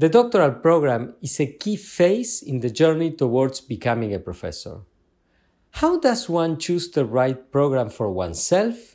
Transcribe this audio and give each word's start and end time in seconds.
The 0.00 0.08
doctoral 0.08 0.52
program 0.52 1.14
is 1.20 1.40
a 1.40 1.46
key 1.46 1.74
phase 1.74 2.40
in 2.40 2.60
the 2.60 2.70
journey 2.70 3.10
towards 3.10 3.60
becoming 3.60 4.14
a 4.14 4.20
professor. 4.20 4.82
How 5.72 5.98
does 5.98 6.28
one 6.28 6.56
choose 6.56 6.88
the 6.88 7.04
right 7.04 7.50
program 7.50 7.90
for 7.90 8.08
oneself, 8.12 8.94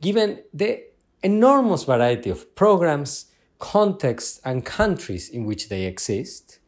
given 0.00 0.42
the 0.52 0.82
enormous 1.22 1.84
variety 1.84 2.30
of 2.30 2.52
programs, 2.56 3.26
contexts, 3.60 4.40
and 4.44 4.64
countries 4.64 5.28
in 5.28 5.44
which 5.44 5.68
they 5.68 5.84
exist? 5.84 6.58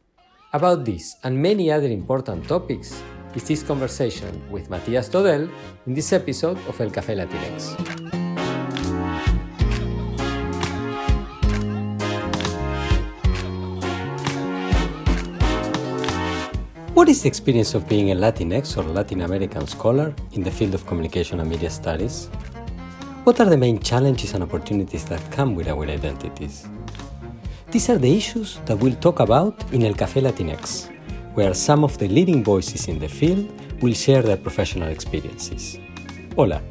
About 0.53 0.85
this 0.85 1.17
and 1.21 1.41
many 1.41 1.69
other 1.69 1.87
important 1.87 2.47
topics 2.47 3.03
is 3.35 3.43
this 3.43 3.63
conversation 3.63 4.41
with 4.49 4.69
Matías 4.69 5.11
Dodel 5.11 5.49
in 5.87 5.93
this 5.93 6.13
episode 6.13 6.57
of 6.69 6.79
El 6.79 6.89
Café 6.89 7.17
Latinx. 7.17 8.22
What 17.03 17.09
is 17.09 17.21
the 17.21 17.27
experience 17.27 17.73
of 17.73 17.89
being 17.89 18.11
a 18.11 18.15
Latinx 18.15 18.77
or 18.77 18.83
Latin 18.83 19.23
American 19.23 19.67
scholar 19.67 20.15
in 20.31 20.41
the 20.41 20.49
field 20.49 20.73
of 20.73 20.87
communication 20.87 21.41
and 21.41 21.49
media 21.49 21.69
studies? 21.69 22.27
What 23.25 23.41
are 23.41 23.45
the 23.45 23.57
main 23.57 23.79
challenges 23.79 24.33
and 24.33 24.41
opportunities 24.41 25.03
that 25.07 25.19
come 25.29 25.53
with 25.53 25.67
our 25.67 25.83
identities? 25.83 26.65
These 27.71 27.89
are 27.89 27.97
the 27.97 28.15
issues 28.15 28.61
that 28.67 28.77
we'll 28.77 28.95
talk 28.95 29.19
about 29.19 29.53
in 29.73 29.83
El 29.83 29.95
Café 29.95 30.21
Latinx, 30.21 30.89
where 31.33 31.53
some 31.53 31.83
of 31.83 31.97
the 31.97 32.07
leading 32.07 32.41
voices 32.41 32.87
in 32.87 32.99
the 32.99 33.09
field 33.09 33.51
will 33.81 33.93
share 33.93 34.21
their 34.21 34.37
professional 34.37 34.87
experiences. 34.87 35.79
Hola, 36.37 36.61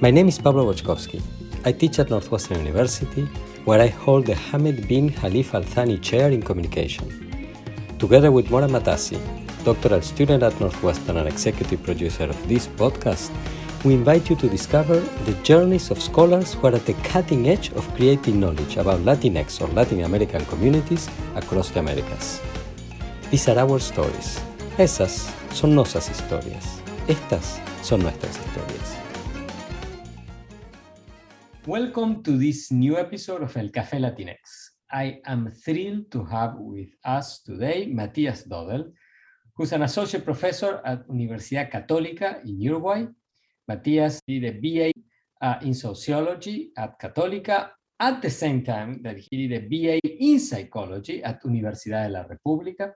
my 0.00 0.10
name 0.10 0.26
is 0.26 0.36
Pablo 0.36 0.64
Boczkowski. 0.64 1.22
I 1.64 1.70
teach 1.70 2.00
at 2.00 2.10
Northwestern 2.10 2.58
University, 2.58 3.22
where 3.64 3.80
I 3.80 3.86
hold 3.86 4.26
the 4.26 4.34
Hamad 4.34 4.88
bin 4.88 5.10
Khalifa 5.10 5.58
Al 5.58 5.62
Thani 5.62 5.98
Chair 5.98 6.32
in 6.32 6.42
Communication. 6.42 7.06
Together 8.00 8.32
with 8.32 8.50
Mora 8.50 8.66
Matassi, 8.66 9.45
doctoral 9.66 10.00
student 10.00 10.44
at 10.44 10.54
Northwestern 10.60 11.16
and 11.16 11.26
executive 11.26 11.82
producer 11.82 12.22
of 12.22 12.38
this 12.48 12.68
podcast, 12.68 13.32
we 13.84 13.94
invite 13.94 14.30
you 14.30 14.36
to 14.36 14.48
discover 14.48 15.00
the 15.26 15.32
journeys 15.42 15.90
of 15.90 16.00
scholars 16.00 16.54
who 16.54 16.68
are 16.68 16.76
at 16.76 16.86
the 16.86 16.92
cutting 17.02 17.48
edge 17.48 17.72
of 17.72 17.82
creating 17.96 18.38
knowledge 18.38 18.76
about 18.76 19.00
Latinx 19.00 19.60
or 19.60 19.66
Latin 19.74 20.04
American 20.04 20.44
communities 20.46 21.10
across 21.34 21.70
the 21.70 21.80
Americas. 21.80 22.40
These 23.32 23.48
are 23.48 23.58
our 23.58 23.80
stories. 23.80 24.38
Esas 24.78 25.34
son 25.50 25.74
nuestras 25.74 26.08
historias. 26.10 26.80
Estas 27.08 27.58
son 27.82 28.02
nuestras 28.02 28.38
historias. 28.38 28.94
Welcome 31.66 32.22
to 32.22 32.38
this 32.38 32.70
new 32.70 32.96
episode 32.96 33.42
of 33.42 33.56
El 33.56 33.70
Café 33.70 33.98
Latinx. 33.98 34.76
I 34.92 35.18
am 35.26 35.50
thrilled 35.50 36.12
to 36.12 36.24
have 36.24 36.54
with 36.54 36.90
us 37.04 37.42
today 37.42 37.90
Matías 37.92 38.48
Dodel, 38.48 38.92
who's 39.56 39.72
an 39.72 39.82
associate 39.82 40.24
professor 40.24 40.80
at 40.84 41.08
Universidad 41.08 41.70
Católica 41.70 42.44
in 42.44 42.60
Uruguay. 42.60 43.06
Matías 43.68 44.20
did 44.26 44.44
a 44.44 44.52
BA 44.52 44.92
uh, 45.40 45.58
in 45.62 45.74
sociology 45.74 46.70
at 46.76 47.00
Católica 47.00 47.70
at 47.98 48.20
the 48.20 48.30
same 48.30 48.62
time 48.62 49.00
that 49.02 49.16
he 49.18 49.48
did 49.48 49.52
a 49.52 49.66
BA 49.66 49.98
in 50.04 50.38
psychology 50.38 51.22
at 51.22 51.42
Universidad 51.42 52.06
de 52.06 52.12
la 52.12 52.22
República. 52.24 52.92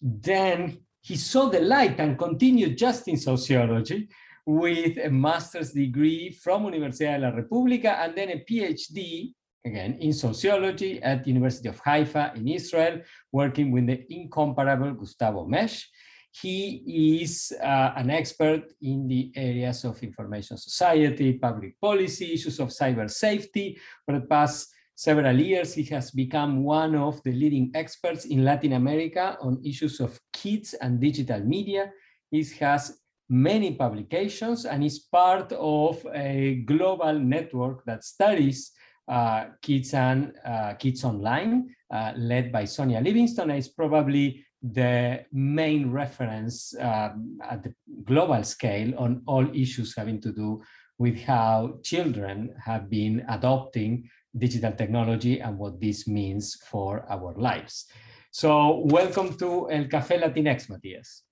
Then 0.00 0.78
he 1.02 1.16
saw 1.16 1.50
the 1.50 1.60
light 1.60 2.00
and 2.00 2.18
continued 2.18 2.78
just 2.78 3.06
in 3.08 3.18
sociology 3.18 4.08
with 4.46 4.98
a 4.98 5.10
master's 5.10 5.72
degree 5.72 6.30
from 6.30 6.64
Universidad 6.64 7.20
de 7.20 7.26
la 7.26 7.30
República 7.30 8.02
and 8.02 8.14
then 8.16 8.30
a 8.30 8.44
PhD 8.44 9.34
again 9.64 9.96
in 10.00 10.12
sociology 10.12 11.02
at 11.02 11.24
the 11.24 11.30
University 11.30 11.68
of 11.68 11.80
Haifa 11.80 12.32
in 12.36 12.48
Israel, 12.48 13.00
working 13.32 13.70
with 13.72 13.86
the 13.86 14.04
incomparable 14.12 14.92
Gustavo 14.92 15.46
Mesch. 15.46 15.84
He 16.30 17.20
is 17.22 17.52
uh, 17.62 17.92
an 17.96 18.10
expert 18.10 18.72
in 18.82 19.06
the 19.06 19.32
areas 19.36 19.84
of 19.84 20.02
information 20.02 20.56
society, 20.56 21.34
public 21.34 21.80
policy, 21.80 22.34
issues 22.34 22.58
of 22.58 22.68
cyber 22.68 23.08
safety. 23.08 23.78
For 24.04 24.18
the 24.18 24.26
past 24.26 24.74
several 24.96 25.38
years, 25.38 25.74
he 25.74 25.84
has 25.84 26.10
become 26.10 26.64
one 26.64 26.96
of 26.96 27.22
the 27.22 27.32
leading 27.32 27.70
experts 27.74 28.24
in 28.24 28.44
Latin 28.44 28.72
America 28.72 29.38
on 29.40 29.62
issues 29.64 30.00
of 30.00 30.18
kids 30.32 30.74
and 30.74 31.00
digital 31.00 31.40
media. 31.40 31.92
He 32.32 32.42
has 32.60 32.98
many 33.28 33.74
publications 33.74 34.66
and 34.66 34.84
is 34.84 34.98
part 34.98 35.52
of 35.52 36.04
a 36.12 36.62
global 36.66 37.16
network 37.18 37.84
that 37.84 38.04
studies 38.04 38.72
uh, 39.08 39.46
Kids 39.60 39.94
and 39.94 40.32
uh, 40.44 40.74
Kids 40.74 41.04
Online, 41.04 41.74
uh, 41.90 42.12
led 42.16 42.50
by 42.50 42.64
Sonia 42.64 43.00
Livingstone, 43.00 43.50
is 43.50 43.68
probably 43.68 44.44
the 44.62 45.24
main 45.32 45.90
reference 45.90 46.74
um, 46.80 47.38
at 47.42 47.62
the 47.62 47.74
global 48.04 48.42
scale 48.42 48.94
on 48.98 49.22
all 49.26 49.46
issues 49.54 49.94
having 49.94 50.20
to 50.22 50.32
do 50.32 50.62
with 50.98 51.20
how 51.20 51.78
children 51.82 52.54
have 52.64 52.88
been 52.88 53.24
adopting 53.28 54.08
digital 54.36 54.72
technology 54.72 55.40
and 55.40 55.58
what 55.58 55.80
this 55.80 56.08
means 56.08 56.54
for 56.70 57.04
our 57.10 57.34
lives. 57.36 57.86
So 58.30 58.82
welcome 58.86 59.36
to 59.38 59.70
El 59.70 59.84
Café 59.84 60.18
Latinx, 60.20 60.68
Matías. 60.68 61.22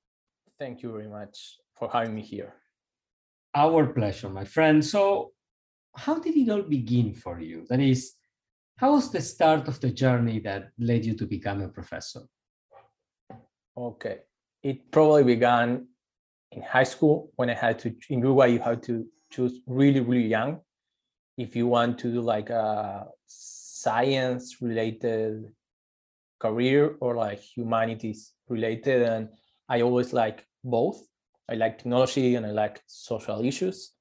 Thank 0.58 0.82
you 0.82 0.92
very 0.92 1.08
much 1.08 1.58
for 1.74 1.88
having 1.90 2.14
me 2.14 2.22
here. 2.22 2.54
Our 3.54 3.86
pleasure, 3.86 4.28
my 4.28 4.44
friend. 4.44 4.84
So 4.84 5.32
how 5.94 6.18
did 6.18 6.36
it 6.36 6.48
all 6.48 6.62
begin 6.62 7.14
for 7.14 7.40
you? 7.40 7.66
That 7.68 7.80
is, 7.80 8.14
how 8.76 8.92
was 8.92 9.10
the 9.10 9.20
start 9.20 9.68
of 9.68 9.80
the 9.80 9.90
journey 9.90 10.40
that 10.40 10.70
led 10.78 11.04
you 11.04 11.14
to 11.14 11.26
become 11.26 11.62
a 11.62 11.68
professor? 11.68 12.22
Okay, 13.76 14.18
it 14.62 14.90
probably 14.90 15.24
began 15.24 15.86
in 16.50 16.62
high 16.62 16.84
school 16.84 17.30
when 17.36 17.50
I 17.50 17.54
had 17.54 17.78
to, 17.80 17.94
in 18.10 18.20
Uruguay, 18.20 18.48
you 18.48 18.58
had 18.58 18.82
to 18.84 19.06
choose 19.30 19.60
really, 19.66 20.00
really 20.00 20.26
young 20.26 20.60
if 21.38 21.56
you 21.56 21.66
want 21.66 21.98
to 22.00 22.12
do 22.12 22.20
like 22.20 22.50
a 22.50 23.06
science 23.26 24.60
related 24.60 25.52
career 26.38 26.96
or 27.00 27.16
like 27.16 27.40
humanities 27.40 28.32
related. 28.48 29.02
And 29.02 29.28
I 29.68 29.80
always 29.80 30.12
like 30.12 30.46
both. 30.62 31.02
I 31.48 31.54
like 31.54 31.78
technology 31.78 32.34
and 32.34 32.46
I 32.46 32.50
like 32.50 32.82
social 32.86 33.44
issues 33.44 33.92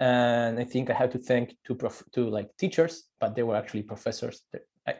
and 0.00 0.58
I 0.58 0.64
think 0.64 0.90
I 0.90 0.94
have 0.94 1.10
to 1.10 1.18
thank 1.18 1.56
to 1.64 1.74
prof- 1.74 2.04
to 2.12 2.28
like 2.28 2.56
teachers, 2.56 3.04
but 3.20 3.34
they 3.34 3.42
were 3.42 3.56
actually 3.56 3.82
professors. 3.82 4.42
I, 4.86 4.94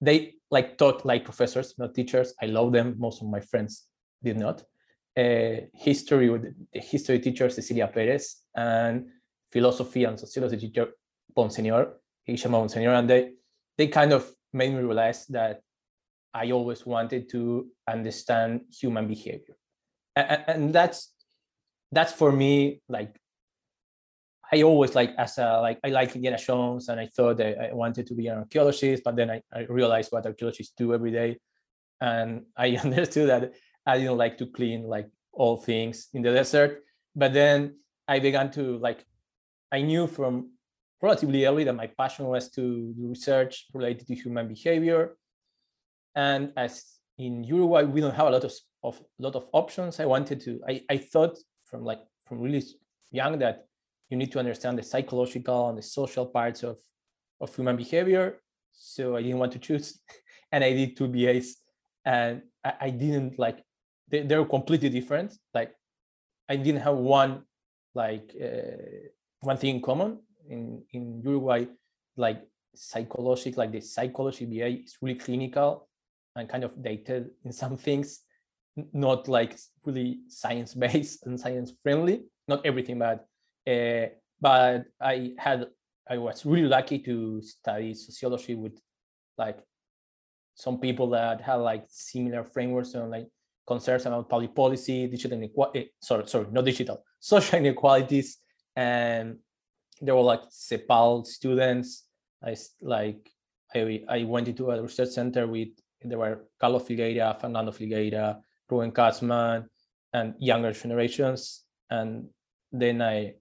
they 0.00 0.34
like 0.50 0.78
taught 0.78 1.04
like 1.04 1.24
professors, 1.24 1.74
not 1.78 1.94
teachers. 1.94 2.34
I 2.40 2.46
love 2.46 2.72
them. 2.72 2.94
Most 2.98 3.22
of 3.22 3.28
my 3.28 3.40
friends 3.40 3.86
did 4.22 4.38
not. 4.38 4.62
Uh, 5.16 5.64
history 5.72 6.28
with 6.28 6.42
the 6.72 6.80
history 6.80 7.18
teacher 7.18 7.48
Cecilia 7.48 7.88
Perez 7.88 8.42
and 8.54 9.06
philosophy 9.50 10.04
and 10.04 10.20
sociology 10.20 10.58
teacher 10.58 10.88
Bonseñor, 11.36 11.94
Ishama 12.28 12.62
Bonseñor, 12.62 12.98
and 12.98 13.10
they 13.10 13.32
they 13.78 13.88
kind 13.88 14.12
of 14.12 14.30
made 14.52 14.72
me 14.72 14.80
realize 14.80 15.26
that 15.26 15.60
I 16.34 16.50
always 16.52 16.84
wanted 16.84 17.30
to 17.30 17.66
understand 17.88 18.60
human 18.70 19.08
behavior, 19.08 19.56
and, 20.14 20.44
and 20.46 20.72
that's 20.72 21.14
that's 21.90 22.12
for 22.12 22.30
me 22.30 22.82
like 22.88 23.18
I 24.52 24.62
always 24.62 24.94
like 24.94 25.12
as 25.18 25.38
a 25.38 25.60
like 25.60 25.80
I 25.84 25.88
like 25.88 26.14
Indiana 26.14 26.38
Jones 26.38 26.88
and 26.88 27.00
I 27.00 27.06
thought 27.06 27.40
I 27.40 27.70
wanted 27.72 28.06
to 28.06 28.14
be 28.14 28.28
an 28.28 28.38
archaeologist, 28.38 29.02
but 29.04 29.16
then 29.16 29.30
I, 29.30 29.42
I 29.52 29.66
realized 29.68 30.12
what 30.12 30.26
archaeologists 30.26 30.74
do 30.76 30.94
every 30.94 31.10
day. 31.10 31.38
And 32.00 32.42
I 32.56 32.76
understood 32.84 33.28
that 33.28 33.52
I 33.84 33.98
didn't 33.98 34.18
like 34.18 34.38
to 34.38 34.46
clean 34.46 34.84
like 34.84 35.08
all 35.32 35.56
things 35.56 36.08
in 36.14 36.22
the 36.22 36.32
desert. 36.32 36.84
But 37.14 37.32
then 37.32 37.76
I 38.06 38.20
began 38.20 38.50
to 38.52 38.78
like 38.78 39.04
I 39.72 39.82
knew 39.82 40.06
from 40.06 40.50
relatively 41.02 41.44
early 41.44 41.64
that 41.64 41.74
my 41.74 41.88
passion 41.88 42.26
was 42.26 42.50
to 42.50 42.94
do 42.96 43.08
research 43.08 43.66
related 43.74 44.06
to 44.06 44.14
human 44.14 44.48
behavior. 44.48 45.16
And 46.14 46.52
as 46.56 46.84
in 47.18 47.44
Uruguay, 47.44 47.82
we 47.82 48.00
don't 48.00 48.14
have 48.14 48.28
a 48.28 48.30
lot 48.30 48.44
of, 48.44 48.52
of 48.82 49.00
lot 49.18 49.34
of 49.34 49.48
options. 49.52 50.00
I 50.00 50.06
wanted 50.06 50.40
to, 50.42 50.60
I, 50.68 50.82
I 50.88 50.98
thought 50.98 51.36
from 51.64 51.84
like 51.84 52.00
from 52.26 52.40
really 52.40 52.62
young 53.10 53.38
that 53.38 53.66
you 54.10 54.16
need 54.16 54.32
to 54.32 54.38
understand 54.38 54.78
the 54.78 54.82
psychological 54.82 55.68
and 55.68 55.78
the 55.78 55.82
social 55.82 56.26
parts 56.26 56.62
of, 56.62 56.78
of 57.40 57.54
human 57.54 57.76
behavior. 57.76 58.40
So 58.72 59.16
I 59.16 59.22
didn't 59.22 59.38
want 59.38 59.52
to 59.52 59.58
choose. 59.58 59.98
and 60.52 60.62
I 60.62 60.72
did 60.72 60.96
two 60.96 61.08
BAs 61.08 61.56
and 62.04 62.42
I, 62.64 62.72
I 62.82 62.90
didn't 62.90 63.38
like, 63.38 63.62
they, 64.08 64.22
they 64.22 64.36
were 64.36 64.46
completely 64.46 64.88
different. 64.88 65.34
Like 65.52 65.72
I 66.48 66.56
didn't 66.56 66.82
have 66.82 66.96
one, 66.96 67.42
like 67.94 68.34
uh, 68.40 69.08
one 69.40 69.56
thing 69.56 69.76
in 69.76 69.82
common 69.82 70.18
in, 70.48 70.82
in 70.92 71.20
Uruguay, 71.24 71.66
like 72.16 72.42
psychology, 72.74 73.52
like 73.52 73.72
the 73.72 73.80
psychology 73.80 74.44
BA 74.44 74.84
is 74.84 74.96
really 75.00 75.18
clinical 75.18 75.88
and 76.36 76.48
kind 76.48 76.64
of 76.64 76.80
dated 76.82 77.30
in 77.44 77.52
some 77.52 77.76
things, 77.76 78.20
not 78.92 79.26
like 79.26 79.56
really 79.84 80.20
science 80.28 80.74
based 80.74 81.22
and 81.26 81.40
science 81.40 81.72
friendly, 81.82 82.24
not 82.46 82.64
everything, 82.64 82.98
but 82.98 83.26
uh, 83.66 84.06
but 84.40 84.84
I 85.00 85.32
had 85.38 85.66
I 86.08 86.18
was 86.18 86.46
really 86.46 86.68
lucky 86.68 87.00
to 87.00 87.42
study 87.42 87.94
sociology 87.94 88.54
with 88.54 88.78
like 89.36 89.58
some 90.54 90.78
people 90.78 91.10
that 91.10 91.40
had 91.40 91.56
like 91.56 91.84
similar 91.88 92.44
frameworks 92.44 92.94
and 92.94 93.10
like 93.10 93.28
concerns 93.66 94.06
about 94.06 94.28
public 94.28 94.54
policy, 94.54 95.06
digital 95.08 95.36
inequality, 95.36 95.92
sorry, 96.00 96.26
sorry, 96.28 96.46
not 96.52 96.64
digital, 96.64 97.02
social 97.20 97.58
inequalities. 97.58 98.38
And 98.76 99.38
there 100.00 100.14
were 100.14 100.22
like 100.22 100.42
CEPAL 100.50 101.26
students. 101.26 102.04
I 102.44 102.56
like 102.80 103.28
I, 103.74 104.02
I 104.08 104.24
went 104.24 104.48
into 104.48 104.70
a 104.70 104.80
research 104.80 105.10
center 105.10 105.46
with 105.46 105.68
there 106.02 106.18
were 106.18 106.44
Carlos 106.60 106.84
Filgueira, 106.84 107.40
Fernando 107.40 107.72
Filgueira, 107.72 108.40
Ruben 108.70 108.92
Kaztman, 108.92 109.66
and 110.12 110.34
younger 110.38 110.72
generations. 110.72 111.64
And 111.90 112.28
then 112.70 113.02
I 113.02 113.34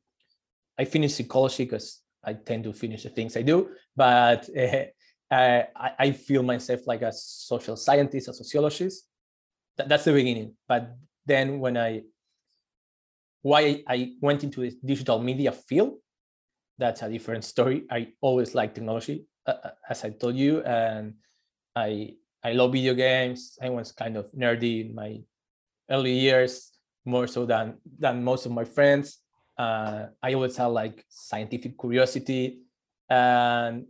I 0.78 0.86
finished 0.86 1.18
psychology 1.18 1.66
because 1.66 2.02
I 2.24 2.34
tend 2.34 2.64
to 2.66 2.74
finish 2.74 3.04
the 3.04 3.10
things 3.10 3.38
I 3.38 3.44
do, 3.44 3.70
but 3.96 4.50
uh, 4.58 5.64
I, 5.76 5.92
I 6.00 6.12
feel 6.12 6.44
myself 6.44 6.82
like 6.88 7.02
a 7.02 7.12
social 7.12 7.76
scientist, 7.78 8.28
a 8.28 8.34
sociologist. 8.34 9.08
That, 9.78 9.90
that's 9.90 10.06
the 10.06 10.14
beginning. 10.14 10.56
But 10.68 10.96
then 11.26 11.60
when 11.60 11.78
I 11.78 12.04
why 13.42 13.84
I 13.88 14.14
went 14.22 14.44
into 14.44 14.62
the 14.62 14.76
digital 14.84 15.20
media 15.20 15.52
field, 15.52 16.00
that's 16.78 17.04
a 17.04 17.10
different 17.10 17.44
story. 17.44 17.86
I 17.92 18.14
always 18.20 18.56
like 18.56 18.74
technology, 18.74 19.28
uh, 19.46 19.54
uh, 19.64 19.72
as 19.88 20.04
I 20.04 20.10
told 20.10 20.36
you, 20.36 20.64
and 20.64 21.14
I 21.76 22.16
I 22.44 22.54
love 22.54 22.74
video 22.74 22.94
games. 22.94 23.58
I 23.62 23.70
was 23.70 23.92
kind 23.92 24.18
of 24.18 24.32
nerdy 24.32 24.86
in 24.86 24.96
my 24.96 25.22
early 25.90 26.14
years, 26.14 26.72
more 27.06 27.28
so 27.28 27.46
than 27.46 27.78
than 28.00 28.24
most 28.24 28.46
of 28.46 28.52
my 28.52 28.66
friends. 28.66 29.20
Uh, 29.58 30.08
I 30.22 30.34
always 30.34 30.58
had 30.58 30.68
like 30.68 31.06
scientific 31.10 31.80
curiosity, 31.80 32.62
and 33.10 33.86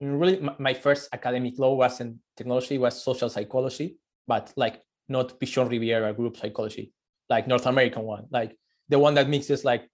really 0.00 0.40
my 0.58 0.74
first 0.74 1.08
academic 1.12 1.58
law 1.58 1.74
wasn't 1.74 2.16
technology; 2.36 2.78
was 2.78 3.02
social 3.02 3.28
psychology, 3.28 3.98
but 4.26 4.52
like 4.56 4.82
not 5.08 5.38
Pichon 5.40 5.68
Riviera 5.68 6.12
group 6.12 6.36
psychology, 6.36 6.92
like 7.28 7.46
North 7.46 7.66
American 7.66 8.02
one, 8.02 8.26
like 8.30 8.56
the 8.88 8.98
one 8.98 9.14
that 9.14 9.28
mixes 9.28 9.64
like 9.64 9.88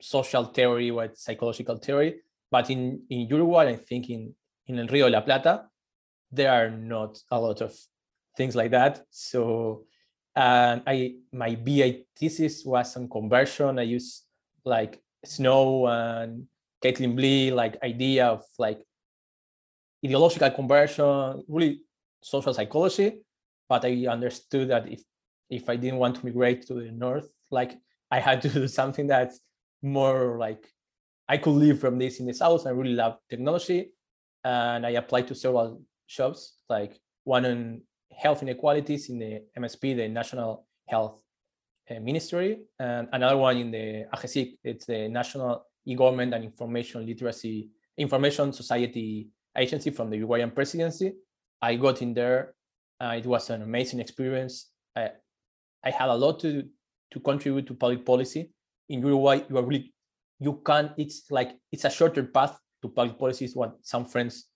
social 0.00 0.44
theory 0.44 0.90
with 0.90 1.16
psychological 1.16 1.76
theory. 1.76 2.20
But 2.50 2.70
in 2.70 3.02
in 3.08 3.28
Uruguay, 3.28 3.68
I 3.68 3.76
think 3.76 4.10
in 4.10 4.34
in 4.66 4.86
Rio 4.86 5.06
de 5.06 5.12
la 5.12 5.20
Plata, 5.20 5.68
there 6.30 6.50
are 6.50 6.70
not 6.70 7.18
a 7.30 7.40
lot 7.40 7.60
of 7.60 7.74
things 8.36 8.56
like 8.56 8.70
that. 8.70 9.04
So 9.10 9.84
and 10.34 10.82
I 10.86 11.14
my 11.32 11.54
BA 11.54 12.04
thesis 12.16 12.64
was 12.64 12.96
on 12.96 13.08
conversion. 13.08 13.78
I 13.78 13.82
used 13.82 14.24
like 14.64 15.00
Snow 15.24 15.86
and 15.86 16.46
Kathleen 16.82 17.14
Blee, 17.14 17.50
like 17.50 17.82
idea 17.82 18.26
of 18.26 18.44
like 18.58 18.82
ideological 20.04 20.50
conversion, 20.50 21.44
really 21.48 21.82
social 22.22 22.54
psychology. 22.54 23.20
But 23.68 23.84
I 23.84 24.06
understood 24.06 24.68
that 24.68 24.90
if 24.90 25.02
if 25.50 25.68
I 25.68 25.76
didn't 25.76 25.98
want 25.98 26.16
to 26.16 26.26
migrate 26.26 26.66
to 26.66 26.74
the 26.74 26.90
north, 26.90 27.28
like 27.50 27.78
I 28.10 28.20
had 28.20 28.42
to 28.42 28.48
do 28.60 28.68
something 28.68 29.06
that's 29.06 29.40
more 29.82 30.38
like 30.38 30.66
I 31.28 31.36
could 31.38 31.54
live 31.54 31.80
from 31.80 31.98
this 31.98 32.20
in 32.20 32.26
the 32.26 32.34
south. 32.34 32.66
I 32.66 32.70
really 32.70 32.94
love 32.94 33.18
technology, 33.28 33.92
and 34.44 34.86
I 34.86 34.90
applied 34.90 35.28
to 35.28 35.34
several 35.34 35.82
jobs, 36.08 36.54
like 36.68 36.98
one 37.24 37.46
on 37.46 37.82
health 38.16 38.42
inequalities 38.42 39.08
in 39.08 39.18
the 39.18 39.42
MSP, 39.58 39.96
the 39.96 40.08
National 40.08 40.66
Health 40.88 41.18
uh, 41.90 42.00
Ministry, 42.00 42.60
and 42.78 43.08
another 43.12 43.36
one 43.36 43.56
in 43.56 43.70
the 43.70 44.06
AGESIC, 44.14 44.58
it's 44.64 44.86
the 44.86 45.08
National 45.08 45.66
E-Government 45.86 46.34
and 46.34 46.44
Information 46.44 47.04
Literacy 47.06 47.70
Information 47.98 48.52
Society 48.52 49.28
Agency 49.56 49.90
from 49.90 50.08
the 50.08 50.16
Uruguayan 50.16 50.50
presidency. 50.50 51.14
I 51.60 51.76
got 51.76 52.00
in 52.00 52.14
there. 52.14 52.54
Uh, 53.00 53.14
it 53.18 53.26
was 53.26 53.50
an 53.50 53.62
amazing 53.62 54.00
experience. 54.00 54.70
I, 54.96 55.10
I 55.84 55.90
had 55.90 56.08
a 56.08 56.14
lot 56.14 56.40
to, 56.40 56.64
to 57.10 57.20
contribute 57.20 57.66
to 57.66 57.74
public 57.74 58.06
policy. 58.06 58.50
In 58.88 59.00
Uruguay, 59.00 59.42
you 59.48 59.58
are 59.58 59.62
really, 59.62 59.92
you 60.38 60.62
can, 60.64 60.94
it's 60.96 61.24
like, 61.30 61.52
it's 61.70 61.84
a 61.84 61.90
shorter 61.90 62.24
path 62.24 62.58
to 62.82 62.88
public 62.88 63.18
policy 63.18 63.44
is 63.44 63.54
what 63.54 63.76
some 63.82 64.06
friends, 64.06 64.46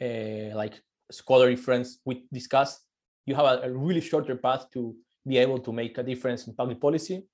uh, 0.00 0.54
like 0.54 0.80
scholarly 1.10 1.56
friends, 1.56 2.00
we 2.04 2.26
discussed 2.32 2.85
you 3.26 3.34
have 3.34 3.44
a, 3.44 3.62
a, 3.68 3.70
really 3.70 4.00
shorter 4.00 4.36
path 4.36 4.66
to 4.72 4.94
be 5.26 5.36
able 5.38 5.58
to 5.58 5.72
make 5.72 5.98
a 5.98 6.02
difference 6.02 6.46
in 6.46 6.54
public 6.54 6.80
policy. 6.80 7.24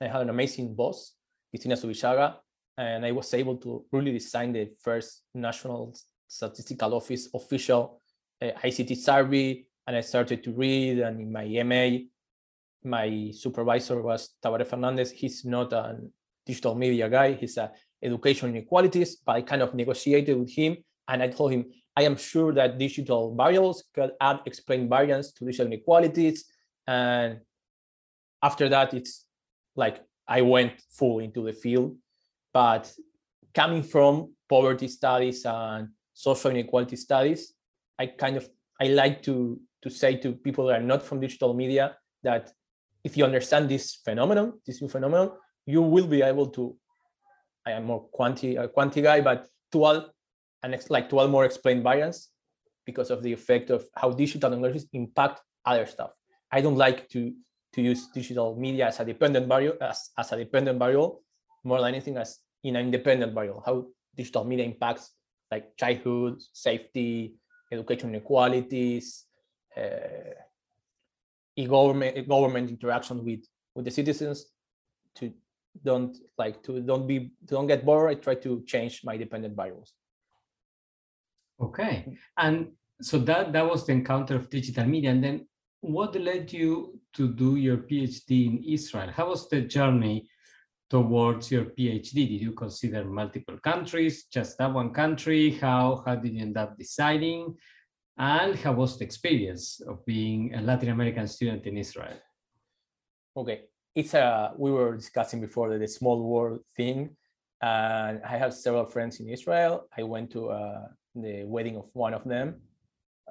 I 0.00 0.06
had 0.06 0.22
an 0.22 0.30
amazing 0.30 0.74
boss, 0.74 1.14
Cristina 1.50 1.74
Zubillaga, 1.74 2.36
and 2.78 3.04
I 3.04 3.12
was 3.12 3.32
able 3.34 3.56
to 3.58 3.84
really 3.92 4.12
design 4.12 4.52
the 4.52 4.70
first 4.80 5.22
National 5.34 5.94
Statistical 6.26 6.94
Office 6.94 7.28
official 7.34 8.00
uh, 8.40 8.50
ICT 8.64 8.96
survey. 8.96 9.64
And 9.86 9.96
I 9.96 10.00
started 10.00 10.42
to 10.44 10.52
read, 10.52 11.00
and 11.00 11.20
in 11.20 11.30
my 11.30 11.46
MA, 11.62 12.04
my 12.84 13.30
supervisor 13.32 14.00
was 14.00 14.30
Tabaré 14.42 14.66
Fernandez. 14.66 15.10
He's 15.10 15.44
not 15.44 15.72
a 15.72 15.98
digital 16.46 16.74
media 16.74 17.08
guy, 17.08 17.32
he's 17.32 17.56
a 17.56 17.72
education 18.02 18.50
inequalities, 18.50 19.16
but 19.16 19.36
I 19.36 19.42
kind 19.42 19.62
of 19.62 19.74
negotiated 19.74 20.38
with 20.38 20.50
him 20.50 20.76
and 21.08 21.22
I 21.22 21.28
told 21.28 21.52
him, 21.52 21.66
I 21.96 22.02
am 22.02 22.16
sure 22.16 22.52
that 22.54 22.78
digital 22.78 23.34
variables 23.34 23.84
could 23.94 24.12
add 24.20 24.40
explain 24.46 24.88
variance 24.88 25.32
to 25.32 25.44
digital 25.44 25.66
inequalities. 25.66 26.44
And 26.86 27.40
after 28.42 28.68
that, 28.68 28.94
it's 28.94 29.26
like 29.76 30.02
I 30.26 30.42
went 30.42 30.72
full 30.90 31.20
into 31.20 31.44
the 31.44 31.52
field. 31.52 31.96
But 32.52 32.92
coming 33.54 33.82
from 33.82 34.32
poverty 34.48 34.88
studies 34.88 35.44
and 35.44 35.88
social 36.12 36.50
inequality 36.50 36.96
studies, 36.96 37.54
I 37.98 38.06
kind 38.06 38.36
of 38.36 38.48
I 38.80 38.88
like 38.88 39.22
to 39.22 39.60
to 39.82 39.90
say 39.90 40.16
to 40.16 40.32
people 40.32 40.66
that 40.66 40.80
are 40.80 40.82
not 40.82 41.02
from 41.02 41.20
digital 41.20 41.54
media 41.54 41.96
that 42.22 42.50
if 43.04 43.16
you 43.16 43.24
understand 43.24 43.68
this 43.68 43.94
phenomenon, 43.96 44.54
this 44.66 44.80
new 44.80 44.88
phenomenon, 44.88 45.30
you 45.66 45.82
will 45.82 46.06
be 46.06 46.22
able 46.22 46.46
to. 46.46 46.76
I 47.66 47.72
am 47.72 47.84
more 47.84 48.08
quanti 48.12 48.56
a 48.56 48.68
quanti 48.68 49.00
guy, 49.00 49.20
but 49.20 49.46
to 49.72 49.84
all 49.84 50.14
and 50.64 50.74
like 50.88 51.10
12 51.10 51.30
more 51.30 51.44
explained 51.44 51.82
variance 51.82 52.30
because 52.86 53.10
of 53.10 53.22
the 53.22 53.32
effect 53.32 53.70
of 53.70 53.84
how 53.94 54.10
digital 54.10 54.50
technologies 54.50 54.86
impact 54.94 55.42
other 55.64 55.86
stuff. 55.86 56.10
I 56.50 56.60
don't 56.60 56.76
like 56.76 57.08
to 57.10 57.32
to 57.74 57.82
use 57.82 58.06
digital 58.14 58.56
media 58.56 58.86
as 58.86 59.00
a 59.00 59.04
dependent 59.04 59.48
variable 59.48 59.82
as, 59.82 60.10
as 60.16 60.32
a 60.32 60.36
dependent 60.36 60.78
variable 60.78 61.22
more 61.64 61.80
than 61.80 61.88
anything 61.88 62.16
as 62.16 62.38
in 62.62 62.76
an 62.76 62.86
independent 62.86 63.34
variable. 63.34 63.62
How 63.66 63.86
digital 64.16 64.44
media 64.44 64.64
impacts 64.64 65.10
like 65.50 65.76
childhood, 65.76 66.40
safety, 66.52 67.34
education 67.70 68.10
inequalities, 68.10 69.24
uh, 69.76 70.34
e-government 71.56 72.28
government 72.28 72.70
interaction 72.70 73.24
with 73.24 73.44
with 73.74 73.84
the 73.84 73.90
citizens 73.90 74.46
to 75.16 75.32
don't 75.84 76.16
like 76.38 76.62
to 76.62 76.80
don't 76.80 77.06
be 77.06 77.32
don't 77.44 77.66
get 77.66 77.84
bored. 77.84 78.10
I 78.10 78.14
try 78.14 78.36
to 78.36 78.62
change 78.66 79.02
my 79.04 79.16
dependent 79.16 79.56
variables. 79.56 79.92
Okay. 81.64 82.04
Mm. 82.08 82.16
And 82.38 82.56
so 83.00 83.18
that, 83.18 83.52
that 83.52 83.68
was 83.68 83.86
the 83.86 83.92
encounter 83.92 84.36
of 84.36 84.50
digital 84.50 84.86
media. 84.86 85.10
And 85.10 85.22
then 85.22 85.46
what 85.80 86.14
led 86.14 86.52
you 86.52 87.00
to 87.14 87.28
do 87.28 87.56
your 87.56 87.78
PhD 87.78 88.46
in 88.46 88.64
Israel? 88.64 89.10
How 89.10 89.28
was 89.28 89.48
the 89.48 89.60
journey 89.62 90.28
towards 90.90 91.50
your 91.50 91.66
PhD? 91.66 92.14
Did 92.14 92.40
you 92.40 92.52
consider 92.52 93.04
multiple 93.04 93.58
countries, 93.58 94.24
just 94.24 94.58
that 94.58 94.72
one 94.72 94.92
country? 94.92 95.50
How, 95.50 96.02
how 96.06 96.14
did 96.16 96.32
you 96.34 96.40
end 96.40 96.56
up 96.56 96.78
deciding? 96.78 97.56
And 98.16 98.54
how 98.56 98.72
was 98.72 98.98
the 98.98 99.04
experience 99.04 99.80
of 99.80 100.04
being 100.06 100.54
a 100.54 100.60
Latin 100.60 100.90
American 100.90 101.26
student 101.26 101.66
in 101.66 101.76
Israel? 101.76 102.18
Okay, 103.36 103.62
it's 103.94 104.14
a 104.14 104.52
we 104.56 104.70
were 104.70 104.96
discussing 104.96 105.40
before 105.40 105.76
the, 105.76 105.88
small 105.88 106.22
world 106.22 106.60
thing, 106.76 107.16
and 107.60 108.22
I 108.24 108.36
have 108.36 108.54
several 108.54 108.86
friends 108.86 109.18
in 109.18 109.28
Israel. 109.28 109.88
I 109.98 110.04
went 110.04 110.30
to 110.30 110.50
a 110.50 110.90
the 111.14 111.44
wedding 111.44 111.76
of 111.76 111.86
one 111.92 112.14
of 112.14 112.24
them 112.24 112.60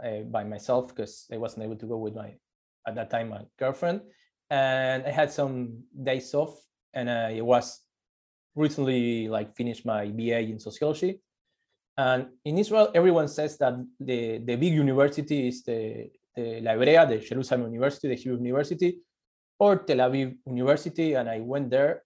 uh, 0.03 0.21
by 0.21 0.43
myself 0.43 0.89
because 0.89 1.25
I 1.31 1.37
wasn't 1.37 1.63
able 1.63 1.75
to 1.77 1.85
go 1.85 1.97
with 1.97 2.15
my 2.15 2.33
at 2.87 2.95
that 2.95 3.09
time 3.09 3.29
my 3.29 3.41
girlfriend, 3.57 4.01
and 4.49 5.05
I 5.05 5.11
had 5.11 5.31
some 5.31 5.83
days 6.03 6.33
off, 6.33 6.59
and 6.93 7.09
I 7.09 7.41
was 7.41 7.81
recently 8.55 9.27
like 9.27 9.55
finished 9.55 9.85
my 9.85 10.07
BA 10.07 10.39
in 10.39 10.59
sociology. 10.59 11.21
And 11.97 12.27
in 12.45 12.57
Israel, 12.57 12.91
everyone 12.93 13.27
says 13.27 13.57
that 13.57 13.75
the, 13.99 14.39
the 14.39 14.55
big 14.55 14.73
university 14.73 15.47
is 15.47 15.63
the, 15.63 16.09
the 16.35 16.59
the 16.61 17.25
Jerusalem 17.27 17.63
University, 17.63 18.07
the 18.07 18.15
Hebrew 18.15 18.37
University, 18.37 18.99
or 19.59 19.77
Tel 19.77 19.97
Aviv 19.97 20.35
University. 20.47 21.13
And 21.13 21.29
I 21.29 21.39
went 21.39 21.69
there 21.69 22.03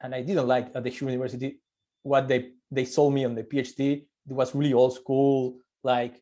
and 0.00 0.14
I 0.14 0.22
didn't 0.22 0.48
like 0.48 0.70
at 0.74 0.82
the 0.82 0.90
Hebrew 0.90 1.12
University 1.12 1.60
what 2.02 2.28
they, 2.28 2.52
they 2.70 2.86
sold 2.86 3.12
me 3.12 3.26
on 3.26 3.34
the 3.34 3.42
PhD 3.42 4.06
it 4.28 4.34
was 4.34 4.54
really 4.54 4.72
old 4.72 4.94
school 4.94 5.56
like 5.82 6.20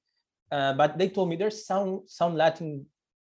uh, 0.51 0.73
but 0.75 0.99
they 0.99 1.09
told 1.09 1.29
me 1.29 1.37
there's 1.37 1.65
some 1.65 2.03
some 2.07 2.35
latin 2.35 2.87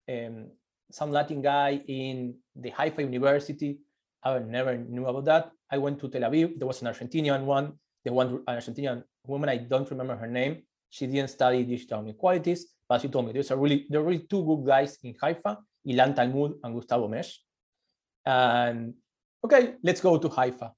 um, 0.09 0.47
some 0.91 1.11
latin 1.11 1.41
guy 1.41 1.81
in 1.87 2.35
the 2.55 2.69
haifa 2.69 3.01
university 3.01 3.79
i 4.23 4.39
never 4.39 4.77
knew 4.77 5.05
about 5.05 5.25
that 5.25 5.51
i 5.71 5.77
went 5.77 5.99
to 5.99 6.09
tel 6.09 6.21
aviv 6.21 6.57
there 6.57 6.67
was 6.67 6.81
an 6.81 6.87
argentinian 6.87 7.43
one 7.43 7.73
the 8.03 8.11
one 8.11 8.41
an 8.47 8.55
argentinian 8.57 9.03
woman 9.25 9.49
i 9.49 9.57
don't 9.57 9.89
remember 9.89 10.15
her 10.15 10.27
name 10.27 10.61
she 10.95 11.07
didn't 11.07 11.29
study 11.29 11.63
digital 11.63 11.99
inequalities, 11.99 12.67
but 12.87 13.01
she 13.01 13.09
told 13.09 13.25
me 13.27 13.33
there's 13.33 13.51
a 13.51 13.57
really 13.57 13.85
there 13.89 13.99
are 13.99 14.03
really 14.03 14.25
two 14.29 14.45
good 14.45 14.65
guys 14.65 14.97
in 15.03 15.13
Haifa, 15.21 15.57
Ilan 15.85 16.15
Talmud 16.15 16.53
and 16.63 16.73
Gustavo 16.73 17.09
Mesch. 17.09 17.35
And 18.25 18.93
okay, 19.43 19.75
let's 19.83 19.99
go 19.99 20.17
to 20.17 20.29
Haifa. 20.29 20.71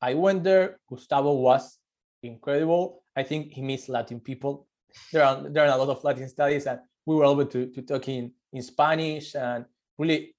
I 0.00 0.14
went 0.14 0.42
there. 0.42 0.80
Gustavo 0.88 1.34
was 1.34 1.76
incredible. 2.22 3.04
I 3.18 3.24
think 3.24 3.52
he 3.52 3.62
meets 3.62 3.88
Latin 3.88 4.20
people. 4.20 4.68
There 5.12 5.24
are 5.24 5.42
there 5.50 5.64
are 5.64 5.74
a 5.74 5.82
lot 5.82 5.88
of 5.88 6.04
Latin 6.04 6.28
studies, 6.28 6.66
and 6.66 6.78
we 7.04 7.16
were 7.16 7.24
able 7.24 7.46
to, 7.46 7.66
to 7.66 7.82
talk 7.82 8.08
in, 8.08 8.30
in 8.52 8.62
Spanish. 8.62 9.34
And 9.34 9.64
really, 9.98 10.36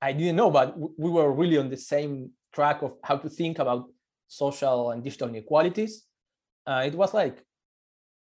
I 0.00 0.12
didn't 0.12 0.36
know, 0.36 0.50
but 0.50 0.74
we 0.78 1.10
were 1.10 1.30
really 1.30 1.58
on 1.58 1.68
the 1.68 1.76
same 1.76 2.30
track 2.54 2.80
of 2.80 2.96
how 3.04 3.18
to 3.18 3.28
think 3.28 3.58
about 3.58 3.90
social 4.26 4.90
and 4.92 5.04
digital 5.04 5.28
inequalities. 5.28 6.04
Uh, 6.66 6.84
it 6.86 6.94
was 6.94 7.12
like 7.12 7.44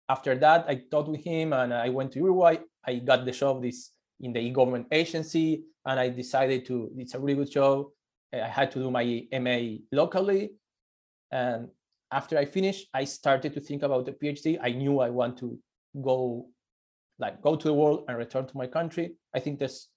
after 0.09 0.35
that, 0.35 0.67
I 0.69 0.83
talked 0.91 1.09
with 1.09 1.23
him, 1.23 1.53
and 1.53 1.73
I 1.73 1.89
went 1.91 2.11
to 2.13 2.19
Uruguay. 2.19 2.57
I 2.85 2.97
got 2.97 3.25
the 3.25 3.31
job 3.31 3.63
this 3.63 3.93
in 4.19 4.33
the 4.33 4.41
e-government 4.41 4.89
agency, 4.91 5.63
and 5.85 6.01
I 6.01 6.09
decided 6.09 6.67
to. 6.67 6.91
It's 6.99 7.15
a 7.15 7.21
really 7.21 7.37
good 7.37 7.53
job. 7.53 7.87
I 8.35 8.49
had 8.49 8.73
to 8.73 8.81
do 8.81 8.91
my 8.91 9.29
MA 9.31 9.79
locally, 9.93 10.55
and 11.31 11.69
after 12.13 12.39
I 12.39 12.45
finished, 12.45 12.89
I 12.95 13.05
started 13.05 13.53
to 13.55 13.61
think 13.61 13.83
about 13.83 14.07
the 14.07 14.13
PhD. 14.13 14.59
I 14.63 14.71
knew 14.71 15.01
I 15.01 15.11
want 15.11 15.39
to 15.39 15.59
go, 16.01 16.47
like, 17.19 17.43
go 17.43 17.57
to 17.57 17.69
the 17.69 17.75
world 17.75 18.05
and 18.09 18.17
return 18.17 18.47
to 18.47 18.57
my 18.57 18.67
country. 18.67 19.17
I 19.35 19.41
think 19.41 19.59
there's, 19.59 19.89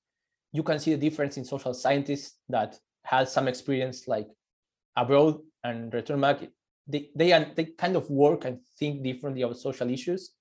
you 0.51 0.63
can 0.63 0.79
see 0.79 0.91
the 0.95 1.09
difference 1.09 1.37
in 1.37 1.45
social 1.45 1.73
scientists 1.73 2.37
that 2.49 2.79
has 3.03 3.31
some 3.31 3.47
experience 3.47 4.07
like 4.07 4.27
abroad 4.95 5.39
and 5.63 5.93
return 5.93 6.21
back. 6.21 6.39
They 6.87 7.09
they 7.15 7.29
they 7.55 7.65
kind 7.77 7.95
of 7.95 8.09
work 8.09 8.45
and 8.45 8.59
think 8.79 9.03
differently 9.03 9.43
about 9.43 9.57
social 9.57 9.89
issues. 9.89 10.31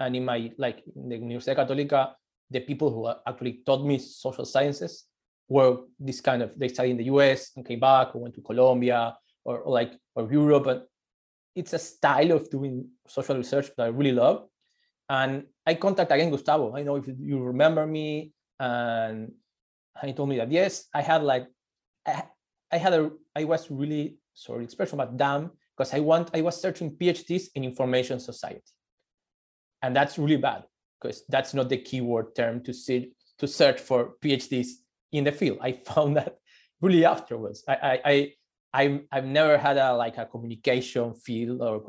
And 0.00 0.14
in 0.14 0.24
my 0.24 0.52
like 0.58 0.82
in 0.94 1.08
the 1.08 1.18
Universidad 1.18 1.56
Católica, 1.56 2.12
the 2.50 2.60
people 2.60 2.90
who 2.90 3.12
actually 3.26 3.60
taught 3.66 3.84
me 3.84 3.98
social 3.98 4.44
sciences 4.44 5.04
were 5.48 5.78
this 5.98 6.20
kind 6.20 6.42
of 6.42 6.56
they 6.56 6.68
studied 6.68 6.92
in 6.92 6.96
the 6.98 7.04
US 7.04 7.50
and 7.56 7.66
came 7.66 7.80
back 7.80 8.14
or 8.14 8.22
went 8.22 8.34
to 8.34 8.42
Colombia 8.42 9.16
or, 9.44 9.58
or 9.60 9.72
like 9.72 9.92
or 10.14 10.30
Europe. 10.30 10.66
And 10.66 10.82
it's 11.58 11.72
a 11.72 11.78
style 11.78 12.32
of 12.32 12.48
doing 12.50 12.88
social 13.06 13.36
research 13.36 13.70
that 13.76 13.84
I 13.84 13.88
really 13.88 14.12
love. 14.12 14.46
And 15.08 15.44
I 15.66 15.74
contact 15.74 16.12
again 16.12 16.30
Gustavo. 16.30 16.76
I 16.76 16.82
know 16.82 16.96
if 16.96 17.06
you 17.08 17.42
remember 17.42 17.86
me, 17.86 18.32
and 18.60 19.32
he 20.02 20.12
told 20.12 20.28
me 20.28 20.36
that 20.36 20.52
yes, 20.52 20.86
I 20.94 21.02
had 21.02 21.22
like 21.22 21.46
I, 22.06 22.24
I 22.70 22.78
had 22.78 22.92
a 22.92 23.10
I 23.34 23.44
was 23.44 23.70
really 23.70 24.18
sorry 24.34 24.64
expression, 24.64 24.98
but 24.98 25.16
damn, 25.16 25.50
because 25.76 25.92
I 25.94 26.00
want 26.00 26.30
I 26.34 26.42
was 26.42 26.60
searching 26.60 26.96
PhDs 26.96 27.48
in 27.54 27.64
information 27.64 28.20
society. 28.20 28.62
And 29.82 29.94
that's 29.94 30.18
really 30.18 30.36
bad 30.36 30.64
because 31.00 31.24
that's 31.28 31.54
not 31.54 31.68
the 31.68 31.78
keyword 31.78 32.34
term 32.36 32.62
to 32.64 32.72
see 32.72 33.12
to 33.38 33.46
search 33.48 33.80
for 33.80 34.14
PhDs 34.22 34.68
in 35.12 35.24
the 35.24 35.32
field. 35.32 35.58
I 35.60 35.72
found 35.72 36.16
that 36.16 36.36
really 36.80 37.04
afterwards. 37.04 37.64
I 37.66 37.74
I, 37.74 38.00
I 38.04 38.32
I 38.72 39.00
I've 39.10 39.24
never 39.24 39.56
had 39.56 39.76
a 39.76 39.94
like 39.94 40.18
a 40.18 40.26
communication 40.26 41.14
field 41.14 41.62
or 41.62 41.80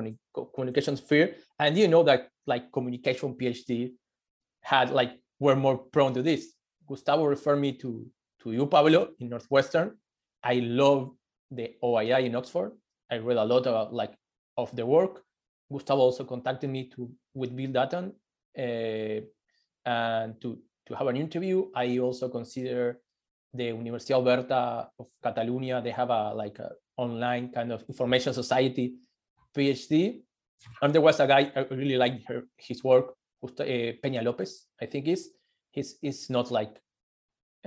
communication 0.54 0.98
sphere, 0.98 1.36
and 1.60 1.78
you 1.78 1.88
know 1.88 2.04
that 2.04 2.30
like 2.48 2.72
communication 2.72 3.36
PhD 3.36 3.92
had 4.62 4.92
like 4.92 5.20
were 5.40 5.56
more 5.56 5.78
prone 5.78 6.14
to 6.14 6.22
this. 6.22 6.54
Gustavo 6.88 7.26
referred 7.26 7.60
me 7.60 7.74
to 7.74 8.06
to 8.44 8.52
you, 8.52 8.66
Pablo, 8.66 9.10
in 9.20 9.30
Northwestern. 9.30 9.98
I 10.44 10.56
love 10.56 11.12
the 11.52 11.76
OII 11.84 12.26
in 12.26 12.36
Oxford. 12.36 12.72
I 13.12 13.18
read 13.18 13.38
a 13.38 13.44
lot 13.44 13.68
about 13.68 13.94
like 13.94 14.14
of 14.58 14.74
the 14.76 14.86
work. 14.86 15.24
Gustavo 15.72 16.02
also 16.02 16.24
contacted 16.24 16.70
me 16.70 16.90
to 16.96 17.12
with 17.34 17.56
Bill 17.56 17.72
Dutton 17.72 18.14
uh, 18.58 19.22
and 19.86 20.42
to 20.42 20.60
to 20.88 20.96
have 20.96 21.08
an 21.08 21.18
interview. 21.18 21.70
I 21.76 22.00
also 22.00 22.30
consider 22.30 23.00
the 23.54 23.66
University 23.66 24.14
of 24.14 24.24
Oberta 24.24 24.88
of 25.00 25.08
Catalonia, 25.22 25.82
they 25.82 25.92
have 25.92 26.10
a 26.10 26.34
like 26.34 26.60
a 26.60 26.72
online 26.98 27.52
kind 27.52 27.72
of 27.72 27.84
information 27.88 28.34
society 28.34 28.96
PhD. 29.56 30.22
And 30.82 30.94
there 30.94 31.02
was 31.02 31.20
a 31.20 31.28
guy 31.28 31.52
I 31.56 31.62
really 31.72 31.98
liked 31.98 32.28
her 32.28 32.44
his 32.58 32.84
work, 32.84 33.16
uh, 33.44 33.48
Peña 34.04 34.24
Lopez, 34.24 34.66
I 34.82 34.86
think 34.86 35.08
is 35.08 35.30
he's 35.72 35.98
is 36.02 36.30
not 36.30 36.52
like 36.52 36.80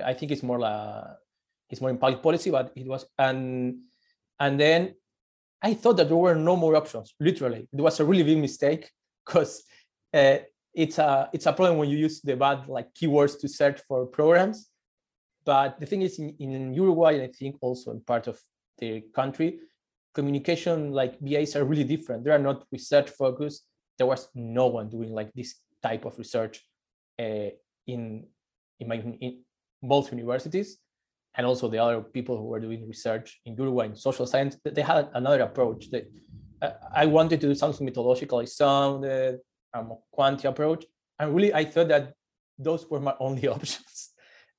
I 0.02 0.14
think 0.14 0.32
it's 0.32 0.42
more 0.42 0.58
like 0.58 1.16
he's 1.68 1.80
more 1.80 1.90
in 1.90 1.98
public 1.98 2.22
policy, 2.22 2.50
but 2.50 2.72
it 2.76 2.86
was 2.86 3.06
and 3.18 3.78
and 4.38 4.60
then 4.60 4.94
I 5.62 5.74
thought 5.74 5.96
that 5.98 6.08
there 6.08 6.16
were 6.16 6.34
no 6.34 6.56
more 6.56 6.76
options. 6.76 7.14
Literally, 7.20 7.68
it 7.72 7.80
was 7.80 8.00
a 8.00 8.04
really 8.04 8.24
big 8.24 8.38
mistake 8.38 8.90
because 9.24 9.62
uh, 10.12 10.38
it's 10.74 10.98
a 10.98 11.30
it's 11.32 11.46
a 11.46 11.52
problem 11.52 11.78
when 11.78 11.88
you 11.88 11.98
use 11.98 12.20
the 12.20 12.36
bad 12.36 12.68
like 12.68 12.92
keywords 12.94 13.38
to 13.40 13.48
search 13.48 13.80
for 13.88 14.06
programs 14.06 14.68
but 15.44 15.80
the 15.80 15.86
thing 15.86 16.02
is, 16.02 16.18
in, 16.18 16.34
in 16.38 16.74
Uruguay, 16.74 17.14
and 17.14 17.22
I 17.22 17.28
think 17.28 17.56
also 17.60 17.90
in 17.90 18.00
part 18.00 18.26
of 18.26 18.38
the 18.78 19.02
country, 19.14 19.60
communication 20.14 20.92
like 20.92 21.18
BAs 21.20 21.56
are 21.56 21.64
really 21.64 21.84
different. 21.84 22.24
They 22.24 22.30
are 22.30 22.38
not 22.38 22.64
research 22.70 23.10
focused. 23.10 23.64
There 23.98 24.06
was 24.06 24.28
no 24.34 24.66
one 24.66 24.88
doing 24.88 25.12
like 25.12 25.32
this 25.32 25.54
type 25.82 26.04
of 26.04 26.18
research 26.18 26.60
uh, 27.18 27.50
in 27.86 28.26
in 28.80 28.88
my 28.88 28.96
in 28.96 29.40
both 29.82 30.12
universities, 30.12 30.78
and 31.34 31.46
also 31.46 31.68
the 31.68 31.78
other 31.78 32.00
people 32.00 32.36
who 32.36 32.44
were 32.44 32.60
doing 32.60 32.86
research 32.86 33.40
in 33.44 33.56
Uruguay 33.56 33.86
in 33.86 33.96
social 33.96 34.26
science. 34.26 34.56
They 34.64 34.82
had 34.82 35.08
another 35.14 35.42
approach. 35.42 35.90
That 35.90 36.10
uh, 36.60 36.72
I 36.94 37.06
wanted 37.06 37.40
to 37.40 37.48
do 37.48 37.54
something 37.54 37.88
methodologically 37.88 38.48
sound, 38.48 39.04
um, 39.74 39.94
quantity 40.12 40.46
approach, 40.46 40.84
and 41.18 41.34
really 41.34 41.52
I 41.52 41.64
thought 41.64 41.88
that 41.88 42.12
those 42.58 42.88
were 42.88 43.00
my 43.00 43.14
only 43.20 43.48
options 43.48 44.11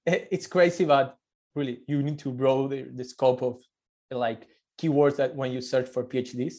it's 0.05 0.47
crazy, 0.47 0.85
but 0.85 1.17
really 1.55 1.81
you 1.87 2.01
need 2.01 2.19
to 2.19 2.31
grow 2.33 2.67
the, 2.67 2.83
the 2.93 3.03
scope 3.03 3.41
of 3.41 3.59
like 4.11 4.47
keywords 4.79 5.17
that 5.17 5.35
when 5.35 5.51
you 5.51 5.61
search 5.61 5.87
for 5.87 6.03
PhDs. 6.03 6.55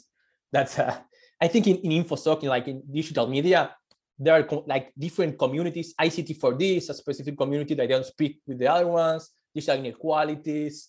That's 0.53 0.79
uh, 0.79 0.97
I 1.41 1.49
think 1.49 1.67
in, 1.67 1.77
in 1.79 2.05
InfoSoc, 2.05 2.43
in 2.43 2.49
like 2.49 2.69
in 2.69 2.83
digital 2.91 3.27
media, 3.27 3.75
there 4.19 4.35
are 4.35 4.63
like 4.67 4.93
different 4.99 5.39
communities. 5.39 5.95
ICT 6.01 6.39
for 6.39 6.55
this, 6.55 6.89
a 6.89 6.95
specific 6.95 7.37
community 7.37 7.75
that 7.75 7.89
don't 7.89 8.07
speak 8.07 8.41
with 8.47 8.59
the 8.59 8.67
other 8.67 8.87
ones. 8.87 9.31
Digital 9.55 9.79
inequalities, 9.79 10.89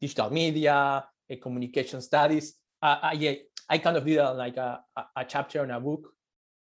digital 0.00 0.30
media, 0.30 1.04
a 1.28 1.36
communication 1.36 2.00
studies. 2.00 2.54
Uh, 2.80 2.98
uh, 3.02 3.14
yeah, 3.16 3.34
I 3.68 3.78
kind 3.78 3.96
of 3.96 4.04
did 4.04 4.18
a, 4.18 4.32
like 4.32 4.56
a, 4.56 4.80
a 5.16 5.24
chapter 5.24 5.62
in 5.64 5.70
a 5.70 5.80
book, 5.80 6.08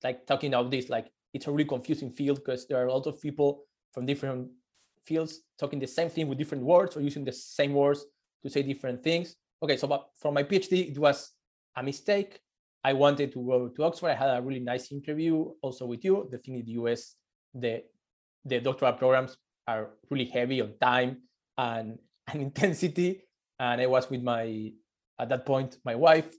like 0.03 0.25
talking 0.25 0.53
about 0.53 0.71
this. 0.71 0.89
Like 0.89 1.07
it's 1.33 1.47
a 1.47 1.51
really 1.51 1.65
confusing 1.65 2.11
field 2.11 2.37
because 2.37 2.67
there 2.67 2.77
are 2.77 2.87
a 2.87 2.93
lot 2.93 3.07
of 3.07 3.21
people 3.21 3.63
from 3.93 4.05
different 4.05 4.49
fields 5.09 5.33
talking 5.59 5.79
the 5.79 5.93
same 5.97 6.09
thing 6.09 6.27
with 6.27 6.37
different 6.37 6.63
words 6.63 6.95
or 6.95 7.01
using 7.01 7.25
the 7.25 7.31
same 7.59 7.73
words 7.73 8.05
to 8.43 8.49
say 8.49 8.61
different 8.61 9.03
things. 9.03 9.35
Okay, 9.61 9.77
so 9.77 9.87
but 9.87 10.01
for 10.21 10.31
my 10.31 10.43
PhD, 10.43 10.91
it 10.91 10.97
was 10.97 11.17
a 11.75 11.83
mistake. 11.83 12.39
I 12.83 12.93
wanted 12.93 13.33
to 13.33 13.39
go 13.51 13.57
to 13.75 13.83
Oxford. 13.83 14.11
I 14.11 14.15
had 14.23 14.37
a 14.37 14.41
really 14.41 14.63
nice 14.73 14.91
interview 14.91 15.33
also 15.61 15.85
with 15.85 16.05
you. 16.05 16.29
The 16.31 16.37
thing 16.37 16.55
in 16.59 16.65
the 16.65 16.75
US, 16.81 17.15
the 17.53 17.83
the 18.45 18.59
doctoral 18.61 18.93
programs 18.93 19.35
are 19.67 19.89
really 20.09 20.29
heavy 20.37 20.61
on 20.61 20.71
time 20.79 21.11
and, 21.57 21.99
and 22.31 22.41
intensity. 22.41 23.09
And 23.59 23.81
I 23.81 23.87
was 23.87 24.09
with 24.09 24.23
my 24.23 24.71
at 25.19 25.27
that 25.29 25.45
point 25.45 25.77
my 25.83 25.95
wife, 25.95 26.31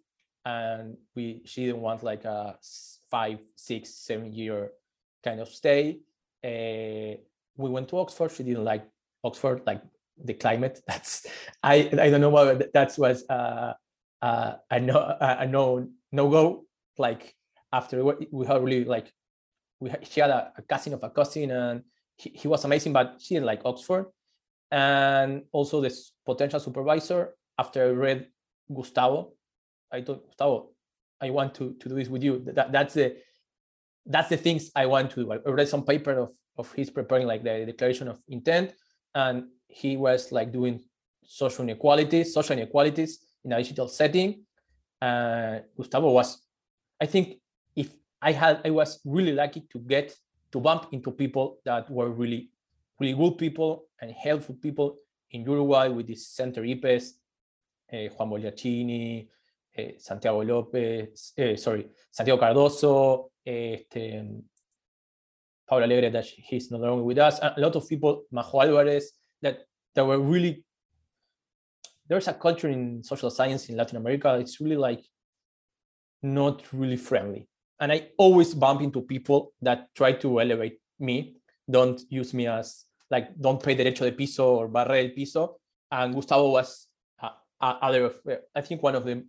and 0.45 0.97
we 1.15 1.43
she 1.45 1.67
didn't 1.67 1.83
want 1.83 2.03
like 2.03 2.25
a 2.25 2.57
five, 3.11 3.39
six, 3.57 3.83
seven 3.95 4.33
year 4.33 4.71
kind 5.23 5.41
of 5.41 5.49
stay. 5.49 6.01
Uh, 6.43 7.21
we 7.61 7.71
went 7.71 7.89
to 7.91 7.99
Oxford. 7.99 8.33
She 8.33 8.43
didn't 8.43 8.65
like 8.65 8.85
Oxford, 9.23 9.63
like 9.67 9.83
the 10.25 10.35
climate. 10.35 10.81
That's 10.87 11.27
I 11.63 11.91
I 11.93 12.11
don't 12.11 12.21
know 12.21 12.31
what 12.31 12.73
that 12.73 12.99
was 12.99 13.25
uh, 13.29 13.75
uh, 14.23 14.53
a 14.71 14.81
no 14.81 15.17
a 15.21 15.47
no 15.47 15.89
no 16.13 16.31
go. 16.31 16.65
Like 16.99 17.35
after 17.73 18.03
we 18.05 18.47
had 18.47 18.63
really 18.63 18.85
like 18.85 19.13
we 19.81 19.91
she 20.03 20.21
had 20.21 20.31
a, 20.31 20.53
a, 20.57 20.63
cousin 20.63 20.95
of 20.95 21.03
a 21.03 21.11
cousin 21.11 21.51
and 21.51 21.83
he, 22.17 22.31
he 22.35 22.49
was 22.49 22.65
amazing, 22.65 22.93
but 22.93 23.17
she 23.21 23.35
didn't 23.35 23.47
like 23.47 23.63
Oxford. 23.65 24.07
And 24.71 25.45
also 25.53 25.81
this 25.81 26.13
potential 26.25 26.61
supervisor. 26.61 27.35
After 27.59 27.89
I 27.89 27.91
read 27.91 28.29
Gustavo, 28.75 29.33
I 29.93 30.01
told 30.01 30.25
Gustavo, 30.25 30.71
I 31.21 31.31
want 31.31 31.55
to 31.57 31.75
to 31.75 31.89
do 31.89 31.95
this 31.95 32.09
with 32.09 32.23
you. 32.23 32.43
That, 32.55 32.73
that's 32.73 32.95
the 32.95 33.17
that's 34.11 34.29
the 34.29 34.37
things 34.37 34.71
I 34.75 34.87
want 34.87 35.11
to 35.13 35.25
do. 35.25 35.33
I 35.33 35.51
read 35.51 35.69
some 35.69 35.85
paper 35.85 36.13
of 36.19 36.31
of 36.61 36.73
his 36.73 36.91
preparing 36.91 37.27
like 37.27 37.43
the 37.43 37.65
declaration 37.67 38.07
of 38.09 38.19
intent 38.29 38.75
and 39.15 39.45
he 39.69 39.97
was 39.97 40.31
like 40.31 40.53
doing 40.53 40.81
social 41.25 41.65
inequalities 41.65 42.35
social 42.35 42.57
inequalities 42.57 43.19
in 43.45 43.53
a 43.53 43.57
digital 43.57 43.89
setting 43.89 44.45
uh, 45.03 45.59
gustavo 45.77 46.13
was 46.13 46.43
i 47.01 47.07
think 47.07 47.39
if 47.75 47.89
i 48.21 48.33
had 48.33 48.61
i 48.65 48.71
was 48.71 49.01
really 49.05 49.33
lucky 49.33 49.63
to 49.73 49.79
get 49.79 50.15
to 50.53 50.61
bump 50.61 50.87
into 50.93 51.11
people 51.11 51.59
that 51.65 51.91
were 51.91 52.11
really 52.11 52.51
really 53.01 53.15
good 53.15 53.39
people 53.39 53.85
and 54.01 54.13
helpful 54.13 54.55
people 54.57 54.97
in 55.31 55.43
uruguay 55.43 55.89
with 55.89 56.07
this 56.07 56.29
center 56.29 56.63
ipes 56.63 57.15
uh, 57.93 58.09
juan 58.15 58.29
bogliaccini 58.31 59.29
eh, 59.75 59.97
Santiago 59.99 60.43
López, 60.43 61.33
eh, 61.37 61.57
sorry, 61.57 61.91
Santiago 62.11 62.41
Cardoso, 62.41 63.33
este, 63.45 64.23
Paula 65.67 65.85
Alegre 65.85 66.11
that 66.11 66.25
he's 66.25 66.71
no 66.71 66.79
longer 66.79 67.05
with 67.05 67.19
us, 67.19 67.39
a 67.43 67.55
lot 67.59 67.77
of 67.77 67.89
people, 67.89 68.25
Majo 68.31 68.61
Alvarez, 68.61 69.13
that, 69.43 69.61
that 69.95 70.05
were 70.05 70.19
really, 70.19 70.65
there's 72.09 72.29
a 72.29 72.35
culture 72.35 72.69
in 72.69 73.03
social 73.05 73.31
science 73.31 73.69
in 73.69 73.77
Latin 73.77 73.97
America, 73.97 74.35
it's 74.35 74.61
really 74.61 74.77
like 74.77 75.05
not 76.23 76.63
really 76.73 76.97
friendly. 76.97 77.49
And 77.79 77.93
I 77.93 78.09
always 78.19 78.53
bump 78.53 78.83
into 78.83 79.01
people 79.01 79.55
that 79.63 79.89
try 79.95 80.13
to 80.13 80.41
elevate 80.41 80.81
me, 80.99 81.37
don't 81.71 82.01
use 82.11 82.35
me 82.35 82.47
as, 82.47 82.85
like, 83.11 83.35
don't 83.41 83.63
pay 83.63 83.75
derecho 83.75 84.05
de 84.05 84.13
piso 84.13 84.57
or 84.57 84.69
barre 84.69 84.99
el 84.99 85.11
piso. 85.11 85.57
And 85.91 86.15
Gustavo 86.15 86.51
was 86.51 86.87
uh, 87.23 87.31
other, 87.61 88.13
I 88.55 88.61
think 88.61 88.83
one 88.83 88.97
of 88.97 89.05
them, 89.05 89.29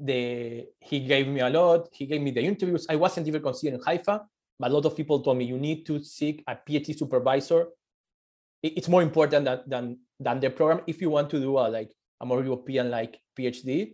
the, 0.00 0.66
he 0.80 1.00
gave 1.00 1.28
me 1.28 1.40
a 1.40 1.50
lot, 1.50 1.88
he 1.92 2.06
gave 2.06 2.20
me 2.20 2.30
the 2.30 2.42
interviews. 2.42 2.86
I 2.88 2.96
wasn't 2.96 3.28
even 3.28 3.42
considering 3.42 3.82
Haifa, 3.82 4.22
but 4.58 4.70
a 4.70 4.74
lot 4.74 4.84
of 4.84 4.96
people 4.96 5.20
told 5.20 5.38
me 5.38 5.44
you 5.44 5.58
need 5.58 5.86
to 5.86 6.02
seek 6.02 6.42
a 6.46 6.56
PhD 6.56 6.96
supervisor. 6.96 7.66
It's 8.62 8.88
more 8.88 9.02
important 9.02 9.44
than, 9.44 9.60
than, 9.66 9.98
than 10.18 10.40
the 10.40 10.50
program 10.50 10.82
if 10.86 11.00
you 11.00 11.10
want 11.10 11.30
to 11.30 11.40
do 11.40 11.58
a, 11.58 11.68
like, 11.68 11.92
a 12.20 12.26
more 12.26 12.42
European 12.42 12.90
like 12.90 13.18
PhD. 13.38 13.92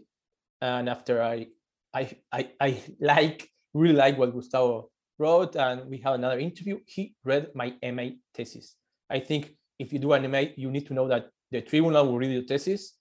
And 0.62 0.88
after 0.88 1.22
I 1.22 1.48
I, 1.94 2.10
I, 2.32 2.50
I 2.60 2.82
like 3.00 3.48
really 3.72 3.94
like 3.94 4.18
what 4.18 4.34
Gustavo 4.34 4.90
wrote, 5.18 5.56
and 5.56 5.88
we 5.88 5.98
had 5.98 6.14
another 6.14 6.38
interview. 6.38 6.80
He 6.86 7.14
read 7.24 7.50
my 7.54 7.74
MA 7.92 8.08
thesis. 8.34 8.74
I 9.08 9.20
think 9.20 9.54
if 9.78 9.92
you 9.92 9.98
do 9.98 10.12
an 10.12 10.30
MA, 10.30 10.44
you 10.56 10.70
need 10.70 10.86
to 10.88 10.94
know 10.94 11.08
that 11.08 11.30
the 11.50 11.62
tribunal 11.62 12.06
will 12.06 12.18
read 12.18 12.32
your 12.32 12.42
thesis 12.42 12.94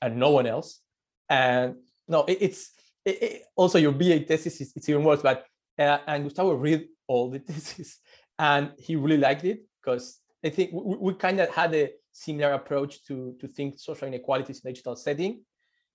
and 0.00 0.16
no 0.16 0.30
one 0.30 0.46
else. 0.46 0.80
And 1.28 1.76
no, 2.12 2.24
it, 2.24 2.38
it's 2.40 2.70
it, 3.04 3.22
it, 3.22 3.42
also 3.56 3.78
your 3.78 3.92
BA 3.92 4.20
thesis 4.20 4.60
is 4.60 4.72
it's 4.76 4.88
even 4.88 5.02
worse. 5.02 5.22
But 5.22 5.46
uh, 5.78 5.98
and 6.06 6.24
Gustavo 6.24 6.54
read 6.54 6.86
all 7.08 7.30
the 7.30 7.38
thesis, 7.48 7.98
and 8.38 8.72
he 8.78 8.96
really 8.96 9.22
liked 9.28 9.44
it 9.44 9.60
because 9.80 10.20
I 10.44 10.50
think 10.50 10.70
we, 10.72 10.96
we 11.06 11.14
kind 11.14 11.40
of 11.40 11.48
had 11.50 11.74
a 11.74 11.90
similar 12.12 12.52
approach 12.52 13.04
to 13.06 13.34
to 13.40 13.48
think 13.48 13.78
social 13.78 14.06
inequalities 14.08 14.60
in 14.60 14.70
digital 14.70 14.96
setting, 14.96 15.42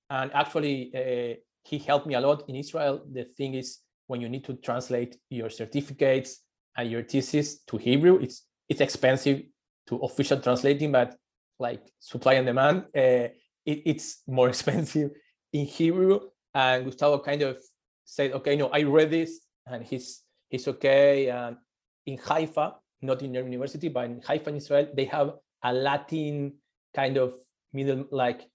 and 0.10 0.32
actually. 0.34 0.78
Uh, 0.94 1.36
he 1.68 1.78
helped 1.80 2.08
me 2.08 2.16
a 2.16 2.22
lot 2.22 2.48
in 2.48 2.56
Israel. 2.56 3.04
The 3.12 3.26
thing 3.38 3.54
is, 3.54 3.80
when 4.08 4.22
you 4.22 4.30
need 4.30 4.46
to 4.46 4.54
translate 4.68 5.18
your 5.30 5.50
certificates 5.50 6.40
and 6.78 6.90
your 6.90 7.04
thesis 7.04 7.60
to 7.68 7.76
Hebrew, 7.78 8.20
it's 8.22 8.46
it's 8.70 8.82
expensive 8.82 9.42
to 9.88 9.98
official 9.98 10.40
translating, 10.40 10.92
but 10.92 11.18
like 11.60 11.84
supply 12.00 12.34
and 12.34 12.46
demand, 12.46 12.78
uh, 12.96 13.28
it, 13.72 13.78
it's 13.92 14.24
more 14.28 14.50
expensive 14.54 15.12
in 15.54 15.66
Hebrew. 15.66 16.20
And 16.54 16.86
Gustavo 16.86 17.20
kind 17.20 17.42
of 17.42 17.58
said, 18.06 18.32
"Okay, 18.34 18.56
no, 18.56 18.68
I 18.68 18.84
read 18.84 19.12
this, 19.12 19.40
and 19.66 19.84
he's 19.84 20.24
he's 20.50 20.68
okay." 20.68 21.30
And 21.30 21.58
in 22.06 22.18
Haifa, 22.18 22.76
not 23.02 23.22
in 23.22 23.34
your 23.34 23.44
university, 23.44 23.90
but 23.90 24.06
in 24.06 24.22
Haifa, 24.22 24.50
in 24.50 24.56
Israel, 24.58 24.88
they 24.94 25.06
have 25.06 25.34
a 25.64 25.74
Latin 25.74 26.54
kind 26.96 27.18
of 27.18 27.34
middle, 27.74 28.06
like 28.12 28.48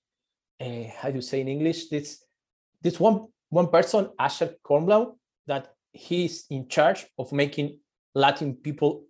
uh, 0.61 0.85
how 0.97 1.11
do 1.11 1.17
you 1.17 1.23
say 1.23 1.41
in 1.41 1.49
English? 1.49 1.89
This 1.89 2.25
this 2.81 2.99
one 2.99 3.27
one 3.51 3.69
person, 3.69 4.11
Asher 4.19 4.55
Kornblau, 4.65 5.17
that 5.47 5.75
he's 5.93 6.47
in 6.51 6.69
charge 6.69 7.07
of 7.19 7.33
making 7.33 7.79
Latin 8.15 8.55
people 8.57 9.05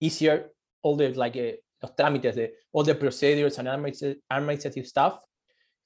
easier, 0.00 0.50
all 0.82 0.96
the 0.96 1.08
like 1.14 1.36
uh, 1.36 1.86
trámites, 1.98 2.48
all 2.72 2.84
the 2.84 2.94
procedures 2.94 3.58
and 3.58 3.68
administrative 3.68 4.86
stuff. 4.86 5.20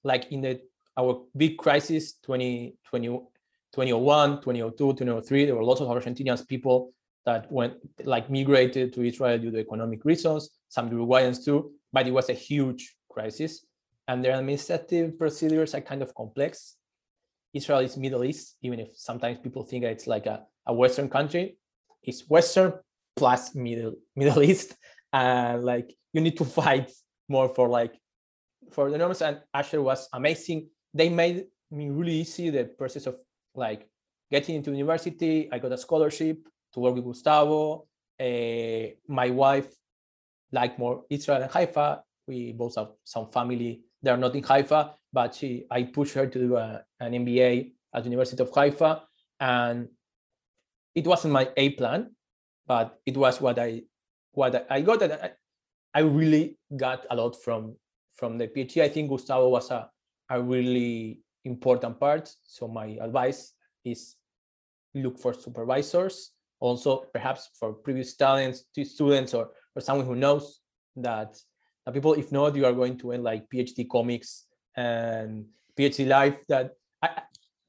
Like 0.02 0.32
in 0.32 0.40
the 0.40 0.60
our 1.00 1.22
big 1.36 1.56
crisis 1.56 2.14
2020, 2.22 3.08
2001, 3.72 4.42
2002, 4.42 4.76
2003, 4.76 5.44
there 5.46 5.56
were 5.56 5.64
lots 5.64 5.80
of 5.80 5.88
Argentinians 5.88 6.46
people 6.46 6.92
that 7.24 7.50
went 7.50 7.74
like 8.04 8.30
migrated 8.30 8.92
to 8.92 9.02
Israel 9.02 9.38
due 9.38 9.50
to 9.50 9.58
economic 9.58 10.04
reasons, 10.04 10.50
some 10.68 10.90
Uruguayans 10.90 11.44
too, 11.44 11.72
but 11.92 12.06
it 12.06 12.12
was 12.12 12.28
a 12.28 12.34
huge 12.34 12.96
crisis. 13.10 13.64
And 14.08 14.24
their 14.24 14.38
administrative 14.38 15.18
procedures 15.18 15.74
are 15.74 15.80
kind 15.80 16.02
of 16.02 16.14
complex. 16.14 16.76
Israel 17.54 17.80
is 17.80 17.96
Middle 17.96 18.24
East, 18.24 18.56
even 18.62 18.80
if 18.80 18.88
sometimes 18.96 19.38
people 19.38 19.64
think 19.64 19.84
it's 19.84 20.06
like 20.06 20.26
a, 20.26 20.44
a 20.66 20.74
Western 20.74 21.08
country. 21.08 21.56
It's 22.02 22.28
Western 22.28 22.74
plus 23.16 23.54
Middle 23.54 23.94
Middle 24.16 24.42
East, 24.42 24.76
and 25.12 25.62
like 25.62 25.94
you 26.12 26.20
need 26.20 26.36
to 26.38 26.44
fight 26.60 26.90
more 27.28 27.48
for 27.54 27.68
like 27.68 27.94
for 28.72 28.90
the 28.90 28.98
norms. 28.98 29.22
And 29.22 29.40
Asher 29.52 29.82
was 29.82 30.08
amazing. 30.12 30.68
They 30.92 31.08
made 31.08 31.46
me 31.70 31.90
really 31.90 32.20
easy 32.20 32.50
the 32.50 32.64
process 32.64 33.06
of 33.06 33.20
like 33.54 33.88
getting 34.30 34.56
into 34.56 34.72
university. 34.72 35.48
I 35.52 35.58
got 35.58 35.72
a 35.72 35.78
scholarship 35.78 36.38
to 36.72 36.80
work 36.80 36.94
with 36.94 37.04
Gustavo. 37.04 37.86
Uh, 38.18 38.94
my 39.08 39.30
wife 39.30 39.68
like 40.52 40.78
more 40.78 41.04
Israel 41.10 41.42
and 41.42 41.50
Haifa. 41.50 42.02
We 42.26 42.52
both 42.52 42.76
have 42.76 42.88
some 43.04 43.28
family. 43.28 43.82
They 44.02 44.10
are 44.10 44.16
not 44.16 44.34
in 44.34 44.42
Haifa, 44.42 44.94
but 45.12 45.34
she 45.34 45.64
I 45.70 45.84
pushed 45.84 46.14
her 46.14 46.26
to 46.26 46.38
do 46.38 46.56
a, 46.56 46.84
an 47.00 47.12
MBA 47.12 47.72
at 47.94 48.04
University 48.04 48.42
of 48.42 48.50
Haifa, 48.50 49.02
and 49.40 49.88
it 50.94 51.06
wasn't 51.06 51.32
my 51.32 51.48
A 51.56 51.70
plan, 51.70 52.14
but 52.66 52.98
it 53.06 53.16
was 53.16 53.40
what 53.40 53.58
I 53.58 53.82
what 54.32 54.66
I 54.70 54.80
got. 54.80 55.02
And 55.02 55.12
I, 55.14 55.30
I 55.94 56.00
really 56.00 56.58
got 56.76 57.06
a 57.10 57.16
lot 57.16 57.40
from 57.42 57.76
from 58.14 58.38
the 58.38 58.48
PhD. 58.48 58.82
I 58.82 58.88
think 58.88 59.08
Gustavo 59.08 59.48
was 59.48 59.70
a 59.70 59.90
a 60.30 60.40
really 60.40 61.20
important 61.44 61.98
part. 61.98 62.32
So 62.44 62.68
my 62.68 62.96
advice 63.00 63.52
is 63.84 64.16
look 64.94 65.18
for 65.18 65.34
supervisors, 65.34 66.32
also 66.60 67.04
perhaps 67.12 67.50
for 67.58 67.72
previous 67.72 68.14
talents, 68.16 68.64
students, 68.84 69.34
or 69.34 69.50
or 69.74 69.82
someone 69.82 70.06
who 70.06 70.16
knows 70.16 70.60
that, 70.96 71.36
that 71.84 71.94
people. 71.94 72.14
If 72.14 72.32
not, 72.32 72.56
you 72.56 72.64
are 72.64 72.72
going 72.72 72.98
to 72.98 73.12
end 73.12 73.24
like 73.24 73.48
PhD 73.52 73.88
comics 73.88 74.46
and 74.76 75.46
PhD 75.78 76.06
life 76.06 76.38
that 76.48 76.72
I 77.02 77.22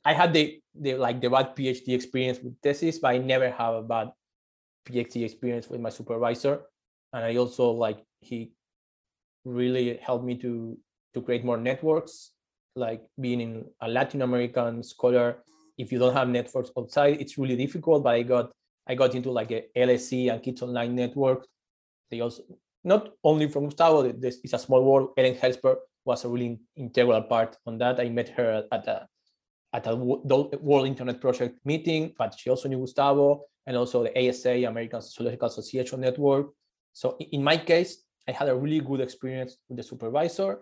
I 0.06 0.13
had 0.13 0.34
the 0.34 0.62
the 0.74 0.95
like 0.95 1.21
the 1.21 1.30
bad 1.30 1.56
PhD 1.56 1.93
experience 1.93 2.39
with 2.39 2.60
thesis, 2.62 3.00
but 3.00 3.10
I 3.15 3.17
never 3.17 3.50
have 3.50 3.76
a 3.76 3.84
bad 3.84 4.10
PhD 4.86 5.24
experience 5.26 5.69
with 5.69 5.82
my 5.82 5.89
supervisor. 5.89 6.62
And 7.13 7.24
I 7.26 7.36
also 7.38 7.71
like 7.71 8.00
he 8.21 8.54
really 9.45 9.97
helped 9.97 10.26
me 10.26 10.38
to 10.38 10.78
to 11.13 11.21
create 11.21 11.43
more 11.43 11.58
networks, 11.58 12.32
like 12.75 13.01
being 13.19 13.41
in 13.41 13.65
a 13.81 13.88
Latin 13.88 14.21
American 14.21 14.84
scholar. 14.84 15.43
If 15.77 15.91
you 15.91 15.99
don't 15.99 16.13
have 16.13 16.29
networks 16.29 16.71
outside, 16.77 17.19
it's 17.19 17.38
really 17.38 17.55
difficult. 17.55 18.03
But 18.03 18.15
I 18.15 18.23
got 18.23 18.51
I 18.88 18.95
got 18.95 19.15
into 19.15 19.31
like 19.31 19.51
a 19.51 19.65
LSE 19.75 20.31
and 20.31 20.41
Kids 20.43 20.62
Online 20.62 20.95
network. 20.95 21.45
They 22.10 22.21
also 22.21 22.43
not 22.84 23.10
only 23.23 23.47
from 23.47 23.65
Gustavo, 23.65 24.12
this 24.12 24.39
is 24.43 24.53
a 24.53 24.60
small 24.60 24.84
world. 24.84 25.10
Ellen 25.17 25.36
Helsper 25.36 25.75
was 26.03 26.25
a 26.25 26.29
really 26.29 26.60
integral 26.75 27.21
part 27.21 27.57
on 27.65 27.77
that. 27.77 27.99
I 27.99 28.10
met 28.10 28.29
her 28.29 28.65
at 28.71 28.88
a 28.88 29.07
at 29.73 29.88
a 29.88 29.95
World 29.95 30.88
Internet 30.88 31.21
Project 31.21 31.57
meeting, 31.63 32.13
but 32.17 32.36
she 32.38 32.49
also 32.49 32.67
knew 32.67 32.79
Gustavo 32.79 33.45
and 33.65 33.77
also 33.77 34.03
the 34.03 34.29
ASA, 34.29 34.63
American 34.65 35.01
Sociological 35.01 35.47
Association 35.47 36.01
Network. 36.01 36.47
So 36.93 37.17
in 37.31 37.43
my 37.43 37.57
case, 37.57 38.03
I 38.27 38.34
had 38.34 38.49
a 38.49 38.55
really 38.55 38.81
good 38.81 38.99
experience 38.99 39.57
with 39.69 39.77
the 39.77 39.84
supervisor, 39.84 40.60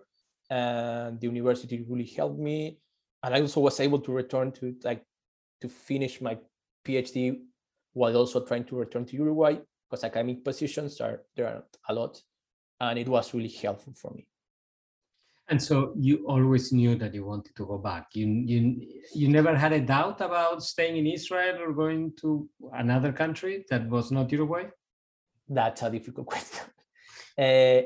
and 0.49 1.19
the 1.19 1.27
university 1.27 1.85
really 1.87 2.05
helped 2.05 2.39
me. 2.39 2.79
And 3.23 3.35
I 3.35 3.41
also 3.41 3.61
was 3.61 3.79
able 3.79 3.99
to 3.99 4.11
return 4.11 4.51
to 4.53 4.75
like 4.83 5.03
to 5.61 5.69
finish 5.69 6.21
my 6.21 6.37
PhD 6.85 7.41
while 7.93 8.15
also 8.15 8.45
trying 8.45 8.63
to 8.65 8.75
return 8.75 9.05
to 9.05 9.15
Uruguay 9.15 9.57
because 9.89 10.03
academic 10.03 10.43
positions 10.43 11.01
are 11.01 11.23
there 11.35 11.47
are 11.47 11.63
a 11.89 11.93
lot, 11.93 12.21
and 12.79 12.97
it 12.97 13.07
was 13.07 13.33
really 13.33 13.49
helpful 13.49 13.93
for 13.95 14.11
me. 14.13 14.27
And 15.49 15.61
so 15.61 15.93
you 15.97 16.25
always 16.27 16.71
knew 16.71 16.95
that 16.95 17.13
you 17.15 17.25
wanted 17.25 17.55
to 17.55 17.65
go 17.65 17.77
back. 17.79 18.07
You 18.13 18.27
you 18.27 18.87
you 19.13 19.27
never 19.29 19.55
had 19.55 19.73
a 19.73 19.81
doubt 19.81 20.21
about 20.21 20.63
staying 20.63 20.97
in 20.97 21.07
Israel 21.07 21.57
or 21.61 21.73
going 21.73 22.13
to 22.21 22.47
another 22.73 23.11
country 23.11 23.65
that 23.69 23.89
was 23.89 24.11
not 24.11 24.31
Uruguay. 24.31 24.65
That's 25.47 25.81
a 25.81 25.89
difficult 25.89 26.27
question. 26.33 26.65
uh, 27.37 27.81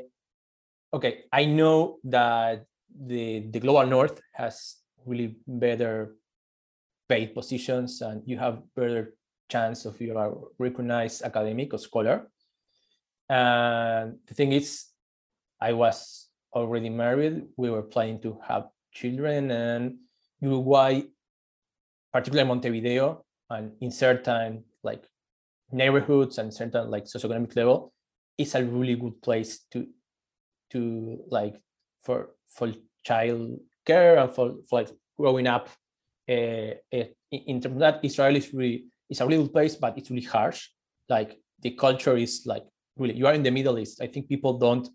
okay, 0.94 1.26
I 1.34 1.46
know 1.46 1.98
that 2.06 2.66
the 2.94 3.50
the 3.50 3.60
global 3.60 3.86
north 3.88 4.22
has 4.34 4.78
really 5.06 5.36
better 5.48 6.16
paid 7.10 7.34
positions, 7.34 8.02
and 8.02 8.22
you 8.26 8.38
have 8.38 8.62
better 8.76 9.18
chance 9.50 9.86
of 9.86 10.00
you 10.00 10.18
are 10.18 10.38
recognized 10.60 11.24
academic 11.24 11.74
or 11.74 11.80
scholar. 11.80 12.30
And 13.30 14.20
the 14.28 14.34
thing 14.34 14.54
is, 14.54 14.86
I 15.60 15.74
was 15.74 16.30
already 16.54 16.90
married. 16.90 17.50
We 17.58 17.70
were 17.70 17.82
planning 17.82 18.22
to 18.22 18.38
have 18.48 18.70
children, 18.94 19.50
and 19.52 19.98
Uruguay, 20.40 21.02
particularly 22.14 22.48
Montevideo, 22.48 23.26
and 23.50 23.74
in 23.82 23.92
certain 23.92 24.64
like 24.84 25.10
neighborhoods 25.72 26.38
and 26.38 26.54
certain 26.54 26.92
like 26.92 27.06
socioeconomic 27.06 27.56
level, 27.56 27.92
is 28.38 28.54
a 28.54 28.64
really 28.64 28.96
good 28.96 29.20
place 29.22 29.66
to 29.72 29.88
to 30.74 31.24
like 31.30 31.56
for 32.02 32.32
for 32.48 32.72
child 33.04 33.60
care 33.86 34.18
and 34.18 34.32
for, 34.32 34.56
for 34.70 34.82
like 34.82 34.90
growing 35.18 35.48
up 35.48 35.70
uh, 36.30 36.74
in 37.32 37.62
terms 37.62 37.76
of 37.76 37.80
that 37.80 38.00
Israel 38.04 38.36
is 38.36 38.54
really 38.54 38.86
it's 39.10 39.22
a 39.22 39.26
little 39.26 39.48
place, 39.48 39.76
but 39.76 39.98
it's 39.98 40.10
really 40.10 40.24
harsh. 40.26 40.70
Like 41.10 41.38
the 41.62 41.72
culture 41.72 42.18
is 42.18 42.44
like 42.46 42.64
really 42.98 43.16
you 43.16 43.28
are 43.28 43.34
in 43.34 43.44
the 43.44 43.52
Middle 43.52 43.78
East. 43.80 44.02
I 44.02 44.08
think 44.08 44.28
people 44.28 44.58
don't 44.58 44.88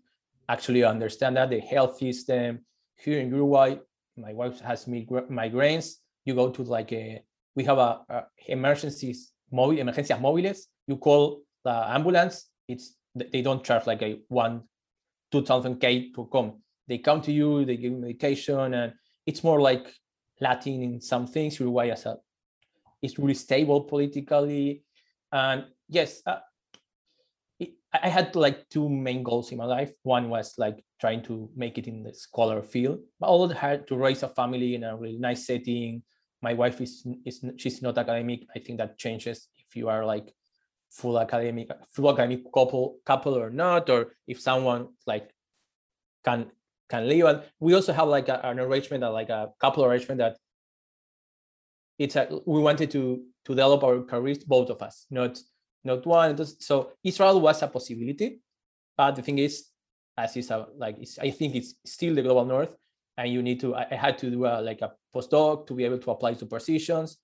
actually 0.47 0.83
understand 0.83 1.37
that 1.37 1.49
the 1.49 1.59
health 1.59 1.97
system 1.97 2.65
here 2.95 3.19
in 3.19 3.29
Uruguay. 3.29 3.77
My 4.17 4.33
wife 4.33 4.59
has 4.61 4.85
migraines. 4.85 5.95
You 6.25 6.35
go 6.35 6.49
to 6.49 6.63
like 6.63 6.91
a 6.91 7.23
we 7.55 7.63
have 7.63 7.77
a, 7.77 8.01
a 8.09 8.23
emergencies 8.47 9.31
mobile 9.51 9.77
emergencias 9.77 10.19
móviles. 10.19 10.59
You 10.87 10.97
call 10.97 11.41
the 11.63 11.71
ambulance. 11.71 12.49
It's 12.67 12.95
they 13.15 13.41
don't 13.41 13.63
charge 13.63 13.87
like 13.87 14.01
a 14.01 14.19
one 14.27 14.63
two 15.31 15.43
thousand 15.43 15.79
k 15.79 16.11
to 16.11 16.27
come. 16.31 16.61
They 16.87 16.97
come 16.97 17.21
to 17.21 17.31
you. 17.31 17.65
They 17.65 17.77
give 17.77 17.93
medication, 17.93 18.73
and 18.73 18.93
it's 19.25 19.43
more 19.43 19.61
like 19.61 19.93
Latin 20.41 20.81
in 20.81 21.01
some 21.01 21.27
things. 21.27 21.59
Uruguay 21.59 21.89
as 21.89 22.05
a 22.05 22.17
is 23.01 23.17
really 23.17 23.33
stable 23.33 23.81
politically, 23.81 24.83
and 25.31 25.65
yes, 25.87 26.21
uh, 26.25 26.39
it, 27.59 27.71
I 27.93 28.09
had 28.09 28.35
like 28.35 28.67
two 28.69 28.89
main 28.89 29.23
goals 29.23 29.51
in 29.51 29.57
my 29.57 29.65
life. 29.65 29.91
One 30.03 30.29
was 30.29 30.55
like 30.57 30.83
trying 30.99 31.23
to 31.23 31.49
make 31.55 31.77
it 31.77 31.87
in 31.87 32.03
the 32.03 32.13
scholar 32.13 32.61
field, 32.61 32.99
but 33.19 33.27
also 33.27 33.53
had 33.53 33.87
to 33.87 33.95
raise 33.95 34.23
a 34.23 34.29
family 34.29 34.75
in 34.75 34.83
a 34.83 34.97
really 34.97 35.17
nice 35.17 35.45
setting. 35.45 36.03
My 36.41 36.53
wife 36.53 36.81
is 36.81 37.05
is 37.25 37.45
she's 37.57 37.81
not 37.81 37.97
academic. 37.97 38.47
I 38.55 38.59
think 38.59 38.79
that 38.79 38.97
changes 38.97 39.47
if 39.57 39.75
you 39.75 39.89
are 39.89 40.05
like 40.05 40.33
full 40.89 41.19
academic 41.19 41.69
full 41.91 42.09
academic 42.11 42.43
couple 42.53 42.97
couple 43.05 43.37
or 43.37 43.49
not, 43.49 43.89
or 43.89 44.15
if 44.27 44.39
someone 44.39 44.87
like 45.05 45.29
can 46.25 46.51
can 46.89 47.07
leave. 47.07 47.25
And 47.25 47.43
we 47.59 47.73
also 47.75 47.93
have 47.93 48.07
like 48.07 48.27
a, 48.27 48.45
an 48.45 48.59
arrangement, 48.59 49.01
that 49.01 49.09
like 49.09 49.29
a 49.29 49.51
couple 49.59 49.85
arrangement 49.85 50.19
that 50.19 50.37
it's 51.97 52.15
a, 52.15 52.27
we 52.45 52.59
wanted 52.61 52.91
to 52.91 53.23
to 53.45 53.55
develop 53.55 53.83
our 53.83 54.01
careers, 54.03 54.43
both 54.43 54.69
of 54.69 54.81
us, 54.81 55.05
not 55.09 55.39
not 55.83 56.05
one. 56.05 56.37
So 56.59 56.91
Israel 57.03 57.39
was 57.39 57.61
a 57.61 57.67
possibility, 57.67 58.41
but 58.97 59.15
the 59.15 59.21
thing 59.21 59.37
is, 59.37 59.67
as 60.17 60.35
is 60.35 60.49
a, 60.51 60.67
like 60.75 60.97
I 61.21 61.29
think 61.29 61.55
it's 61.55 61.75
still 61.85 62.15
the 62.15 62.21
global 62.21 62.45
north, 62.45 62.75
and 63.17 63.31
you 63.31 63.41
need 63.41 63.59
to. 63.61 63.75
I, 63.75 63.87
I 63.91 63.95
had 63.95 64.17
to 64.19 64.29
do 64.29 64.45
a, 64.45 64.61
like 64.61 64.81
a 64.81 64.91
postdoc 65.13 65.67
to 65.67 65.73
be 65.73 65.85
able 65.85 65.99
to 65.99 66.11
apply 66.11 66.33
to 66.35 66.45
positions, 66.45 67.17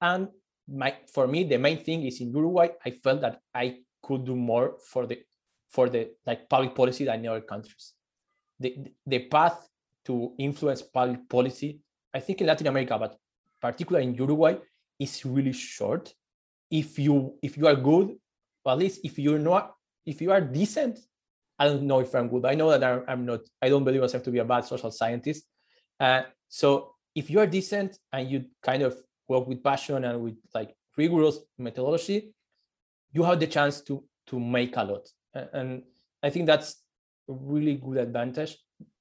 and 0.00 0.28
my 0.68 0.94
for 1.12 1.26
me 1.26 1.44
the 1.44 1.58
main 1.58 1.82
thing 1.82 2.04
is 2.04 2.20
in 2.20 2.32
Uruguay. 2.32 2.68
I 2.84 2.90
felt 2.90 3.20
that 3.22 3.40
I 3.54 3.78
could 4.02 4.24
do 4.24 4.36
more 4.36 4.76
for 4.84 5.06
the 5.06 5.20
for 5.68 5.88
the 5.88 6.10
like 6.26 6.48
public 6.48 6.74
policy 6.74 7.04
than 7.04 7.20
in 7.20 7.28
other 7.28 7.40
countries. 7.40 7.94
The 8.60 8.76
the 9.06 9.20
path 9.20 9.68
to 10.04 10.34
influence 10.38 10.82
public 10.82 11.28
policy, 11.28 11.80
I 12.12 12.20
think 12.20 12.40
in 12.40 12.46
Latin 12.46 12.66
America, 12.66 12.98
but 12.98 13.16
particularly 13.60 14.06
in 14.08 14.14
Uruguay, 14.14 14.56
is 14.98 15.24
really 15.24 15.52
short. 15.52 16.12
If 16.70 16.98
you 16.98 17.38
if 17.42 17.56
you 17.56 17.66
are 17.66 17.76
good, 17.76 18.16
at 18.66 18.78
least 18.78 19.00
if 19.04 19.18
you're 19.18 19.38
not, 19.38 19.74
if 20.06 20.20
you 20.20 20.32
are 20.32 20.40
decent, 20.40 20.98
I 21.58 21.66
don't 21.66 21.82
know 21.82 22.00
if 22.00 22.14
I'm 22.14 22.28
good. 22.28 22.44
I 22.44 22.54
know 22.54 22.70
that 22.70 22.82
I'm, 22.82 23.04
I'm 23.08 23.26
not. 23.26 23.40
I 23.60 23.68
don't 23.68 23.84
believe 23.84 24.00
myself 24.00 24.22
to 24.24 24.30
be 24.30 24.38
a 24.38 24.44
bad 24.44 24.64
social 24.64 24.90
scientist. 24.90 25.44
Uh, 26.00 26.22
so 26.48 26.94
if 27.14 27.30
you 27.30 27.40
are 27.40 27.46
decent 27.46 27.98
and 28.12 28.30
you 28.30 28.46
kind 28.62 28.82
of 28.82 28.96
work 29.32 29.46
with 29.48 29.62
passion 29.62 30.04
and 30.04 30.16
with 30.24 30.36
like 30.54 30.70
rigorous 30.96 31.38
methodology, 31.58 32.18
you 33.12 33.22
have 33.28 33.40
the 33.40 33.50
chance 33.56 33.80
to 33.88 33.94
to 34.28 34.38
make 34.38 34.76
a 34.76 34.84
lot. 34.84 35.04
And 35.58 35.82
I 36.22 36.28
think 36.30 36.46
that's 36.46 36.68
a 37.28 37.32
really 37.32 37.76
good 37.86 37.98
advantage. 38.06 38.52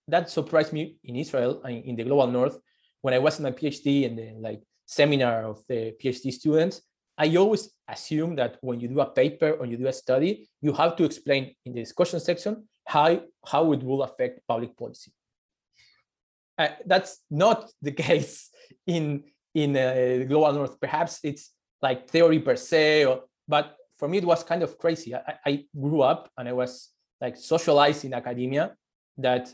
That 0.07 0.29
surprised 0.29 0.73
me 0.73 0.83
in 1.03 1.15
Israel 1.15 1.61
and 1.65 1.75
in 1.89 1.95
the 1.95 2.03
global 2.03 2.27
north 2.39 2.57
when 3.01 3.13
I 3.13 3.19
was 3.19 3.37
in 3.39 3.43
my 3.43 3.51
PhD 3.51 4.05
and 4.05 4.17
the 4.17 4.33
like 4.39 4.61
seminar 4.85 5.43
of 5.43 5.63
the 5.67 5.93
PhD 6.01 6.31
students, 6.31 6.81
I 7.17 7.35
always 7.35 7.69
assume 7.87 8.35
that 8.35 8.57
when 8.61 8.79
you 8.79 8.87
do 8.87 8.99
a 9.01 9.05
paper 9.05 9.51
or 9.51 9.65
you 9.65 9.77
do 9.77 9.87
a 9.87 9.93
study, 9.93 10.49
you 10.61 10.73
have 10.73 10.95
to 10.97 11.03
explain 11.03 11.53
in 11.65 11.73
the 11.73 11.81
discussion 11.81 12.19
section 12.19 12.67
how, 12.85 13.21
how 13.45 13.73
it 13.73 13.83
will 13.83 14.03
affect 14.03 14.39
public 14.47 14.77
policy. 14.77 15.11
Uh, 16.57 16.69
that's 16.85 17.19
not 17.29 17.69
the 17.81 17.91
case 18.07 18.49
in 18.87 19.23
in 19.53 19.75
uh, 19.75 20.25
global 20.27 20.53
north. 20.53 20.79
Perhaps 20.79 21.19
it's 21.23 21.51
like 21.81 22.09
theory 22.09 22.39
per 22.39 22.55
se, 22.55 23.05
or, 23.05 23.23
but 23.47 23.75
for 23.97 24.07
me 24.07 24.19
it 24.19 24.25
was 24.25 24.43
kind 24.43 24.63
of 24.63 24.77
crazy. 24.77 25.15
I, 25.15 25.35
I 25.45 25.65
grew 25.79 26.01
up 26.01 26.29
and 26.37 26.47
I 26.47 26.53
was 26.53 26.89
like 27.19 27.37
socialized 27.37 28.05
in 28.05 28.13
academia 28.13 28.75
that 29.17 29.53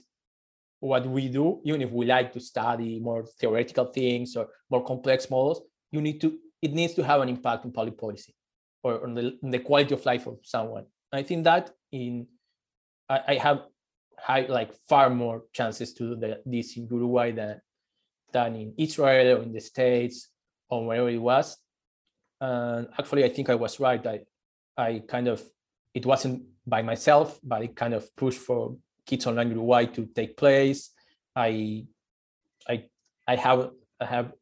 what 0.79 1.05
we 1.07 1.27
do, 1.27 1.61
even 1.65 1.81
if 1.81 1.91
we 1.91 2.05
like 2.05 2.31
to 2.33 2.39
study 2.39 2.99
more 2.99 3.25
theoretical 3.39 3.85
things 3.85 4.35
or 4.35 4.47
more 4.69 4.83
complex 4.83 5.29
models, 5.29 5.61
you 5.91 6.01
need 6.01 6.21
to 6.21 6.37
it 6.61 6.73
needs 6.73 6.93
to 6.95 7.03
have 7.03 7.21
an 7.21 7.29
impact 7.29 7.65
on 7.65 7.71
public 7.71 7.97
policy 7.97 8.33
or 8.83 9.03
on 9.03 9.13
the, 9.13 9.37
on 9.43 9.51
the 9.51 9.59
quality 9.59 9.93
of 9.93 10.05
life 10.05 10.25
of 10.25 10.39
someone. 10.43 10.85
I 11.13 11.23
think 11.23 11.43
that 11.43 11.71
in 11.91 12.27
I, 13.09 13.21
I 13.27 13.35
have 13.35 13.61
high 14.17 14.45
like 14.47 14.73
far 14.89 15.09
more 15.09 15.43
chances 15.53 15.93
to 15.93 16.09
do 16.09 16.15
the, 16.15 16.41
this 16.45 16.77
in 16.77 16.87
Uruguay 16.89 17.31
than 17.31 17.61
than 18.31 18.55
in 18.55 18.73
Israel 18.77 19.37
or 19.37 19.43
in 19.43 19.53
the 19.53 19.59
States 19.59 20.29
or 20.69 20.85
wherever 20.85 21.09
it 21.09 21.17
was. 21.17 21.57
And 22.39 22.87
actually, 22.97 23.23
I 23.23 23.29
think 23.29 23.49
I 23.49 23.55
was 23.55 23.79
right. 23.79 24.05
I 24.05 24.21
I 24.77 25.03
kind 25.07 25.27
of 25.27 25.41
it 25.93 26.05
wasn't 26.05 26.43
by 26.65 26.81
myself, 26.81 27.39
but 27.43 27.63
it 27.63 27.75
kind 27.75 27.93
of 27.93 28.15
pushed 28.15 28.39
for 28.39 28.77
Kids 29.05 29.25
Online 29.25 29.49
Uruguay 29.49 29.85
to 29.85 30.05
take 30.07 30.37
place. 30.37 30.91
I 31.35 31.85
I 32.67 32.85
I 33.27 33.35
have 33.35 33.71
I 33.99 34.05
have 34.05 34.33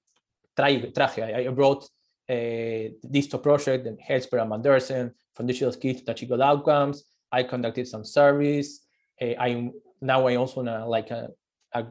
traje, 0.57 1.23
I, 1.23 1.47
I 1.47 1.49
brought 1.49 1.83
uh, 2.29 2.89
this 3.03 3.27
project 3.27 3.87
and 3.87 3.99
Helsper 3.99 4.41
and 4.41 4.49
Manderson 4.49 5.13
from 5.33 5.47
digital 5.47 5.71
skills 5.71 6.01
to 6.01 6.11
achieve 6.11 6.31
outcomes. 6.31 7.03
I 7.31 7.43
conducted 7.43 7.87
some 7.87 8.03
surveys. 8.03 8.81
Uh, 9.21 9.35
I'm 9.39 9.73
now 10.01 10.27
I 10.27 10.35
also 10.35 10.65
uh, 10.65 10.85
like 10.87 11.11
a, 11.11 11.29
a 11.73 11.85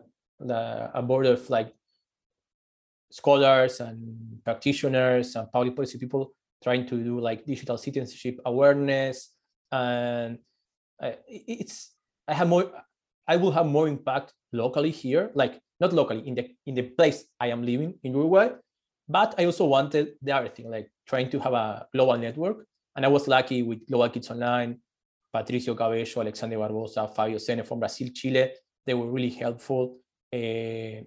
a 0.95 1.03
board 1.03 1.27
of 1.27 1.49
like 1.51 1.73
scholars 3.15 3.79
and 3.79 4.43
practitioners 4.45 5.37
and 5.37 5.47
public 5.53 5.77
policy 5.77 5.99
people 5.99 6.35
trying 6.63 6.85
to 6.85 6.97
do 6.99 7.21
like 7.21 7.47
digital 7.47 7.79
citizenship 7.79 8.41
awareness 8.45 9.31
and 9.71 10.39
it's 11.29 11.95
I 12.27 12.35
have 12.35 12.49
more 12.49 12.73
I 13.29 13.37
will 13.37 13.53
have 13.53 13.67
more 13.67 13.87
impact 13.89 14.33
locally 14.53 14.91
here, 14.91 15.31
like 15.35 15.61
not 15.81 15.93
locally 15.93 16.27
in 16.27 16.35
the 16.35 16.51
in 16.67 16.75
the 16.75 16.83
place 16.83 17.25
I 17.39 17.49
am 17.49 17.63
living 17.63 17.95
in 18.03 18.13
Uruguay, 18.13 18.51
but 19.09 19.35
I 19.39 19.45
also 19.45 19.67
wanted 19.67 20.15
the 20.21 20.33
other 20.33 20.49
thing, 20.49 20.71
like 20.71 20.91
trying 21.07 21.31
to 21.31 21.39
have 21.39 21.53
a 21.53 21.87
global 21.93 22.19
network. 22.19 22.67
And 22.97 23.05
I 23.05 23.09
was 23.09 23.27
lucky 23.27 23.63
with 23.63 23.87
Global 23.89 24.09
Kids 24.11 24.31
Online, 24.31 24.79
Patricio 25.33 25.75
Cabello, 25.75 26.21
Alexandre 26.21 26.59
Barbosa, 26.59 27.13
Fabio 27.15 27.39
Senne 27.39 27.65
from 27.65 27.81
Brazil, 27.81 28.09
Chile. 28.15 28.53
They 28.87 28.95
were 28.95 29.11
really 29.11 29.31
helpful. 29.31 29.99
Uh, 30.33 31.03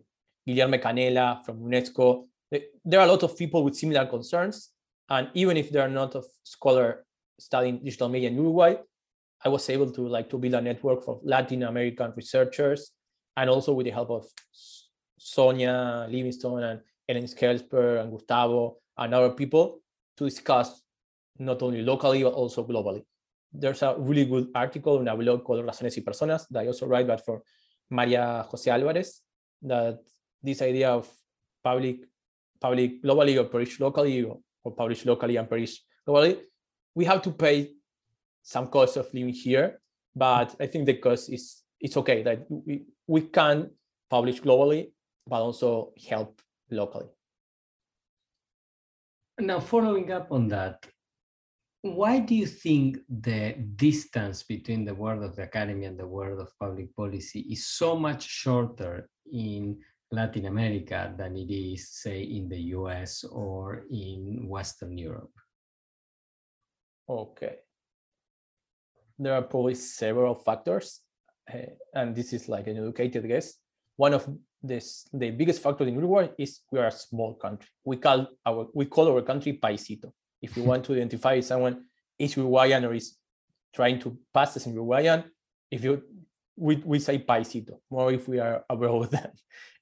Guillermo 0.48 0.78
Canela 0.78 1.44
from 1.44 1.60
UNESCO. 1.60 2.26
There 2.50 3.00
are 3.00 3.06
a 3.06 3.12
lot 3.12 3.24
of 3.24 3.38
people 3.38 3.64
with 3.64 3.76
similar 3.76 4.06
concerns. 4.06 4.72
And 5.10 5.30
even 5.34 5.58
if 5.58 5.70
they 5.72 5.80
are 5.80 5.90
not 5.90 6.16
a 6.16 6.24
scholar 6.44 7.06
studying 7.38 7.84
digital 7.84 8.10
media 8.10 8.30
in 8.30 8.36
Uruguay, 8.36 8.76
I 9.44 9.50
was 9.50 9.70
able 9.70 9.92
to 9.92 10.08
like 10.08 10.30
to 10.30 10.38
build 10.38 10.54
a 10.56 10.62
network 10.62 11.08
of 11.08 11.20
Latin 11.24 11.64
American 11.64 12.14
researchers, 12.16 12.92
and 13.36 13.50
also 13.50 13.74
with 13.74 13.86
the 13.86 13.92
help 13.92 14.10
of 14.10 14.26
Sonia 15.18 16.08
Livingstone 16.10 16.64
and 16.64 16.82
Ellen 17.08 17.26
Helsper 17.26 18.02
and 18.02 18.12
Gustavo 18.12 18.78
and 18.98 19.14
other 19.14 19.32
people 19.32 19.82
to 20.18 20.26
discuss 20.26 20.82
not 21.38 21.62
only 21.62 21.82
locally 21.82 22.24
but 22.24 22.34
also 22.34 22.66
globally. 22.66 23.04
There's 23.54 23.84
a 23.84 23.96
really 23.98 24.26
good 24.26 24.50
article 24.56 25.00
in 25.00 25.08
a 25.08 25.16
blog 25.16 25.44
called 25.44 25.66
Razones 25.66 25.96
y 25.96 26.04
Personas 26.04 26.48
that 26.50 26.64
I 26.64 26.68
also 26.68 26.88
write, 26.88 27.08
but 27.08 27.24
for 27.24 27.44
Maria 27.90 28.46
Jose 28.50 28.70
Alvarez, 28.70 29.22
that 29.62 30.00
this 30.42 30.62
idea 30.62 30.92
of 30.92 31.10
public 31.64 32.06
public 32.60 33.04
globally 33.04 33.40
or 33.40 33.46
perish 33.46 33.80
locally 33.80 34.24
or, 34.24 34.40
publish 34.76 35.06
locally 35.06 35.38
and 35.38 35.50
perish 35.50 35.82
globally, 36.08 36.40
we 36.94 37.06
have 37.06 37.22
to 37.22 37.32
pay 37.32 37.72
some 38.44 38.68
cost 38.68 38.98
of 38.98 39.14
living 39.14 39.34
here, 39.34 39.80
but 40.16 40.56
I 40.60 40.68
think 40.68 40.86
the 40.86 40.96
cost 40.96 41.30
is 41.32 41.64
it's 41.80 41.96
okay 41.96 42.24
that 42.24 42.46
we, 42.50 42.84
we 43.06 43.22
can 43.22 43.70
publish 44.10 44.42
globally, 44.42 44.92
but 45.26 45.42
also 45.42 45.94
help 46.10 46.42
locally. 46.70 47.08
Now, 49.40 49.60
following 49.60 50.12
up 50.12 50.32
on 50.32 50.48
that, 50.48 50.86
why 51.82 52.20
do 52.20 52.36
you 52.36 52.48
think 52.48 52.98
the 53.08 53.54
distance 53.76 54.44
between 54.44 54.84
the 54.84 54.96
world 54.96 55.24
of 55.24 55.36
the 55.36 55.44
academy 55.44 55.86
and 55.86 55.98
the 55.98 56.08
world 56.08 56.40
of 56.40 56.52
public 56.60 56.96
policy 56.96 57.42
is 57.42 57.68
so 57.68 57.96
much 57.96 58.24
shorter 58.28 59.08
in 59.32 59.78
Latin 60.12 60.46
America 60.46 61.14
than 61.18 61.36
it 61.36 61.52
is, 61.52 61.90
say, 61.90 62.22
in 62.24 62.48
the 62.48 62.60
US 62.78 63.24
or 63.24 63.84
in 63.90 64.48
Western 64.48 64.98
Europe? 64.98 65.34
Okay 67.10 67.58
there 69.20 69.34
are 69.34 69.42
probably 69.42 69.76
several 69.76 70.36
factors, 70.36 71.02
uh, 71.54 71.58
and 71.94 72.16
this 72.16 72.34
is 72.34 72.48
like 72.48 72.68
an 72.68 72.78
educated 72.78 73.28
guess. 73.28 73.54
one 73.96 74.14
of 74.14 74.30
this 74.62 75.08
the 75.14 75.32
biggest 75.32 75.62
factor 75.62 75.86
in 75.86 75.96
Uruguay 75.96 76.30
is 76.38 76.62
we 76.72 76.80
are 76.80 76.88
a 76.88 76.92
small 76.92 77.34
country. 77.36 77.70
We 77.84 77.98
call 77.98 78.28
our 78.46 78.68
we 78.74 78.86
call 78.86 79.08
our 79.10 79.22
country 79.22 79.60
paisito. 79.64 80.12
If 80.42 80.56
you 80.58 80.64
want 80.64 80.86
to 80.86 80.94
identify 80.94 81.40
someone 81.42 81.86
is 82.18 82.38
Uruguayan 82.38 82.86
or 82.86 82.94
is 82.94 83.18
trying 83.74 84.00
to 84.00 84.18
pass 84.34 84.56
as 84.58 84.68
Uruguayan, 84.68 85.24
if 85.72 85.84
you 85.84 86.04
we, 86.56 86.76
we 86.78 87.00
say 87.00 87.18
paisito 87.20 87.80
more 87.90 88.12
if 88.12 88.28
we 88.28 88.40
are 88.40 88.66
abroad 88.70 89.12
than, 89.16 89.32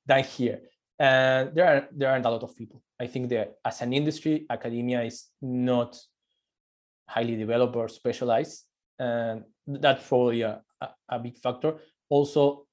than 0.05 0.23
here. 0.23 0.59
And 0.97 1.53
there 1.53 1.65
are 1.65 1.87
there 1.91 2.11
aren't 2.11 2.25
a 2.25 2.29
lot 2.29 2.43
of 2.43 2.55
people. 2.55 2.81
I 2.99 3.07
think 3.07 3.29
that 3.29 3.55
as 3.65 3.81
an 3.81 3.93
industry, 3.93 4.45
academia 4.49 5.03
is 5.03 5.27
not 5.41 5.97
highly 7.07 7.35
developed 7.35 7.75
or 7.75 7.89
specialized, 7.89 8.63
and 8.97 9.43
that's 9.67 10.07
probably 10.07 10.41
a, 10.41 10.61
a, 10.81 10.87
a 11.09 11.19
big 11.19 11.37
factor. 11.37 11.75
Also, 12.09 12.65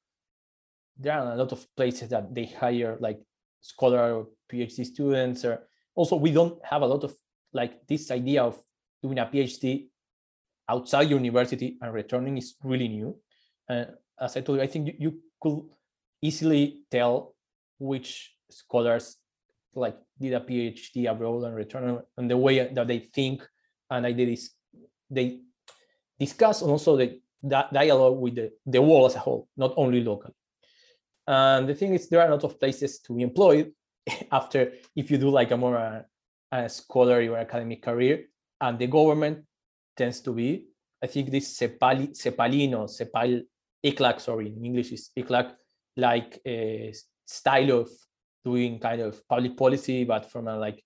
there 0.97 1.15
are 1.15 1.33
a 1.33 1.37
lot 1.37 1.53
of 1.53 1.67
places 1.77 2.09
that 2.11 2.33
they 2.35 2.47
hire 2.47 2.97
like 3.01 3.21
scholar 3.61 4.15
or 4.15 4.29
PhD 4.51 4.85
students, 4.85 5.45
or 5.45 5.67
also 5.95 6.17
we 6.17 6.31
don't 6.31 6.65
have 6.65 6.83
a 6.83 6.87
lot 6.87 7.03
of 7.03 7.15
like 7.53 7.87
this 7.87 8.11
idea 8.11 8.43
of 8.43 8.59
doing 9.03 9.19
a 9.19 9.27
PhD 9.27 9.89
outside 10.69 11.11
university 11.11 11.77
and 11.81 11.93
returning 11.93 12.39
is 12.39 12.55
really 12.63 12.89
new. 12.89 13.17
And 13.69 13.89
as 14.21 14.37
I 14.37 14.41
told 14.41 14.59
you, 14.59 14.65
I 14.65 14.69
think 14.69 14.87
you, 14.87 14.95
you 14.99 15.19
could 15.41 15.63
easily 16.23 16.83
tell 16.91 17.35
which 17.79 18.35
scholars 18.51 19.17
like 19.75 19.97
did 20.21 20.35
a 20.35 20.41
PhD 20.41 21.11
abroad 21.11 21.45
and 21.45 21.57
return 21.57 22.01
and 22.17 22.31
the 22.31 22.37
way 22.37 22.73
that 22.73 22.87
they 22.87 22.99
think 22.99 23.47
and 23.91 24.07
I 24.07 24.13
did 24.13 24.29
this 24.29 24.51
they 25.11 25.41
discuss 26.19 26.63
and 26.63 26.71
also 26.71 26.97
the 26.97 27.21
that 27.43 27.73
dialogue 27.73 28.19
with 28.19 28.37
the, 28.37 28.53
the 28.67 28.81
world 28.81 29.11
as 29.11 29.17
a 29.17 29.19
whole, 29.19 29.49
not 29.57 29.75
only 29.77 30.03
local. 30.03 30.35
And 31.27 31.69
the 31.69 31.75
thing 31.75 31.95
is, 31.95 32.09
there 32.09 32.21
are 32.21 32.29
a 32.29 32.31
lot 32.31 32.45
of 32.45 32.59
places 32.59 33.01
to 33.01 33.15
be 33.15 33.23
employed 33.23 33.73
after 34.33 34.73
if 34.95 35.11
you 35.11 35.19
do 35.19 35.31
like 35.31 35.51
a 35.51 35.57
more 35.57 35.77
uh, 35.77 36.03
a 36.53 36.69
scholarly 36.69 37.29
or 37.29 37.39
academic 37.39 37.83
career, 37.83 38.27
and 38.61 38.79
the 38.79 38.87
government 38.87 39.45
tends 39.97 40.21
to 40.21 40.33
be, 40.33 40.67
I 41.03 41.07
think 41.07 41.31
this 41.31 41.59
Cepali, 41.59 42.11
Cepalino, 42.11 42.89
Cepal, 42.89 43.43
ECLAC, 43.85 44.21
sorry, 44.21 44.49
in 44.55 44.65
English 44.65 44.93
is 44.93 45.11
ECLAC, 45.17 45.53
like 45.97 46.41
a 46.47 46.93
style 47.27 47.81
of 47.81 47.91
doing 48.45 48.79
kind 48.79 49.01
of 49.01 49.27
public 49.29 49.57
policy, 49.57 50.05
but 50.05 50.31
from 50.31 50.49
a 50.49 50.57
like 50.57 50.83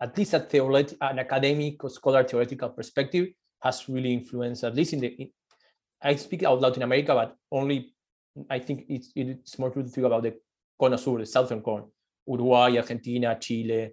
at 0.00 0.16
least 0.16 0.34
a 0.34 0.40
theoretic, 0.40 0.96
an 1.00 1.18
academic 1.18 1.82
or 1.84 1.90
scholar 1.90 2.24
theoretical 2.24 2.70
perspective, 2.70 3.28
has 3.62 3.88
really 3.88 4.12
influenced 4.12 4.64
at 4.64 4.74
least 4.74 4.92
in 4.92 5.00
the. 5.00 5.08
In, 5.08 5.30
I 6.02 6.16
speak 6.16 6.42
out 6.44 6.60
loud 6.60 6.76
in 6.76 6.82
America, 6.82 7.14
but 7.14 7.36
only 7.52 7.94
I 8.48 8.58
think 8.58 8.86
it's 8.88 9.12
it's 9.14 9.58
more 9.58 9.70
true 9.70 9.82
to 9.82 9.88
think 9.88 10.06
about 10.06 10.22
the 10.22 10.36
Cono 10.78 10.96
Sur, 10.96 11.18
the 11.18 11.26
southern 11.26 11.60
cone, 11.60 11.90
Uruguay, 12.26 12.76
Argentina, 12.78 13.36
Chile, 13.38 13.90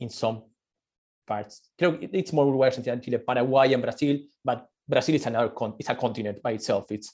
in 0.00 0.08
some 0.10 0.42
parts. 1.26 1.70
it's 1.78 2.32
more 2.32 2.46
Uruguay, 2.46 2.66
Argentina, 2.66 3.00
Chile, 3.00 3.18
Paraguay, 3.18 3.72
and 3.72 3.82
Brazil, 3.82 4.18
but 4.44 4.66
Brazil 4.86 5.14
is 5.14 5.26
another 5.26 5.50
con- 5.50 5.74
it's 5.78 5.88
a 5.88 5.94
continent 5.94 6.42
by 6.42 6.52
itself. 6.52 6.90
It's 6.90 7.12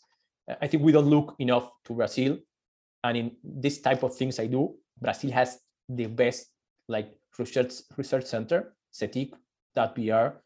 I 0.61 0.67
think 0.67 0.83
we 0.83 0.93
don't 0.93 1.07
look 1.07 1.35
enough 1.39 1.71
to 1.85 1.95
Brazil, 1.95 2.39
and 3.05 3.17
in 3.17 3.37
this 3.45 3.81
type 3.81 4.03
of 4.03 4.17
things 4.17 4.41
I 4.41 4.47
do, 4.47 4.75
Brazil 5.01 5.31
has 5.33 5.61
the 5.89 6.07
best 6.07 6.49
like 6.89 7.13
research 7.39 7.75
research 7.97 8.25
center, 8.25 8.75
CETIC.br. 8.93 10.39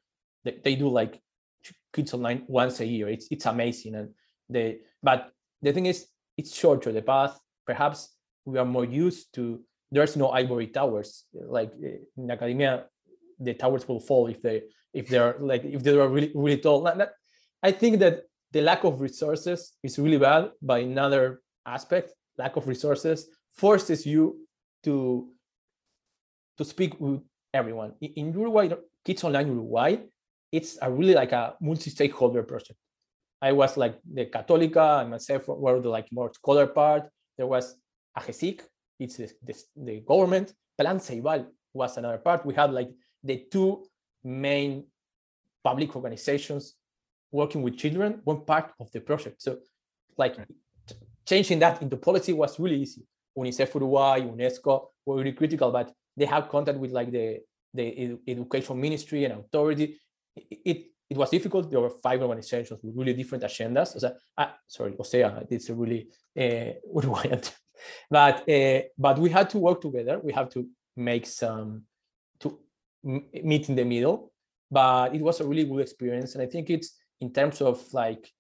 They, 0.45 0.61
they 0.65 0.75
do 0.75 0.89
like 0.89 1.23
kids 1.95 2.13
online 2.13 2.45
once 2.49 2.81
a 2.81 2.87
year. 2.87 3.09
It's 3.09 3.29
it's 3.31 3.47
amazing, 3.47 3.95
and 3.95 4.11
they 4.51 4.81
but 5.03 5.31
the 5.63 5.73
thing 5.73 5.87
is 5.87 6.07
it's 6.37 6.55
shorter 6.55 6.93
the 6.93 7.03
path. 7.03 7.39
Perhaps 7.65 8.17
we 8.45 8.59
are 8.59 8.67
more 8.67 8.85
used 8.85 9.33
to. 9.35 9.61
There's 9.91 10.17
no 10.17 10.31
ivory 10.31 10.67
towers 10.67 11.25
like 11.33 11.73
eh, 11.83 11.99
in 12.17 12.31
academia. 12.31 12.87
The 13.39 13.55
towers 13.55 13.87
will 13.87 14.01
fall 14.01 14.27
if 14.27 14.43
they 14.43 14.63
if 14.93 15.09
they're 15.09 15.37
like 15.39 15.65
if 15.65 15.83
they 15.85 15.97
are 15.97 16.09
really 16.09 16.33
really 16.35 16.59
tall. 16.59 16.87
I 17.63 17.73
think 17.73 18.01
that 18.01 18.25
the 18.51 18.63
lack 18.63 18.85
of 18.85 19.01
resources 19.01 19.77
is 19.83 19.99
really 19.99 20.19
bad. 20.19 20.51
By 20.61 20.81
another 20.81 21.41
aspect, 21.65 22.13
lack 22.39 22.57
of 22.57 22.69
resources 22.69 23.29
forces 23.53 24.07
you 24.07 24.47
to 24.85 25.29
to 26.57 26.65
speak 26.65 26.99
with 27.01 27.21
everyone. 27.53 27.95
In 28.01 28.33
Uruguay, 28.33 28.71
Kids 29.05 29.25
Online 29.25 29.49
Uruguay, 29.49 29.97
it's 30.51 30.79
a 30.83 30.91
really 30.91 31.15
like 31.15 31.33
a 31.33 31.55
multi-stakeholder 31.61 32.43
project. 32.43 32.79
I 33.41 33.53
was 33.53 33.77
like 33.77 33.99
the 34.13 34.27
Católica 34.27 35.01
and 35.01 35.11
myself 35.11 35.47
were 35.47 35.81
the 35.81 35.89
like 35.89 36.09
more 36.11 36.33
scholar 36.33 36.67
part. 36.67 37.09
There 37.37 37.47
was 37.47 37.77
AGESIC, 38.19 38.63
it's 38.99 39.17
the, 39.17 39.31
the, 39.45 39.55
the 39.77 40.01
government. 40.01 40.53
Plan 40.77 40.99
Ceibal 40.99 41.47
was 41.73 41.97
another 41.97 42.19
part. 42.19 42.45
We 42.45 42.55
had 42.55 42.73
like 42.73 42.91
the 43.23 43.45
two 43.51 43.85
main 44.25 44.85
public 45.63 45.95
organizations 45.95 46.75
working 47.31 47.63
with 47.63 47.77
children, 47.77 48.21
one 48.25 48.45
part 48.45 48.73
of 48.81 48.91
the 48.91 49.01
project. 49.01 49.43
So 49.43 49.59
like 50.17 50.37
changing 51.29 51.59
that 51.59 51.83
into 51.83 51.97
policy 51.97 52.33
was 52.33 52.59
really 52.59 52.81
easy. 52.81 53.03
UNICEF 53.37 53.75
Uruguay, 53.75 54.21
UNESCO 54.21 54.87
were 55.05 55.17
really 55.17 55.33
critical, 55.33 55.71
but 55.71 55.93
they 56.17 56.25
have 56.25 56.49
contact 56.49 56.79
with 56.79 56.93
like 56.93 57.11
the 57.11 57.41
the 57.75 58.19
education 58.27 58.81
ministry 58.81 59.25
and 59.25 59.35
authority. 59.35 60.01
It, 60.35 60.59
it, 60.65 60.87
it 61.11 61.17
was 61.17 61.31
difficult. 61.31 61.71
There 61.71 61.81
were 61.81 61.91
five 61.91 62.21
organizations 62.23 62.81
with 62.83 62.97
really 62.97 63.13
different 63.13 63.45
agendas. 63.45 63.89
Ah, 64.37 64.57
sorry, 64.67 64.93
OSEA, 64.93 65.47
it's 65.51 65.69
a 65.69 65.75
really 65.75 66.09
uh, 66.37 66.73
Uruguayan. 66.95 67.43
but 68.11 68.49
uh, 68.49 68.81
but 68.97 69.19
we 69.19 69.31
had 69.31 69.51
to 69.51 69.59
work 69.59 69.81
together. 69.81 70.19
We 70.19 70.33
have 70.33 70.49
to 70.51 70.67
make 70.97 71.27
some 71.27 71.83
to 72.41 72.59
meet 73.05 73.69
in 73.69 73.77
the 73.77 73.85
middle. 73.85 74.33
But 74.71 75.15
it 75.15 75.23
was 75.23 75.41
a 75.41 75.47
really 75.47 75.65
good 75.65 75.81
experience, 75.81 76.35
and 76.35 76.43
I 76.43 76.47
think 76.47 76.69
it's 76.69 76.91
in 77.21 77.33
terms 77.33 77.61
of 77.63 77.83
like 77.93 78.31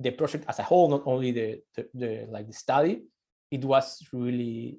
the 0.00 0.10
project 0.12 0.44
as 0.48 0.58
a 0.58 0.62
whole, 0.62 0.88
not 0.88 1.02
only 1.06 1.32
the 1.32 1.60
the, 1.74 1.88
the 1.94 2.26
like 2.30 2.46
the 2.46 2.52
study, 2.52 3.02
it 3.50 3.64
was 3.64 4.02
really 4.12 4.78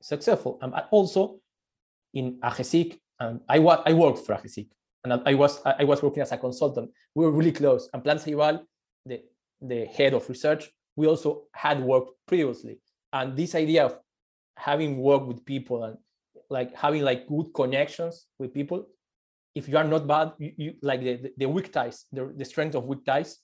successful. 0.00 0.58
And 0.62 0.74
also 0.90 1.40
in 2.14 2.38
AGESIC, 2.40 2.98
and 3.20 3.40
I, 3.48 3.58
wa- 3.58 3.82
I 3.84 3.92
worked 3.92 4.24
for 4.26 4.34
AGESIC, 4.34 4.68
and 5.04 5.22
I 5.26 5.34
was 5.34 5.60
I 5.64 5.84
was 5.84 6.02
working 6.02 6.22
as 6.22 6.32
a 6.32 6.38
consultant. 6.38 6.90
We 7.14 7.24
were 7.24 7.32
really 7.32 7.52
close. 7.52 7.88
And 7.92 8.02
Plan 8.02 8.18
Ceibal, 8.18 8.60
the, 9.04 9.22
the 9.60 9.86
head 9.86 10.14
of 10.14 10.28
research, 10.28 10.70
we 10.96 11.06
also 11.06 11.44
had 11.52 11.82
worked 11.82 12.12
previously. 12.26 12.78
And 13.12 13.36
this 13.36 13.54
idea 13.54 13.86
of 13.86 13.98
having 14.56 14.98
worked 14.98 15.26
with 15.26 15.44
people 15.44 15.84
and 15.84 15.96
like 16.50 16.74
having 16.74 17.02
like 17.02 17.26
good 17.26 17.52
connections 17.54 18.26
with 18.38 18.52
people, 18.52 18.86
if 19.54 19.68
you 19.68 19.76
are 19.76 19.84
not 19.84 20.06
bad, 20.06 20.32
you, 20.38 20.52
you 20.56 20.74
like 20.82 21.00
the, 21.00 21.16
the, 21.16 21.32
the 21.38 21.48
weak 21.48 21.72
ties, 21.72 22.06
the, 22.12 22.32
the 22.36 22.44
strength 22.44 22.74
of 22.74 22.84
weak 22.84 23.04
ties, 23.04 23.38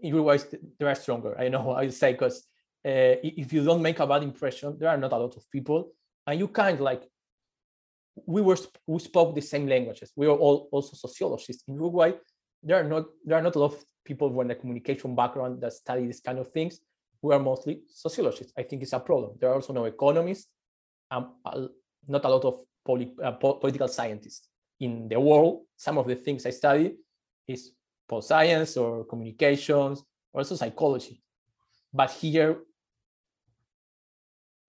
Uruguay 0.00 0.38
they 0.78 0.86
are 0.86 0.94
stronger. 0.94 1.38
I 1.38 1.48
know 1.48 1.72
I 1.72 1.88
say 1.88 2.12
because 2.12 2.38
uh, 2.84 3.22
if 3.22 3.52
you 3.52 3.64
don't 3.64 3.82
make 3.82 3.98
a 4.00 4.06
bad 4.06 4.22
impression, 4.22 4.76
there 4.78 4.88
are 4.88 4.96
not 4.96 5.12
a 5.12 5.18
lot 5.18 5.36
of 5.36 5.48
people, 5.50 5.92
and 6.26 6.38
you 6.38 6.48
can't 6.48 6.80
like 6.80 7.02
we 8.26 8.40
were 8.42 8.58
we 8.86 8.98
spoke 8.98 9.34
the 9.34 9.40
same 9.40 9.66
languages. 9.66 10.12
We 10.16 10.26
were 10.26 10.36
all 10.36 10.68
also 10.72 10.96
sociologists 10.96 11.62
in 11.68 11.74
Uruguay. 11.74 12.12
There 12.62 12.76
are 12.76 12.84
not 12.84 13.04
there 13.24 13.38
are 13.38 13.42
not 13.42 13.56
a 13.56 13.58
lot 13.58 13.74
of 13.74 13.84
people 14.04 14.30
with 14.30 14.50
a 14.50 14.54
communication 14.54 15.14
background 15.14 15.60
that 15.60 15.72
study 15.72 16.06
these 16.06 16.20
kind 16.20 16.38
of 16.38 16.48
things. 16.48 16.80
We 17.22 17.34
are 17.34 17.40
mostly 17.40 17.82
sociologists. 17.88 18.52
I 18.56 18.62
think 18.62 18.82
it's 18.82 18.92
a 18.92 19.00
problem. 19.00 19.32
There 19.38 19.50
are 19.50 19.54
also 19.54 19.72
no 19.72 19.84
economists, 19.84 20.48
um, 21.10 21.34
not 22.06 22.24
a 22.24 22.28
lot 22.28 22.44
of 22.44 22.54
poli- 22.84 23.14
uh, 23.22 23.32
po- 23.32 23.54
political 23.54 23.88
scientists 23.88 24.48
in 24.80 25.08
the 25.08 25.20
world. 25.20 25.64
Some 25.76 25.98
of 25.98 26.06
the 26.06 26.14
things 26.14 26.46
I 26.46 26.50
study 26.50 26.96
is 27.46 27.72
pol 28.08 28.22
science 28.22 28.76
or 28.76 29.04
communications, 29.04 30.02
or 30.32 30.40
also 30.40 30.56
psychology. 30.56 31.22
But 31.92 32.10
here 32.10 32.58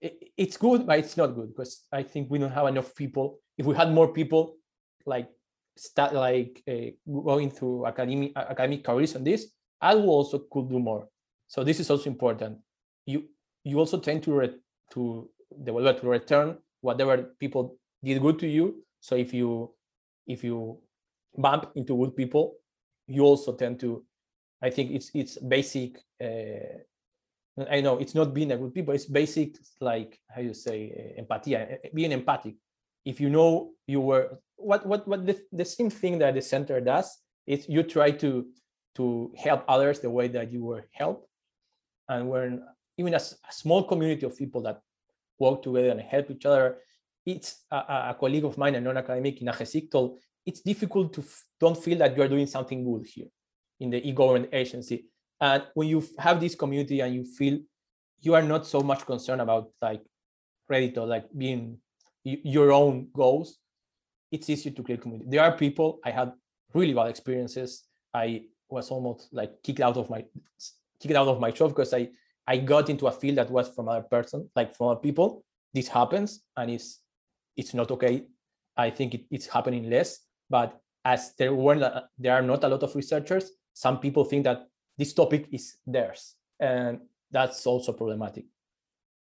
it, 0.02 0.32
it's 0.38 0.58
good, 0.58 0.86
but 0.86 0.99
it's 0.99 1.17
not 1.17 1.36
good 1.36 1.49
because 1.49 1.84
I 1.91 2.04
think 2.04 2.30
we 2.30 2.39
don't 2.39 2.52
have 2.52 2.67
enough 2.67 2.95
people. 2.95 3.39
If 3.58 3.65
we 3.65 3.75
had 3.75 3.91
more 3.91 4.13
people, 4.13 4.58
like 5.06 5.30
start 5.78 6.13
like 6.13 6.62
uh, 6.67 6.91
going 7.08 7.52
through 7.52 7.88
academic 7.88 8.32
academic 8.36 8.84
careers 8.84 9.15
on 9.15 9.23
this, 9.23 9.47
I 9.82 9.95
will 9.95 10.10
also 10.10 10.39
could 10.52 10.69
do 10.69 10.80
more. 10.80 11.08
So 11.47 11.63
this 11.63 11.80
is 11.80 11.89
also 11.89 12.10
important. 12.10 12.60
You 13.06 13.30
you 13.63 13.80
also 13.80 13.99
tend 13.99 14.23
to 14.23 14.34
re, 14.34 14.49
to 14.91 15.30
develop 15.63 16.02
to 16.02 16.08
return 16.08 16.58
whatever 16.82 17.17
people 17.39 17.78
did 18.04 18.21
good 18.21 18.39
to 18.39 18.47
you. 18.47 18.84
So 18.99 19.15
if 19.15 19.34
you 19.34 19.73
if 20.28 20.43
you 20.43 20.80
bump 21.38 21.71
into 21.75 21.97
good 21.97 22.15
people, 22.15 22.56
you 23.10 23.24
also 23.24 23.54
tend 23.54 23.80
to. 23.82 24.06
I 24.62 24.69
think 24.69 24.91
it's 24.91 25.12
it's 25.13 25.38
basic 25.38 26.00
uh, 26.22 26.84
I 27.67 27.82
know 27.82 27.98
it's 27.98 28.15
not 28.15 28.34
being 28.34 28.52
a 28.52 28.58
good 28.58 28.74
people. 28.74 28.93
It's 28.93 29.06
basic, 29.06 29.58
like 29.82 30.19
how 30.30 30.41
you 30.41 30.54
say, 30.54 30.93
eh, 30.95 31.19
empathy, 31.19 31.56
eh, 31.56 31.78
eh, 31.84 31.89
being 31.93 32.12
empathic. 32.12 32.56
If 33.06 33.19
you 33.19 33.30
know 33.30 33.72
you 33.88 34.02
were 34.02 34.39
what 34.56 34.86
what 34.86 35.08
what 35.08 35.26
the, 35.26 35.39
the 35.52 35.65
same 35.65 35.89
thing 35.89 36.19
that 36.19 36.36
the 36.36 36.41
center 36.41 36.80
does 36.80 37.17
is 37.48 37.67
you 37.67 37.84
try 37.84 38.12
to 38.12 38.45
to 38.95 39.34
help 39.38 39.63
others 39.67 40.00
the 40.00 40.10
way 40.10 40.28
that 40.28 40.52
you 40.52 40.63
were 40.63 40.86
helped, 40.91 41.28
and 42.08 42.30
when 42.30 42.63
even 42.98 43.13
a 43.13 43.19
small 43.52 43.84
community 43.84 44.26
of 44.26 44.38
people 44.38 44.62
that 44.62 44.82
work 45.39 45.63
together 45.63 45.89
and 45.89 46.02
help 46.02 46.30
each 46.32 46.45
other. 46.45 46.78
It's 47.26 47.63
a, 47.69 47.76
a 48.12 48.17
colleague 48.19 48.45
of 48.45 48.58
mine, 48.58 48.76
a 48.76 48.82
non-academic 48.82 49.41
in 49.41 49.48
AGESIC, 49.48 49.91
told 49.91 50.19
it's 50.49 50.62
difficult 50.62 51.13
to 51.13 51.23
don't 51.59 51.77
feel 51.77 51.99
that 51.99 52.17
you 52.17 52.23
are 52.23 52.27
doing 52.27 52.47
something 52.47 52.83
good 52.83 53.05
here 53.05 53.27
in 53.79 53.91
the 53.91 53.99
e-government 54.09 54.49
agency. 54.51 55.05
And 55.39 55.63
when 55.75 55.88
you 55.88 56.03
have 56.17 56.39
this 56.39 56.55
community 56.55 57.01
and 57.01 57.13
you 57.13 57.23
feel 57.23 57.59
you 58.19 58.33
are 58.33 58.41
not 58.41 58.65
so 58.65 58.79
much 58.81 59.05
concerned 59.05 59.41
about 59.41 59.69
like 59.79 60.01
credit 60.67 60.97
or 60.97 61.05
like 61.05 61.25
being 61.38 61.77
your 62.23 62.71
own 62.71 63.09
goals, 63.13 63.59
it's 64.31 64.49
easier 64.49 64.73
to 64.73 64.81
create 64.81 65.01
community. 65.01 65.29
There 65.29 65.43
are 65.43 65.55
people 65.55 65.99
I 66.03 66.09
had 66.09 66.33
really 66.73 66.93
bad 66.93 67.09
experiences. 67.09 67.83
I 68.12 68.45
was 68.69 68.89
almost 68.89 69.29
like 69.31 69.51
kicked 69.62 69.81
out 69.81 69.97
of 69.97 70.09
my 70.09 70.25
kicked 70.99 71.15
out 71.15 71.27
of 71.27 71.39
my 71.39 71.51
job 71.51 71.69
because 71.69 71.93
I 71.93 72.09
I 72.47 72.57
got 72.57 72.89
into 72.89 73.05
a 73.05 73.12
field 73.12 73.38
that 73.38 73.51
was 73.51 73.69
from 73.69 73.88
other 73.88 74.07
person, 74.15 74.49
like 74.55 74.75
from 74.75 74.88
other 74.88 74.99
people. 74.99 75.45
This 75.75 75.88
happens 75.88 76.41
and 76.57 76.71
it's 76.71 77.01
it's 77.55 77.75
not 77.75 77.91
okay. 77.91 78.25
I 78.75 78.89
think 78.89 79.13
it, 79.13 79.23
it's 79.29 79.45
happening 79.45 79.89
less, 79.89 80.19
but 80.49 80.79
as 81.05 81.33
there 81.38 81.53
weren't 81.53 81.83
there 82.17 82.33
are 82.33 82.41
not 82.41 82.63
a 82.63 82.67
lot 82.67 82.83
of 82.83 82.95
researchers, 82.95 83.51
some 83.73 83.99
people 83.99 84.23
think 84.25 84.43
that 84.43 84.67
this 84.97 85.13
topic 85.13 85.47
is 85.51 85.77
theirs, 85.85 86.35
and 86.59 86.99
that's 87.31 87.65
also 87.65 87.93
problematic. 87.93 88.45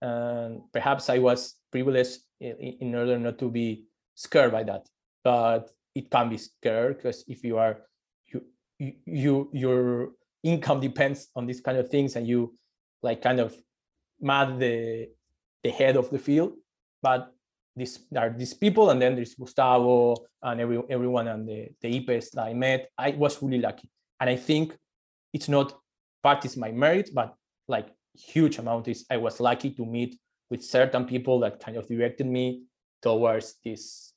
And 0.01 0.63
perhaps 0.73 1.11
I 1.11 1.19
was 1.19 1.57
privileged 1.71 2.19
in, 2.41 2.57
in 2.81 2.95
order 2.95 3.19
not 3.19 3.39
to 3.39 3.51
be 3.51 3.87
scared 4.15 4.53
by 4.53 4.63
that, 4.65 4.89
but 5.25 5.71
it 5.95 6.11
can 6.11 6.29
be 6.29 6.39
scared 6.39 6.97
because 6.97 7.25
if 7.27 7.43
you 7.45 7.59
are 7.59 7.79
you 8.27 8.43
you 8.79 9.51
your 9.53 10.11
income 10.43 10.81
depends 10.81 11.29
on 11.35 11.47
these 11.47 11.61
kind 11.61 11.79
of 11.79 11.89
things 11.89 12.17
and 12.17 12.27
you 12.27 12.55
like 13.03 13.23
kind 13.23 13.41
of 13.41 13.55
mad 14.21 14.59
the 14.59 15.09
the 15.65 15.71
head 15.71 15.97
of 15.97 16.11
the 16.11 16.19
field 16.19 16.53
but 17.03 17.33
this 17.77 18.01
are 18.17 18.31
these 18.31 18.55
people 18.55 18.91
and 18.91 19.01
then 19.01 19.15
there's 19.15 19.35
gustavo 19.35 20.17
and 20.43 20.61
every, 20.61 20.83
everyone 20.89 21.29
and 21.29 21.47
the 21.49 21.69
the 21.81 21.89
ipes 22.01 22.31
that 22.31 22.45
i 22.45 22.55
met. 22.55 22.91
I 22.97 23.11
was 23.11 23.43
really 23.43 23.61
lucky. 23.61 23.91
And 24.21 24.31
i 24.31 24.37
think 24.37 24.77
it's 25.33 25.49
not 25.49 25.79
part 26.23 26.45
is 26.45 26.57
my 26.57 26.73
merit 26.73 27.11
but 27.13 27.35
like 27.69 27.89
huge 28.15 28.59
amount 28.59 28.89
is 28.89 29.05
i 29.11 29.17
was 29.17 29.41
lucky 29.41 29.71
to 29.71 29.85
meet 29.85 30.19
with 30.51 30.65
certain 30.65 31.05
people 31.05 31.39
that 31.41 31.61
kind 31.61 31.77
of 31.77 31.87
directed 31.87 32.27
me 32.27 32.63
towards 33.03 33.57
this 33.65 34.13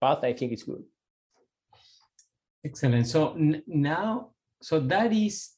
path. 0.00 0.24
I 0.24 0.32
think 0.32 0.52
it's 0.52 0.62
good. 0.62 0.82
Excellent. 2.64 3.06
So 3.08 3.34
now 3.66 4.30
so 4.60 4.78
that 4.80 5.12
is 5.12 5.50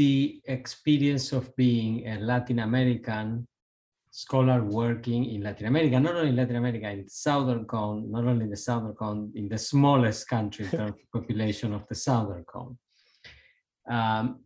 the 0.00 0.40
experience 0.44 1.32
of 1.32 1.54
being 1.56 2.06
a 2.06 2.18
Latin 2.18 2.60
American 2.60 3.46
scholar 4.16 4.62
working 4.62 5.24
in 5.24 5.42
Latin 5.42 5.66
America, 5.66 5.98
not 5.98 6.14
only 6.14 6.28
in 6.28 6.36
Latin 6.36 6.54
America, 6.54 6.88
in 6.88 7.02
the 7.02 7.10
Southern 7.10 7.64
Cone, 7.64 8.12
not 8.12 8.24
only 8.24 8.44
in 8.44 8.50
the 8.50 8.56
Southern 8.56 8.94
Cone, 8.94 9.32
in 9.34 9.48
the 9.48 9.58
smallest 9.58 10.28
country 10.28 10.66
in 10.66 10.70
terms 10.70 10.92
of 10.92 11.20
population 11.20 11.74
of 11.74 11.84
the 11.88 11.96
Southern 11.96 12.44
Cone. 12.44 12.78
Um, 13.90 14.44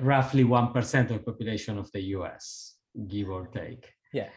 roughly 0.00 0.44
1% 0.44 1.00
of 1.02 1.08
the 1.08 1.18
population 1.18 1.76
of 1.76 1.92
the 1.92 2.00
US, 2.16 2.76
give 3.06 3.28
or 3.28 3.48
take. 3.48 3.86
Yeah. 4.14 4.30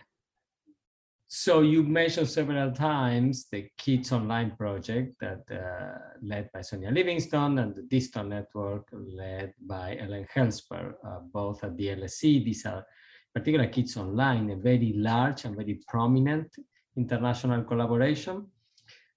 So 1.30 1.62
you 1.62 1.82
mentioned 1.84 2.28
several 2.28 2.74
times 2.74 3.48
the 3.50 3.70
Kids 3.78 4.12
Online 4.12 4.52
project 4.58 5.16
that 5.22 5.44
uh, 5.50 6.00
led 6.22 6.50
by 6.54 6.62
Sonia 6.62 6.92
Livingstone 6.92 7.60
and 7.60 7.74
the 7.74 7.84
DiSTO 7.84 8.28
Network 8.28 8.90
led 8.92 9.54
by 9.62 9.98
Ellen 10.02 10.28
Helsper, 10.36 10.96
uh, 11.08 11.20
both 11.32 11.64
at 11.64 11.78
the 11.78 11.88
LSE. 11.88 12.44
These 12.44 12.66
are 12.66 12.86
particular 13.34 13.68
Kids 13.68 13.98
Online, 13.98 14.52
a 14.52 14.56
very 14.56 14.94
large 14.96 15.46
and 15.46 15.56
very 15.56 15.80
prominent 15.88 16.56
international 16.96 17.64
collaboration. 17.64 18.48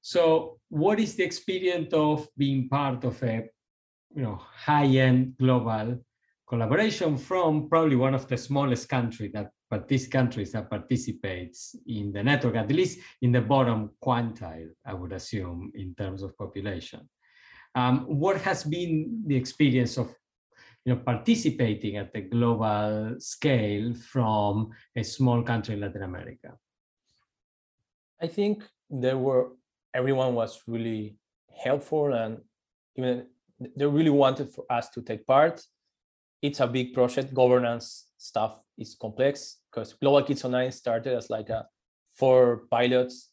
So 0.00 0.59
what 0.68 0.98
is 1.00 1.16
the 1.16 1.24
experience 1.24 1.92
of 1.92 2.29
being 2.37 2.68
part 2.68 3.05
of 3.05 3.22
a 3.22 3.48
you 4.14 4.22
know, 4.22 4.40
high-end 4.40 5.37
global 5.38 5.98
collaboration 6.48 7.16
from 7.16 7.68
probably 7.68 7.96
one 7.96 8.14
of 8.14 8.26
the 8.29 8.37
smallest 8.37 8.88
countries 8.88 9.33
that 9.33 9.50
but 9.68 9.88
these 9.88 10.07
countries 10.07 10.52
that 10.52 10.70
participates 10.70 11.74
in 11.87 12.12
the 12.12 12.22
network, 12.22 12.55
at 12.55 12.70
least 12.70 13.00
in 13.22 13.33
the 13.33 13.40
bottom 13.40 13.90
quantile, 14.00 14.68
I 14.85 14.94
would 14.94 15.12
assume, 15.12 15.72
in 15.74 15.94
terms 15.94 16.22
of 16.22 16.38
population. 16.38 17.09
Um, 17.74 18.05
what 18.07 18.40
has 18.42 18.62
been 18.62 19.24
the 19.26 19.37
experience 19.37 19.98
of 19.98 20.14
you 20.87 20.94
know, 20.94 21.01
participating 21.01 21.96
at 21.96 22.12
the 22.12 22.20
global 22.20 23.16
scale 23.18 23.92
from 23.94 24.70
a 24.94 25.03
small 25.03 25.42
country 25.42 25.75
in 25.75 25.81
Latin 25.81 26.05
America? 26.05 26.57
I 28.22 28.29
think 28.29 28.62
there 28.88 29.18
were 29.18 29.49
everyone 29.92 30.35
was 30.35 30.62
really 30.68 31.16
helpful 31.64 32.14
and 32.14 32.38
even 32.94 33.27
they 33.77 33.87
really 33.87 34.11
wanted 34.11 34.49
for 34.49 34.64
us 34.70 34.88
to 34.90 35.03
take 35.03 35.27
part. 35.27 35.61
It's 36.40 36.61
a 36.61 36.66
big 36.68 36.94
project. 36.94 37.35
Governance 37.35 38.07
stuff 38.16 38.61
is 38.79 38.94
complex 38.94 39.57
because 39.70 39.94
Global 39.94 40.22
Kids 40.22 40.44
Online 40.44 40.70
started 40.70 41.16
as 41.16 41.31
like 41.31 41.49
a 41.49 41.66
four 42.14 42.62
pilots, 42.70 43.31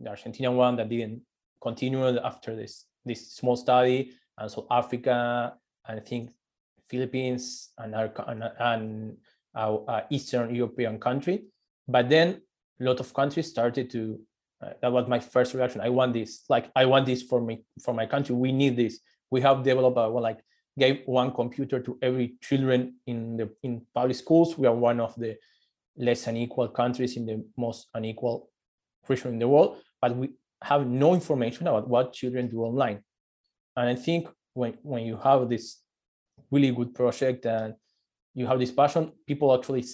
the 0.00 0.08
Argentinian 0.08 0.54
one 0.54 0.76
that 0.76 0.88
didn't 0.88 1.20
continue 1.60 2.18
after 2.20 2.56
this 2.56 2.86
this 3.04 3.32
small 3.34 3.56
study, 3.56 4.12
and 4.38 4.50
so 4.50 4.66
Africa, 4.70 5.54
and 5.86 6.00
I 6.00 6.02
think 6.02 6.30
Philippines 6.88 7.72
and 7.78 7.94
and, 7.94 8.44
and 8.58 9.16
uh, 9.54 9.74
uh, 9.74 10.00
Eastern 10.10 10.54
European 10.54 10.98
country. 10.98 11.44
But 11.86 12.08
then 12.08 12.40
a 12.80 12.84
lot 12.84 13.00
of 13.00 13.12
countries 13.14 13.48
started 13.48 13.90
to. 13.90 14.20
Uh, 14.62 14.70
that 14.80 14.92
was 14.92 15.08
my 15.08 15.20
first 15.20 15.54
reaction. 15.54 15.80
I 15.80 15.88
want 15.88 16.14
this. 16.14 16.44
Like 16.48 16.70
I 16.74 16.86
want 16.86 17.06
this 17.06 17.22
for 17.22 17.40
me 17.40 17.64
for 17.82 17.94
my 17.94 18.06
country. 18.06 18.34
We 18.34 18.52
need 18.52 18.76
this. 18.76 19.00
We 19.30 19.40
have 19.42 19.62
developed 19.62 19.96
well, 19.96 20.20
like 20.20 20.40
gave 20.78 21.02
one 21.06 21.32
computer 21.32 21.80
to 21.80 21.98
every 22.02 22.36
children 22.40 22.96
in 23.06 23.36
the 23.36 23.50
in 23.62 23.82
public 23.94 24.16
schools. 24.16 24.58
We 24.58 24.66
are 24.66 24.74
one 24.74 25.00
of 25.00 25.14
the 25.16 25.36
less 25.96 26.26
unequal 26.26 26.68
countries 26.68 27.16
in 27.16 27.26
the 27.26 27.44
most 27.56 27.88
unequal 27.94 28.50
region 29.08 29.34
in 29.34 29.38
the 29.38 29.48
world, 29.48 29.78
but 30.00 30.16
we 30.16 30.30
have 30.62 30.86
no 30.86 31.14
information 31.14 31.66
about 31.66 31.88
what 31.88 32.12
children 32.12 32.48
do 32.48 32.62
online. 32.62 33.02
And 33.76 33.88
I 33.88 33.94
think 33.94 34.28
when 34.54 34.74
when 34.82 35.04
you 35.04 35.16
have 35.18 35.48
this 35.48 35.83
really 36.54 36.70
good 36.70 36.94
project 36.94 37.46
and 37.46 37.74
you 38.34 38.46
have 38.46 38.58
this 38.58 38.72
passion, 38.72 39.12
people 39.26 39.54
actually. 39.54 39.84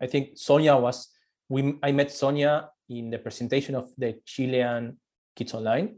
I 0.00 0.06
think 0.06 0.30
Sonia 0.36 0.76
was. 0.76 1.08
We 1.48 1.78
I 1.82 1.92
met 1.92 2.10
Sonia 2.10 2.70
in 2.88 3.10
the 3.10 3.18
presentation 3.18 3.74
of 3.74 3.90
the 3.96 4.20
Chilean 4.24 4.96
Kids 5.36 5.54
Online, 5.54 5.96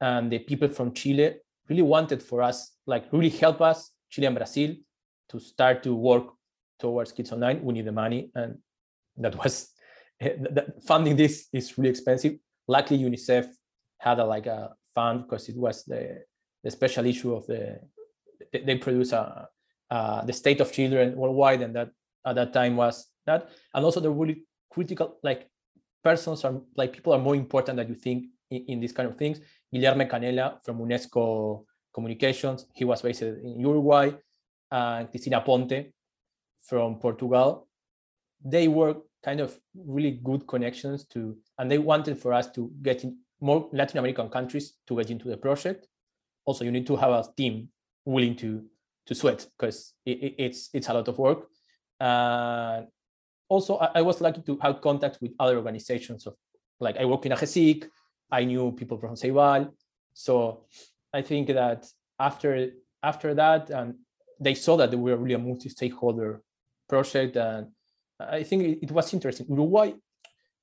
and 0.00 0.30
the 0.30 0.38
people 0.38 0.68
from 0.68 0.92
Chile 0.92 1.36
really 1.68 1.82
wanted 1.82 2.22
for 2.22 2.42
us, 2.42 2.76
like 2.86 3.06
really 3.12 3.30
help 3.30 3.60
us, 3.60 3.90
Chile 4.10 4.26
and 4.26 4.36
Brazil, 4.36 4.74
to 5.30 5.40
start 5.40 5.82
to 5.82 5.94
work 5.94 6.26
towards 6.78 7.12
Kids 7.12 7.32
Online. 7.32 7.62
We 7.62 7.74
need 7.74 7.86
the 7.86 7.92
money, 7.92 8.30
and 8.34 8.58
that 9.16 9.34
was 9.42 9.70
eh, 10.20 10.36
funding 10.86 11.16
this 11.16 11.48
is 11.52 11.76
really 11.78 11.90
expensive. 11.90 12.36
Luckily, 12.68 13.02
UNICEF 13.02 13.46
had 13.98 14.18
a 14.18 14.24
like 14.24 14.46
a 14.46 14.74
fund 14.94 15.22
because 15.22 15.48
it 15.48 15.56
was 15.56 15.84
the 15.84 16.22
the 16.62 16.70
special 16.70 17.06
issue 17.06 17.34
of 17.34 17.46
the 17.46 17.80
they, 18.52 18.60
they 18.60 18.76
produce 18.76 19.12
a 19.12 19.48
the 19.90 20.32
state 20.32 20.60
of 20.60 20.72
children 20.72 21.16
worldwide, 21.16 21.62
and 21.62 21.74
that 21.74 21.90
at 22.26 22.34
that 22.34 22.52
time 22.52 22.76
was 22.76 23.06
that, 23.26 23.48
and 23.74 23.84
also 23.84 24.00
the 24.00 24.10
really 24.10 24.44
critical 24.70 25.18
like 25.22 25.48
persons 26.04 26.44
are 26.44 26.60
like 26.76 26.92
people 26.92 27.12
are 27.12 27.18
more 27.18 27.34
important 27.34 27.76
than 27.76 27.88
you 27.88 27.94
think 27.94 28.26
in, 28.50 28.64
in 28.68 28.80
these 28.80 28.92
kind 28.92 29.08
of 29.08 29.16
things. 29.16 29.40
Guilherme 29.74 30.08
Canela 30.08 30.62
from 30.62 30.78
UNESCO 30.78 31.64
Communications, 31.92 32.66
he 32.74 32.84
was 32.84 33.02
based 33.02 33.22
in 33.22 33.60
Uruguay, 33.60 34.10
and 34.70 35.10
Cristina 35.10 35.40
Ponte 35.40 35.92
from 36.62 36.98
Portugal. 36.98 37.66
They 38.44 38.68
were 38.68 38.96
kind 39.24 39.40
of 39.40 39.58
really 39.74 40.20
good 40.22 40.46
connections 40.46 41.04
to, 41.06 41.36
and 41.58 41.70
they 41.70 41.78
wanted 41.78 42.18
for 42.18 42.32
us 42.32 42.50
to 42.52 42.70
get 42.82 43.04
in 43.04 43.18
more 43.40 43.68
Latin 43.72 43.98
American 43.98 44.28
countries 44.28 44.74
to 44.86 44.96
get 44.96 45.10
into 45.10 45.28
the 45.28 45.36
project. 45.36 45.86
Also, 46.44 46.64
you 46.64 46.70
need 46.70 46.86
to 46.86 46.96
have 46.96 47.10
a 47.10 47.24
team 47.36 47.68
willing 48.04 48.36
to 48.36 48.64
to 49.06 49.14
sweat 49.14 49.46
because 49.58 49.94
it, 50.04 50.18
it, 50.22 50.34
it's 50.38 50.70
it's 50.72 50.88
a 50.88 50.94
lot 50.94 51.08
of 51.08 51.18
work. 51.18 51.48
Uh, 52.00 52.82
also, 53.48 53.78
I, 53.78 53.90
I, 53.96 54.02
was 54.02 54.20
lucky 54.20 54.42
to 54.42 54.58
have 54.62 54.80
contact 54.80 55.18
with 55.20 55.32
other 55.40 55.56
organizations 55.56 56.26
of 56.26 56.34
like 56.78 56.96
I 56.96 57.04
work 57.06 57.26
in 57.26 57.32
AGESIC, 57.32 57.88
I 58.30 58.44
knew 58.44 58.72
people 58.72 58.98
from 58.98 59.14
Ceibal. 59.14 59.70
So 60.12 60.64
I 61.12 61.22
think 61.22 61.48
that 61.48 61.86
after 62.18 62.70
after 63.02 63.34
that, 63.34 63.70
and 63.70 63.94
they 64.38 64.54
saw 64.54 64.76
that 64.76 64.90
we 64.90 65.10
were 65.10 65.16
really 65.16 65.34
a 65.34 65.38
multi-stakeholder 65.38 66.42
project, 66.88 67.36
and 67.36 67.68
I 68.20 68.42
think 68.42 68.62
it, 68.62 68.78
it 68.82 68.90
was 68.90 69.12
interesting. 69.12 69.46
Uruguay, 69.48 69.94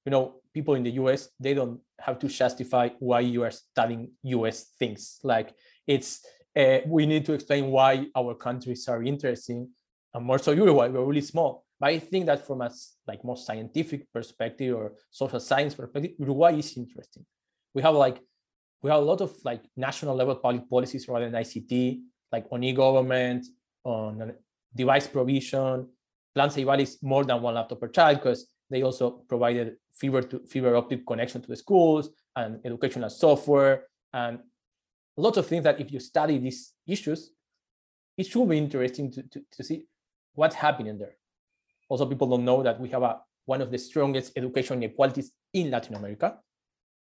you 0.05 0.11
know, 0.11 0.35
people 0.53 0.75
in 0.75 0.83
the 0.83 0.91
US 0.91 1.29
they 1.39 1.53
don't 1.53 1.79
have 1.99 2.19
to 2.19 2.27
justify 2.27 2.89
why 2.99 3.21
you 3.21 3.43
are 3.43 3.51
studying 3.51 4.11
US 4.23 4.65
things. 4.79 5.19
Like 5.23 5.53
it's 5.87 6.25
uh, 6.55 6.79
we 6.87 7.05
need 7.05 7.25
to 7.25 7.33
explain 7.33 7.67
why 7.67 8.07
our 8.15 8.33
countries 8.35 8.87
are 8.87 9.03
interesting, 9.03 9.69
and 10.13 10.25
more 10.25 10.39
so 10.39 10.51
Uruguay, 10.51 10.87
we're 10.87 11.03
really 11.03 11.21
small. 11.21 11.65
But 11.79 11.89
I 11.89 11.99
think 11.99 12.25
that 12.27 12.47
from 12.47 12.61
a 12.61 12.71
like 13.07 13.23
more 13.23 13.37
scientific 13.37 14.11
perspective 14.13 14.75
or 14.75 14.93
social 15.11 15.39
science 15.39 15.75
perspective, 15.75 16.11
Uruguay 16.19 16.57
is 16.57 16.77
interesting. 16.77 17.25
We 17.73 17.81
have 17.81 17.95
like 17.95 18.21
we 18.81 18.89
have 18.89 19.01
a 19.01 19.05
lot 19.05 19.21
of 19.21 19.33
like 19.43 19.63
national 19.75 20.15
level 20.15 20.35
public 20.35 20.69
policies 20.69 21.07
rather 21.07 21.29
than 21.29 21.41
ICT, 21.41 21.99
like 22.31 22.45
on 22.51 22.63
e-government, 22.63 23.45
on 23.83 24.33
device 24.73 25.07
provision. 25.07 25.89
Plan 26.33 26.49
Ceibal 26.49 26.81
is 26.81 26.97
more 27.01 27.23
than 27.23 27.41
one 27.41 27.55
laptop 27.55 27.79
per 27.79 27.87
child 27.87 28.17
because 28.17 28.47
they 28.69 28.83
also 28.83 29.23
provided 29.27 29.75
fiber 29.91 30.21
to 30.21 30.39
fiber 30.45 30.75
optic 30.75 31.05
connection 31.05 31.41
to 31.41 31.47
the 31.47 31.55
schools 31.55 32.09
and 32.35 32.59
educational 32.65 33.09
software 33.09 33.83
and 34.13 34.39
a 35.17 35.21
lot 35.21 35.37
of 35.37 35.47
things 35.47 35.63
that 35.63 35.79
if 35.79 35.91
you 35.91 35.99
study 35.99 36.37
these 36.37 36.73
issues, 36.87 37.31
it 38.17 38.27
should 38.27 38.47
be 38.49 38.57
interesting 38.57 39.11
to, 39.11 39.23
to, 39.23 39.41
to 39.51 39.63
see 39.63 39.85
what's 40.33 40.55
happening 40.55 40.97
there. 40.97 41.15
Also, 41.89 42.05
people 42.05 42.27
don't 42.27 42.45
know 42.45 42.63
that 42.63 42.79
we 42.79 42.89
have 42.89 43.03
a, 43.03 43.19
one 43.45 43.61
of 43.61 43.71
the 43.71 43.77
strongest 43.77 44.33
education 44.35 44.77
inequalities 44.77 45.31
in 45.53 45.71
Latin 45.71 45.95
America. 45.95 46.37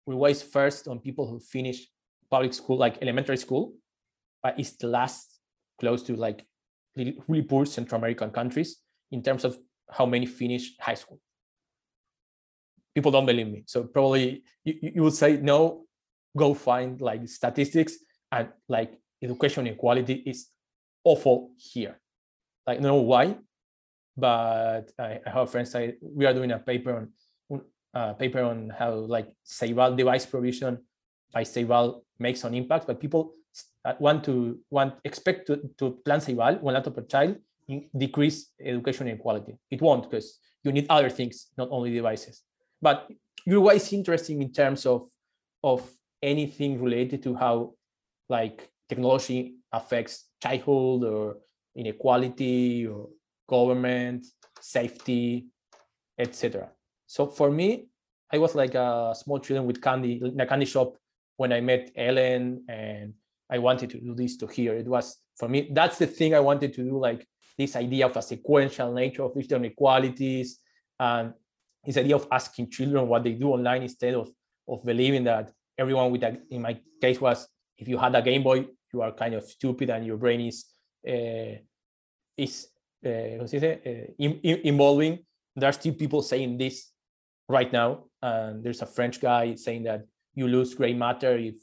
We 0.06 0.30
is 0.30 0.42
first 0.42 0.88
on 0.88 0.98
people 0.98 1.28
who 1.28 1.38
finish 1.38 1.86
public 2.30 2.52
school, 2.54 2.76
like 2.76 3.00
elementary 3.00 3.36
school, 3.36 3.74
but 4.42 4.58
it's 4.58 4.72
the 4.72 4.88
last 4.88 5.38
close 5.78 6.02
to 6.04 6.16
like 6.16 6.44
really, 6.96 7.18
really 7.28 7.44
poor 7.44 7.64
Central 7.64 7.98
American 7.98 8.30
countries 8.30 8.78
in 9.12 9.22
terms 9.22 9.44
of 9.44 9.56
how 9.90 10.06
many 10.06 10.26
finish 10.26 10.76
high 10.80 10.94
school. 10.94 11.20
People 12.94 13.12
don't 13.12 13.26
believe 13.26 13.48
me. 13.48 13.62
So 13.66 13.84
probably 13.84 14.42
you, 14.64 14.74
you 14.94 15.02
would 15.02 15.14
say, 15.14 15.36
no, 15.36 15.81
go 16.36 16.54
find 16.54 17.00
like 17.00 17.28
statistics 17.28 17.96
and 18.30 18.48
like 18.68 18.98
education 19.22 19.66
inequality 19.66 20.22
is 20.26 20.48
awful 21.04 21.50
here. 21.56 22.00
Like, 22.66 22.78
I 22.78 22.80
don't 22.80 22.90
know 22.90 23.02
why, 23.02 23.36
but 24.16 24.90
I, 24.98 25.20
I 25.26 25.30
have 25.30 25.50
friends 25.50 25.70
say 25.70 25.94
we 26.00 26.26
are 26.26 26.34
doing 26.34 26.52
a 26.52 26.58
paper 26.58 26.96
on 26.96 27.08
a 27.94 28.14
paper 28.14 28.42
on 28.42 28.70
how 28.70 28.94
like 28.94 29.28
Ceibal 29.46 29.96
device 29.96 30.24
provision 30.24 30.78
by 31.32 31.44
Ceibal 31.44 32.02
makes 32.18 32.44
an 32.44 32.54
impact, 32.54 32.86
but 32.86 33.00
people 33.00 33.34
uh, 33.84 33.94
want 33.98 34.24
to 34.24 34.58
want 34.70 34.94
expect 35.04 35.46
to, 35.48 35.60
to 35.78 35.98
plan 36.04 36.20
Ceibal 36.20 36.60
one 36.60 36.74
laptop 36.74 36.94
per 36.94 37.02
child 37.02 37.36
decrease 37.96 38.50
education 38.60 39.08
inequality. 39.08 39.56
It 39.70 39.80
won't 39.80 40.10
because 40.10 40.38
you 40.64 40.72
need 40.72 40.86
other 40.88 41.10
things, 41.10 41.48
not 41.56 41.68
only 41.70 41.92
devices. 41.92 42.42
But 42.80 43.08
Uruguay 43.46 43.76
is 43.76 43.92
interesting 43.92 44.42
in 44.42 44.52
terms 44.52 44.86
of 44.86 45.02
of 45.62 45.88
anything 46.22 46.80
related 46.80 47.22
to 47.24 47.34
how 47.34 47.74
like 48.28 48.70
technology 48.88 49.56
affects 49.72 50.28
childhood 50.42 51.04
or 51.04 51.36
inequality 51.74 52.86
or 52.86 53.08
government, 53.48 54.26
safety, 54.60 55.46
etc. 56.18 56.70
So 57.06 57.26
for 57.26 57.50
me, 57.50 57.88
I 58.32 58.38
was 58.38 58.54
like 58.54 58.74
a 58.74 59.14
small 59.14 59.38
children 59.38 59.66
with 59.66 59.82
candy 59.82 60.20
in 60.24 60.40
a 60.40 60.46
candy 60.46 60.66
shop 60.66 60.96
when 61.36 61.52
I 61.52 61.60
met 61.60 61.90
Ellen 61.96 62.64
and 62.68 63.14
I 63.50 63.58
wanted 63.58 63.90
to 63.90 64.00
do 64.00 64.14
this 64.14 64.36
to 64.38 64.46
here. 64.46 64.74
It 64.74 64.86
was 64.86 65.18
for 65.38 65.48
me, 65.48 65.70
that's 65.72 65.98
the 65.98 66.06
thing 66.06 66.34
I 66.34 66.40
wanted 66.40 66.72
to 66.74 66.84
do, 66.84 66.98
like 66.98 67.26
this 67.58 67.76
idea 67.76 68.06
of 68.06 68.16
a 68.16 68.22
sequential 68.22 68.92
nature 68.92 69.24
of 69.24 69.34
digital 69.34 69.58
inequalities 69.58 70.58
and 70.98 71.34
this 71.84 71.96
idea 71.96 72.16
of 72.16 72.26
asking 72.30 72.70
children 72.70 73.08
what 73.08 73.24
they 73.24 73.32
do 73.32 73.48
online 73.48 73.82
instead 73.82 74.14
of, 74.14 74.30
of 74.68 74.84
believing 74.84 75.24
that 75.24 75.52
everyone 75.82 76.10
with 76.12 76.22
a, 76.22 76.38
in 76.50 76.62
my 76.62 76.74
case 77.00 77.20
was 77.20 77.48
if 77.76 77.88
you 77.88 77.98
had 77.98 78.14
a 78.14 78.22
Game 78.22 78.42
Boy, 78.42 78.66
you 78.92 79.02
are 79.02 79.12
kind 79.12 79.34
of 79.34 79.44
stupid 79.44 79.90
and 79.90 80.06
your 80.06 80.16
brain 80.16 80.40
is 80.40 80.64
uh, 81.06 81.54
is 82.36 82.68
uh, 83.04 83.42
uh, 83.42 84.04
involving. 84.72 85.18
There 85.56 85.68
are 85.68 85.72
still 85.80 85.94
people 85.94 86.22
saying 86.22 86.58
this 86.58 86.90
right 87.48 87.70
now, 87.72 88.04
and 88.22 88.62
there's 88.62 88.82
a 88.82 88.86
French 88.86 89.20
guy 89.20 89.54
saying 89.56 89.82
that 89.84 90.06
you 90.34 90.46
lose 90.46 90.74
gray 90.74 90.94
matter 90.94 91.36
if 91.36 91.56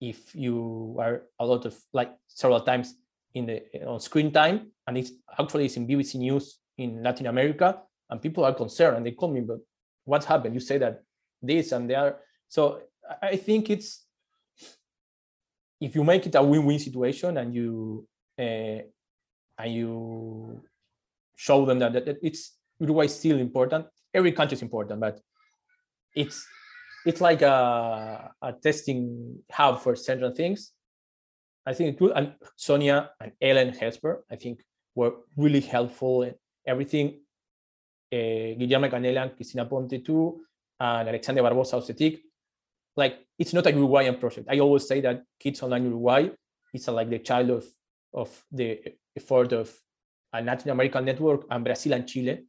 if 0.00 0.34
you 0.34 0.96
are 0.98 1.22
a 1.38 1.46
lot 1.46 1.64
of 1.64 1.74
like 1.92 2.10
several 2.26 2.60
times 2.60 2.94
in 3.34 3.46
the 3.46 3.62
on 3.86 4.00
screen 4.00 4.32
time, 4.32 4.72
and 4.86 4.98
it's 4.98 5.12
actually 5.38 5.66
it's 5.66 5.76
in 5.76 5.86
BBC 5.86 6.16
News 6.16 6.58
in 6.78 7.02
Latin 7.02 7.26
America, 7.26 7.80
and 8.10 8.20
people 8.20 8.44
are 8.44 8.54
concerned 8.54 8.96
and 8.96 9.06
they 9.06 9.12
call 9.12 9.30
me, 9.32 9.40
but 9.40 9.60
what's 10.04 10.26
happened? 10.26 10.54
You 10.54 10.60
say 10.60 10.78
that 10.78 11.02
this 11.40 11.72
and 11.72 11.88
they 11.88 11.94
are 11.94 12.16
so 12.48 12.80
I 13.20 13.36
think 13.36 13.70
it's 13.70 14.06
if 15.80 15.94
you 15.96 16.04
make 16.04 16.26
it 16.26 16.34
a 16.34 16.42
win-win 16.42 16.78
situation 16.78 17.36
and 17.36 17.54
you 17.54 18.06
uh, 18.38 18.82
and 19.58 19.74
you 19.74 20.62
show 21.36 21.64
them 21.66 21.78
that, 21.80 21.92
that 21.92 22.18
it's 22.22 22.56
Uruguay 22.78 23.04
is 23.04 23.14
still 23.14 23.38
important. 23.38 23.86
Every 24.14 24.32
country 24.32 24.56
is 24.56 24.62
important, 24.62 25.00
but 25.00 25.20
it's 26.14 26.46
it's 27.04 27.20
like 27.20 27.42
a, 27.42 28.32
a 28.40 28.52
testing 28.52 29.38
hub 29.50 29.80
for 29.80 29.96
certain 29.96 30.34
things. 30.34 30.72
I 31.66 31.74
think 31.74 31.94
it 31.94 31.98
could, 31.98 32.12
and 32.14 32.34
Sonia 32.56 33.10
and 33.20 33.32
Ellen 33.40 33.70
Helsper, 33.72 34.22
I 34.30 34.36
think, 34.36 34.62
were 34.94 35.14
really 35.36 35.60
helpful 35.60 36.22
in 36.22 36.34
everything. 36.66 37.20
Uh, 38.12 38.54
Guillermo 38.58 38.88
Canela 38.88 39.22
and 39.22 39.34
Cristina 39.36 39.64
Ponte 39.64 40.04
too, 40.04 40.42
and 40.78 41.08
Alexandre 41.08 41.42
Barbosa 41.42 41.80
Ocetic 41.80 42.20
like 42.96 43.26
it's 43.38 43.52
not 43.52 43.66
a 43.66 43.72
Uruguayan 43.72 44.16
project. 44.16 44.48
I 44.50 44.58
always 44.60 44.86
say 44.86 45.00
that 45.00 45.22
Kids 45.38 45.62
Online 45.62 45.84
Uruguay 45.84 46.30
is 46.74 46.88
a, 46.88 46.90
uh, 46.90 46.94
like 46.94 47.10
the 47.10 47.18
child 47.18 47.50
of 47.50 47.64
of 48.14 48.44
the 48.50 48.80
effort 49.16 49.52
of 49.52 49.72
a 50.32 50.42
Latin 50.42 50.70
American 50.70 51.04
network 51.04 51.44
and 51.50 51.64
Brazil 51.64 51.94
and 51.94 52.06
Chile. 52.06 52.44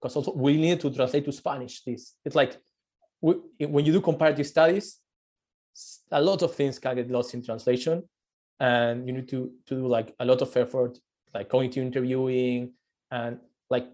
Because 0.00 0.16
also 0.16 0.32
we 0.34 0.56
need 0.56 0.80
to 0.80 0.90
translate 0.90 1.24
to 1.24 1.32
Spanish. 1.32 1.82
This 1.82 2.14
it's 2.24 2.36
like 2.36 2.56
we, 3.20 3.34
when 3.66 3.84
you 3.84 3.92
do 3.92 4.00
comparative 4.00 4.46
studies, 4.46 4.98
a 6.10 6.20
lot 6.20 6.42
of 6.42 6.54
things 6.54 6.78
can 6.78 6.96
get 6.96 7.10
lost 7.10 7.34
in 7.34 7.42
translation, 7.42 8.02
and 8.60 9.06
you 9.06 9.12
need 9.12 9.28
to 9.28 9.52
to 9.66 9.74
do 9.74 9.86
like 9.86 10.14
a 10.20 10.24
lot 10.24 10.42
of 10.42 10.56
effort, 10.56 10.98
like 11.34 11.48
cognitive 11.48 11.84
interviewing 11.84 12.72
and 13.10 13.38
like 13.70 13.86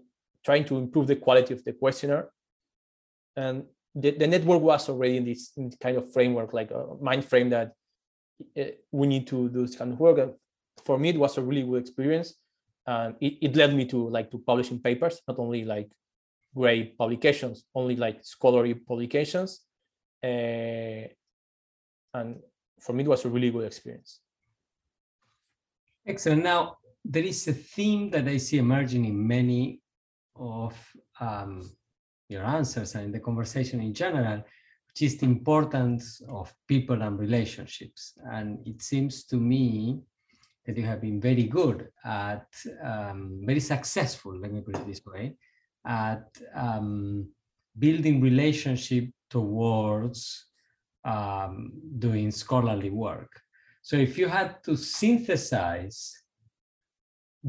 trying 0.45 0.65
to 0.65 0.77
improve 0.77 1.07
the 1.07 1.15
quality 1.15 1.53
of 1.53 1.63
the 1.63 1.73
questionnaire. 1.73 2.29
And 3.35 3.65
the, 3.95 4.11
the 4.11 4.27
network 4.27 4.61
was 4.61 4.89
already 4.89 5.17
in 5.17 5.25
this, 5.25 5.51
kind 5.81 5.97
of 5.97 6.11
framework, 6.13 6.53
like 6.53 6.71
a 6.71 6.95
mind 7.01 7.25
frame 7.25 7.49
that 7.49 7.73
uh, 8.57 8.63
we 8.91 9.07
need 9.07 9.27
to 9.27 9.49
do 9.49 9.65
this 9.65 9.75
kind 9.75 9.93
of 9.93 9.99
work. 9.99 10.35
For 10.85 10.97
me, 10.97 11.09
it 11.09 11.19
was 11.19 11.37
a 11.37 11.41
really 11.41 11.63
good 11.63 11.81
experience. 11.81 12.35
And 12.85 13.15
it, 13.19 13.37
it 13.41 13.55
led 13.55 13.75
me 13.75 13.85
to 13.85 14.09
like 14.09 14.31
to 14.31 14.39
publishing 14.39 14.79
papers, 14.79 15.21
not 15.27 15.39
only 15.39 15.65
like 15.65 15.91
great 16.55 16.97
publications, 16.97 17.65
only 17.75 17.95
like 17.95 18.19
scholarly 18.23 18.73
publications. 18.73 19.61
Uh, 20.23 21.07
and 22.13 22.39
for 22.79 22.93
me, 22.93 23.03
it 23.03 23.09
was 23.09 23.25
a 23.25 23.29
really 23.29 23.51
good 23.51 23.65
experience. 23.65 24.21
Excellent. 26.05 26.43
Now, 26.43 26.77
there 27.05 27.23
is 27.23 27.47
a 27.47 27.53
theme 27.53 28.09
that 28.11 28.27
I 28.27 28.37
see 28.37 28.57
emerging 28.57 29.05
in 29.05 29.27
many 29.27 29.81
of 30.35 30.75
um, 31.19 31.69
your 32.29 32.43
answers 32.43 32.95
and 32.95 33.13
the 33.13 33.19
conversation 33.19 33.81
in 33.81 33.93
general, 33.93 34.37
which 34.87 35.01
is 35.01 35.17
the 35.17 35.25
importance 35.25 36.21
of 36.29 36.53
people 36.67 37.01
and 37.01 37.19
relationships. 37.19 38.13
And 38.31 38.59
it 38.65 38.81
seems 38.81 39.25
to 39.25 39.35
me 39.35 39.99
that 40.65 40.77
you 40.77 40.85
have 40.85 41.01
been 41.01 41.19
very 41.19 41.43
good 41.43 41.89
at, 42.05 42.47
um, 42.83 43.41
very 43.43 43.59
successful, 43.59 44.37
let 44.37 44.53
me 44.53 44.61
put 44.61 44.75
it 44.75 44.85
this 44.87 45.01
way, 45.05 45.35
at 45.85 46.27
um, 46.55 47.27
building 47.77 48.21
relationship 48.21 49.09
towards 49.29 50.45
um, 51.05 51.71
doing 51.97 52.29
scholarly 52.29 52.89
work. 52.89 53.41
So 53.81 53.95
if 53.95 54.17
you 54.17 54.27
had 54.27 54.63
to 54.65 54.75
synthesize 54.75 56.13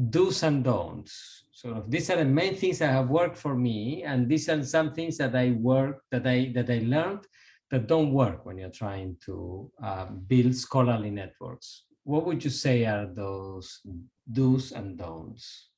do's 0.09 0.41
and 0.43 0.63
don'ts 0.63 1.43
so 1.61 1.85
these 1.87 2.09
are 2.09 2.17
the 2.17 2.25
main 2.25 2.55
things 2.55 2.79
that 2.79 2.89
have 2.89 3.11
worked 3.11 3.37
for 3.37 3.53
me, 3.53 4.01
and 4.01 4.27
these 4.27 4.49
are 4.49 4.63
some 4.63 4.93
things 4.93 5.17
that 5.17 5.35
I 5.35 5.51
work 5.51 6.01
that 6.09 6.25
I 6.25 6.51
that 6.55 6.71
I 6.71 6.79
learned 6.79 7.27
that 7.69 7.85
don't 7.85 8.11
work 8.11 8.47
when 8.47 8.57
you're 8.57 8.73
trying 8.73 9.17
to 9.27 9.69
uh, 9.77 10.05
build 10.05 10.55
scholarly 10.55 11.11
networks. 11.11 11.85
What 12.03 12.25
would 12.25 12.43
you 12.43 12.49
say 12.49 12.85
are 12.85 13.05
those 13.05 13.79
do's 14.25 14.71
and 14.71 14.97
don'ts? 14.97 15.69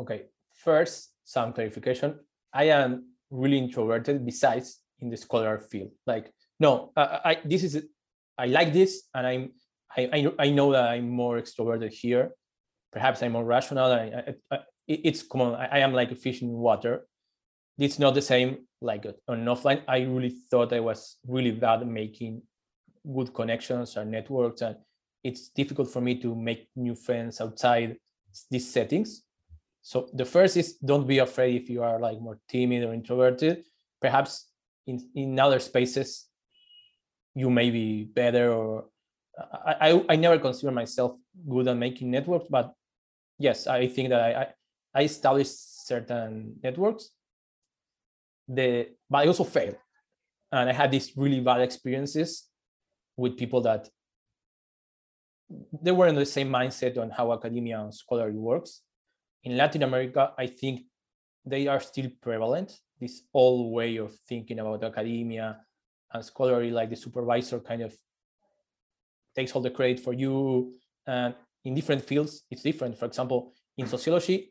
Okay, 0.00 0.32
first, 0.54 1.12
some 1.24 1.52
clarification. 1.52 2.18
I 2.54 2.70
am 2.72 3.12
really 3.28 3.58
introverted. 3.58 4.24
Besides, 4.24 4.80
in 5.00 5.10
the 5.10 5.18
scholar 5.18 5.58
field, 5.58 5.90
like 6.06 6.32
no, 6.58 6.92
I, 6.96 7.20
I 7.22 7.38
this 7.44 7.64
is 7.64 7.84
I 8.38 8.46
like 8.46 8.72
this, 8.72 9.02
and 9.14 9.26
I'm 9.26 9.52
I, 9.94 10.08
I, 10.10 10.46
I 10.46 10.50
know 10.56 10.72
that 10.72 10.88
I'm 10.88 11.10
more 11.10 11.38
extroverted 11.38 11.92
here. 11.92 12.30
Perhaps 12.92 13.22
I'm 13.22 13.32
more 13.32 13.44
rational. 13.44 13.92
I, 13.92 14.32
I, 14.50 14.60
it's 14.86 15.22
common. 15.22 15.54
I, 15.54 15.80
am 15.80 15.92
like 15.92 16.10
a 16.12 16.14
fish 16.14 16.42
in 16.42 16.50
water. 16.50 17.06
It's 17.78 17.98
not 17.98 18.14
the 18.14 18.22
same 18.22 18.66
like 18.80 19.06
on 19.28 19.44
offline. 19.44 19.82
I 19.86 20.00
really 20.02 20.34
thought 20.50 20.72
I 20.72 20.80
was 20.80 21.18
really 21.26 21.50
bad 21.50 21.86
making 21.86 22.42
good 23.14 23.34
connections 23.34 23.96
or 23.96 24.04
networks, 24.04 24.62
and 24.62 24.76
it's 25.22 25.48
difficult 25.48 25.90
for 25.90 26.00
me 26.00 26.20
to 26.20 26.34
make 26.34 26.68
new 26.76 26.94
friends 26.94 27.40
outside 27.40 27.96
these 28.50 28.70
settings. 28.70 29.22
So 29.82 30.08
the 30.14 30.24
first 30.24 30.56
is 30.56 30.74
don't 30.78 31.06
be 31.06 31.18
afraid 31.18 31.62
if 31.62 31.70
you 31.70 31.82
are 31.82 32.00
like 32.00 32.20
more 32.20 32.38
timid 32.48 32.84
or 32.84 32.92
introverted. 32.92 33.64
Perhaps 34.00 34.48
in, 34.86 35.08
in 35.14 35.38
other 35.38 35.58
spaces 35.58 36.26
you 37.34 37.50
may 37.50 37.70
be 37.70 38.04
better 38.04 38.52
or 38.52 38.86
I, 39.38 39.90
I, 39.90 40.04
I 40.10 40.16
never 40.16 40.38
consider 40.38 40.72
myself 40.72 41.16
good 41.48 41.68
at 41.68 41.76
making 41.76 42.10
networks, 42.10 42.46
but 42.48 42.72
yes, 43.38 43.66
I 43.66 43.86
think 43.86 44.08
that 44.08 44.20
I, 44.20 44.48
I, 44.96 45.02
established 45.02 45.86
certain 45.86 46.56
networks. 46.62 47.10
The 48.48 48.88
but 49.10 49.18
I 49.24 49.26
also 49.26 49.44
failed, 49.44 49.76
and 50.52 50.68
I 50.70 50.72
had 50.72 50.90
these 50.90 51.16
really 51.16 51.40
bad 51.40 51.60
experiences 51.60 52.48
with 53.16 53.36
people 53.36 53.60
that 53.62 53.88
they 55.82 55.92
were 55.92 56.08
in 56.08 56.14
the 56.14 56.26
same 56.26 56.48
mindset 56.48 56.98
on 56.98 57.10
how 57.10 57.32
academia 57.32 57.80
and 57.80 57.94
scholarly 57.94 58.38
works. 58.38 58.82
In 59.44 59.56
Latin 59.56 59.82
America, 59.82 60.32
I 60.36 60.46
think 60.46 60.82
they 61.44 61.68
are 61.68 61.80
still 61.80 62.10
prevalent. 62.20 62.80
This 63.00 63.22
old 63.32 63.72
way 63.72 63.96
of 63.98 64.14
thinking 64.28 64.58
about 64.58 64.82
academia 64.82 65.60
and 66.12 66.24
scholarly, 66.24 66.70
like 66.70 66.90
the 66.90 66.96
supervisor 66.96 67.60
kind 67.60 67.82
of 67.82 67.94
takes 69.36 69.52
all 69.52 69.62
the 69.62 69.70
credit 69.70 70.00
for 70.00 70.12
you. 70.12 70.74
And 71.06 71.34
in 71.64 71.74
different 71.74 72.04
fields, 72.04 72.42
it's 72.50 72.62
different. 72.62 72.98
For 72.98 73.04
example, 73.04 73.52
in 73.76 73.86
sociology, 73.86 74.50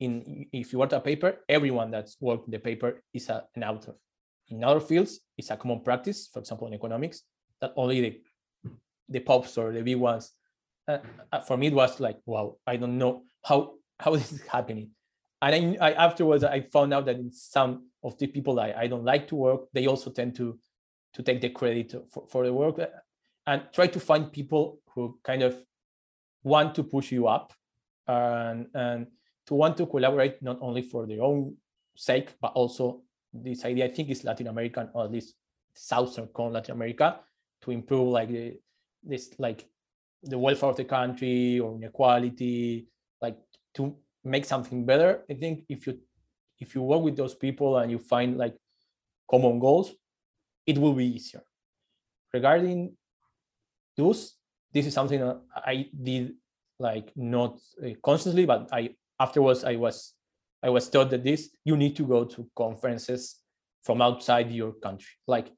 in 0.00 0.46
if 0.52 0.72
you 0.72 0.80
write 0.80 0.92
a 0.92 1.00
paper, 1.00 1.38
everyone 1.48 1.90
that's 1.90 2.16
worked 2.20 2.50
the 2.50 2.58
paper 2.58 3.02
is 3.12 3.28
a, 3.28 3.44
an 3.54 3.64
author. 3.64 3.94
In 4.48 4.62
other 4.62 4.80
fields, 4.80 5.20
it's 5.38 5.50
a 5.50 5.56
common 5.56 5.80
practice. 5.80 6.28
For 6.32 6.40
example, 6.40 6.66
in 6.66 6.74
economics, 6.74 7.22
that 7.60 7.72
only 7.76 8.00
the 8.00 8.20
the 9.08 9.20
pops 9.20 9.56
or 9.58 9.72
the 9.72 9.82
big 9.82 9.96
ones. 9.96 10.32
Uh, 10.86 10.98
uh, 11.32 11.40
for 11.40 11.56
me, 11.56 11.68
it 11.68 11.74
was 11.74 12.00
like, 12.00 12.18
wow, 12.26 12.56
I 12.66 12.76
don't 12.76 12.98
know 12.98 13.22
how 13.44 13.74
how 13.98 14.10
this 14.16 14.32
is 14.32 14.42
happening. 14.46 14.90
And 15.40 15.78
I, 15.80 15.90
I 15.90 15.92
afterwards 15.92 16.44
I 16.44 16.60
found 16.60 16.92
out 16.94 17.06
that 17.06 17.16
in 17.16 17.32
some 17.32 17.88
of 18.02 18.18
the 18.18 18.26
people 18.26 18.60
I, 18.60 18.74
I 18.76 18.86
don't 18.86 19.04
like 19.04 19.28
to 19.28 19.36
work, 19.36 19.62
they 19.72 19.86
also 19.86 20.10
tend 20.10 20.34
to 20.36 20.58
to 21.14 21.22
take 21.22 21.40
the 21.40 21.50
credit 21.50 21.94
for, 22.10 22.26
for 22.28 22.44
the 22.44 22.52
work 22.52 22.80
and 23.46 23.62
try 23.72 23.86
to 23.86 24.00
find 24.00 24.32
people 24.32 24.80
who 24.94 25.18
kind 25.22 25.42
of 25.42 25.56
want 26.42 26.74
to 26.74 26.82
push 26.82 27.12
you 27.12 27.26
up 27.26 27.52
and, 28.06 28.66
and 28.74 29.06
to 29.46 29.54
want 29.54 29.76
to 29.76 29.86
collaborate 29.86 30.42
not 30.42 30.58
only 30.60 30.82
for 30.82 31.06
their 31.06 31.22
own 31.22 31.56
sake, 31.96 32.34
but 32.40 32.52
also 32.54 33.02
this 33.32 33.64
idea, 33.64 33.86
I 33.86 33.90
think 33.90 34.10
is 34.10 34.24
Latin 34.24 34.46
American 34.46 34.88
or 34.94 35.04
at 35.04 35.10
least 35.10 35.34
Southern 35.74 36.28
Latin 36.36 36.74
America 36.74 37.20
to 37.62 37.70
improve 37.70 38.08
like 38.08 38.28
the, 38.28 38.58
this, 39.02 39.30
like 39.38 39.66
the 40.22 40.38
welfare 40.38 40.70
of 40.70 40.76
the 40.76 40.84
country 40.84 41.60
or 41.60 41.76
inequality, 41.76 42.86
like 43.20 43.36
to 43.74 43.96
make 44.22 44.44
something 44.44 44.84
better. 44.84 45.24
I 45.28 45.34
think 45.34 45.64
if 45.68 45.86
you, 45.86 45.98
if 46.58 46.74
you 46.74 46.82
work 46.82 47.02
with 47.02 47.16
those 47.16 47.34
people 47.34 47.78
and 47.78 47.90
you 47.90 47.98
find 47.98 48.38
like 48.38 48.56
common 49.30 49.58
goals, 49.58 49.92
it 50.66 50.78
will 50.78 50.94
be 50.94 51.16
easier. 51.16 51.42
Regarding 52.32 52.96
those, 53.96 54.34
this 54.72 54.86
is 54.86 54.94
something 54.94 55.22
I 55.54 55.88
did 56.02 56.34
like 56.78 57.12
not 57.14 57.58
uh, 57.84 57.90
consciously, 58.02 58.46
but 58.46 58.68
I 58.72 58.90
afterwards 59.20 59.64
I 59.64 59.76
was 59.76 60.14
I 60.62 60.70
was 60.70 60.88
taught 60.88 61.10
that 61.10 61.24
this 61.24 61.50
you 61.64 61.76
need 61.76 61.96
to 61.96 62.06
go 62.06 62.24
to 62.24 62.48
conferences 62.56 63.40
from 63.82 64.00
outside 64.00 64.50
your 64.50 64.72
country. 64.72 65.12
Like 65.26 65.52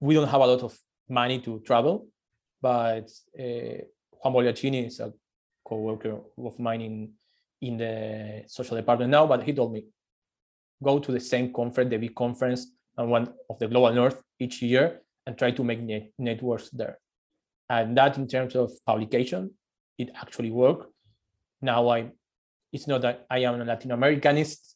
we 0.00 0.14
don't 0.14 0.28
have 0.28 0.40
a 0.40 0.46
lot 0.46 0.62
of 0.62 0.78
money 1.08 1.40
to 1.40 1.60
travel, 1.60 2.08
but 2.62 3.10
uh, 3.38 3.82
Juan 4.22 4.34
Bogliaccini 4.34 4.86
is 4.86 5.00
a 5.00 5.12
co-worker 5.66 6.20
of 6.38 6.58
mine 6.58 6.80
in 6.80 7.12
in 7.60 7.76
the 7.76 8.44
social 8.46 8.76
department 8.76 9.10
now, 9.10 9.26
but 9.26 9.42
he 9.42 9.52
told 9.52 9.72
me 9.72 9.84
go 10.82 11.00
to 11.00 11.10
the 11.10 11.18
same 11.18 11.52
conference, 11.52 11.90
the 11.90 11.96
big 11.96 12.14
conference, 12.14 12.68
and 12.96 13.10
one 13.10 13.28
of 13.50 13.58
the 13.58 13.66
global 13.66 13.92
north 13.92 14.22
each 14.38 14.62
year, 14.62 15.00
and 15.26 15.36
try 15.36 15.50
to 15.50 15.64
make 15.64 15.80
net- 15.80 16.12
networks 16.18 16.70
there 16.70 16.98
and 17.70 17.96
that 17.96 18.16
in 18.16 18.26
terms 18.26 18.56
of 18.56 18.72
publication 18.86 19.50
it 19.98 20.10
actually 20.14 20.50
worked 20.50 20.86
now 21.60 21.88
i 21.88 22.10
it's 22.72 22.86
not 22.86 23.02
that 23.02 23.26
i 23.30 23.38
am 23.38 23.60
a 23.60 23.64
latin 23.64 23.90
americanist 23.90 24.74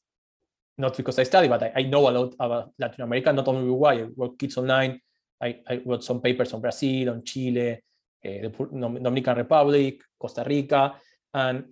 not 0.79 0.97
because 0.97 1.19
i 1.19 1.23
study 1.23 1.49
but 1.49 1.63
i, 1.63 1.73
I 1.77 1.83
know 1.83 2.09
a 2.09 2.13
lot 2.13 2.35
about 2.39 2.73
latin 2.79 3.03
america. 3.03 3.33
Not 3.33 3.49
only 3.49 3.65
uruguay 3.65 4.03
i 4.03 4.05
work 4.17 4.39
kids 4.39 4.57
online. 4.57 5.01
I, 5.41 5.59
I 5.69 5.83
wrote 5.85 6.05
some 6.05 6.21
papers 6.21 6.53
on 6.53 6.61
brazil 6.61 7.11
on 7.11 7.25
chile 7.25 7.73
uh, 7.73 7.79
the 8.23 8.51
dominican 9.03 9.37
republic 9.37 10.03
costa 10.19 10.45
rica. 10.47 10.95
And 11.35 11.65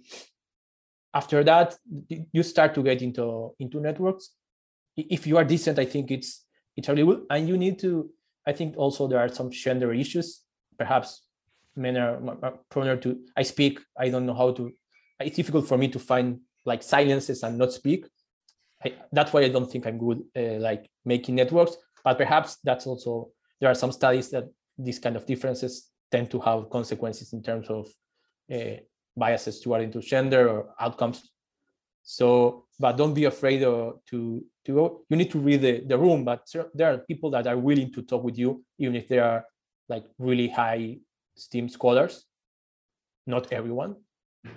after 1.14 1.44
that 1.44 1.76
you 2.32 2.42
start 2.42 2.74
to 2.74 2.82
get 2.82 3.02
into 3.02 3.54
into 3.58 3.80
networks. 3.80 4.30
If 4.96 5.26
you 5.26 5.36
are 5.38 5.44
decent 5.44 5.78
i 5.78 5.84
think 5.84 6.10
it's 6.10 6.44
it's 6.76 6.88
really 6.88 7.04
good. 7.04 7.26
And 7.30 7.48
you 7.48 7.56
need 7.56 7.78
to 7.80 8.10
i 8.46 8.52
think 8.52 8.76
also 8.76 9.06
there 9.06 9.20
are 9.20 9.28
some 9.28 9.50
gender 9.50 9.92
issues. 9.92 10.42
Perhaps 10.78 11.22
men 11.76 11.96
are, 11.96 12.18
prone 12.68 13.00
to 13.00 13.18
i 13.36 13.42
speak 13.42 13.80
i 13.98 14.08
don't 14.08 14.26
know 14.26 14.34
how 14.34 14.52
to 14.52 14.72
it's 15.20 15.36
difficult 15.36 15.66
for 15.66 15.78
me 15.78 15.88
to 15.88 15.98
find 15.98 16.40
like 16.64 16.82
silences 16.82 17.42
and 17.42 17.58
not 17.58 17.72
speak 17.72 18.06
I, 18.84 18.94
that's 19.12 19.32
why 19.32 19.42
i 19.42 19.48
don't 19.48 19.70
think 19.70 19.86
i'm 19.86 19.98
good 19.98 20.22
uh, 20.36 20.58
like 20.58 20.88
making 21.04 21.36
networks 21.36 21.76
but 22.04 22.18
perhaps 22.18 22.58
that's 22.64 22.86
also 22.86 23.30
there 23.60 23.70
are 23.70 23.74
some 23.74 23.92
studies 23.92 24.30
that 24.30 24.44
these 24.78 24.98
kind 24.98 25.16
of 25.16 25.26
differences 25.26 25.90
tend 26.10 26.30
to 26.30 26.40
have 26.40 26.70
consequences 26.70 27.32
in 27.32 27.42
terms 27.42 27.68
of 27.68 27.88
uh, 28.52 28.76
biases 29.16 29.60
toward 29.60 29.92
gender 30.00 30.48
or 30.48 30.74
outcomes 30.80 31.30
so 32.02 32.64
but 32.78 32.96
don't 32.96 33.12
be 33.12 33.26
afraid 33.26 33.62
of, 33.62 34.00
to 34.06 34.42
to 34.64 34.72
go 34.72 35.02
you 35.08 35.16
need 35.16 35.30
to 35.30 35.38
read 35.38 35.60
the, 35.60 35.84
the 35.86 35.98
room 35.98 36.24
but 36.24 36.46
there 36.74 36.92
are 36.92 36.98
people 36.98 37.30
that 37.30 37.46
are 37.46 37.58
willing 37.58 37.92
to 37.92 38.02
talk 38.02 38.24
with 38.24 38.38
you 38.38 38.64
even 38.78 38.96
if 38.96 39.06
they 39.08 39.18
are 39.18 39.44
like 39.90 40.04
really 40.18 40.48
high 40.48 40.96
STEAM 41.40 41.68
scholars. 41.68 42.24
Not 43.26 43.52
everyone. 43.52 43.96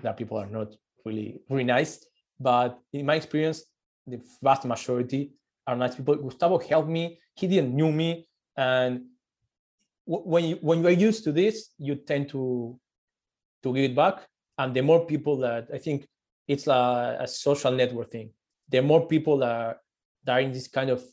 That 0.01 0.17
people 0.17 0.37
are 0.37 0.47
not 0.47 0.75
really 1.05 1.41
really 1.49 1.65
nice, 1.65 2.05
but 2.39 2.79
in 2.93 3.05
my 3.05 3.15
experience, 3.15 3.63
the 4.07 4.21
vast 4.41 4.65
majority 4.65 5.31
are 5.67 5.75
nice 5.75 5.95
people. 5.95 6.15
Gustavo 6.15 6.57
helped 6.57 6.89
me. 6.89 7.19
He 7.35 7.47
didn't 7.47 7.75
knew 7.75 7.91
me, 7.91 8.27
and 8.55 9.05
when 10.05 10.45
you 10.45 10.55
when 10.61 10.81
you 10.81 10.87
are 10.87 10.91
used 10.91 11.23
to 11.25 11.31
this, 11.31 11.73
you 11.77 11.95
tend 11.95 12.29
to 12.29 12.79
to 13.63 13.73
give 13.73 13.91
it 13.91 13.95
back. 13.95 14.27
And 14.57 14.73
the 14.73 14.81
more 14.81 15.05
people 15.05 15.37
that 15.37 15.67
I 15.73 15.79
think 15.79 16.07
it's 16.47 16.67
a, 16.67 17.17
a 17.21 17.27
social 17.27 17.71
network 17.71 18.11
thing. 18.11 18.31
The 18.69 18.81
more 18.81 19.07
people 19.07 19.37
that 19.37 19.51
are, 19.51 19.77
that 20.23 20.31
are 20.33 20.41
in 20.41 20.51
this 20.51 20.67
kind 20.67 20.89
of 20.89 21.03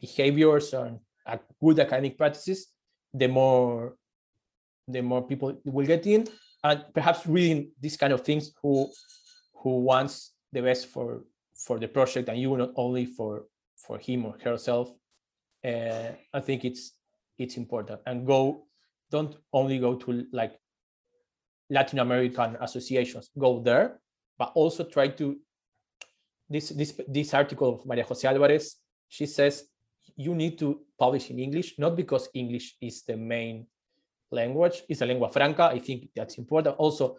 behaviors 0.00 0.72
and 0.72 1.00
good 1.60 1.78
academic 1.80 2.16
practices, 2.16 2.68
the 3.12 3.28
more 3.28 3.96
the 4.86 5.02
more 5.02 5.26
people 5.26 5.60
will 5.64 5.86
get 5.86 6.06
in 6.06 6.26
and 6.64 6.84
perhaps 6.94 7.26
reading 7.26 7.70
these 7.80 7.96
kind 7.96 8.12
of 8.12 8.22
things 8.22 8.52
who 8.62 8.90
who 9.54 9.80
wants 9.80 10.32
the 10.52 10.62
best 10.62 10.86
for 10.86 11.24
for 11.54 11.78
the 11.78 11.88
project 11.88 12.28
and 12.28 12.38
you 12.38 12.56
not 12.56 12.70
only 12.76 13.06
for 13.06 13.44
for 13.76 13.98
him 13.98 14.24
or 14.26 14.36
herself 14.42 14.90
uh, 15.64 16.10
i 16.34 16.40
think 16.40 16.64
it's 16.64 16.92
it's 17.38 17.56
important. 17.56 18.00
And 18.06 18.26
go 18.26 18.66
don't 19.10 19.36
only 19.52 19.78
go 19.78 19.94
to 19.94 20.26
like 20.32 20.58
latin 21.70 21.98
american 21.98 22.56
associations 22.60 23.30
go 23.38 23.60
there 23.60 24.00
but 24.38 24.52
also 24.54 24.84
try 24.84 25.08
to 25.08 25.36
this 26.50 26.70
this 26.70 27.00
this 27.06 27.34
article 27.34 27.74
of 27.74 27.86
maria 27.86 28.04
jose 28.04 28.26
alvarez 28.26 28.76
she 29.08 29.26
says 29.26 29.64
you 30.16 30.34
need 30.34 30.58
to 30.58 30.80
publish 30.98 31.30
in 31.30 31.38
English, 31.38 31.78
not 31.78 31.96
because 31.96 32.28
English 32.34 32.76
is 32.80 33.04
the 33.04 33.16
main 33.16 33.66
language, 34.30 34.82
it's 34.88 35.00
a 35.00 35.06
lingua 35.06 35.30
franca. 35.30 35.64
I 35.64 35.78
think 35.78 36.08
that's 36.14 36.38
important. 36.38 36.76
Also, 36.76 37.18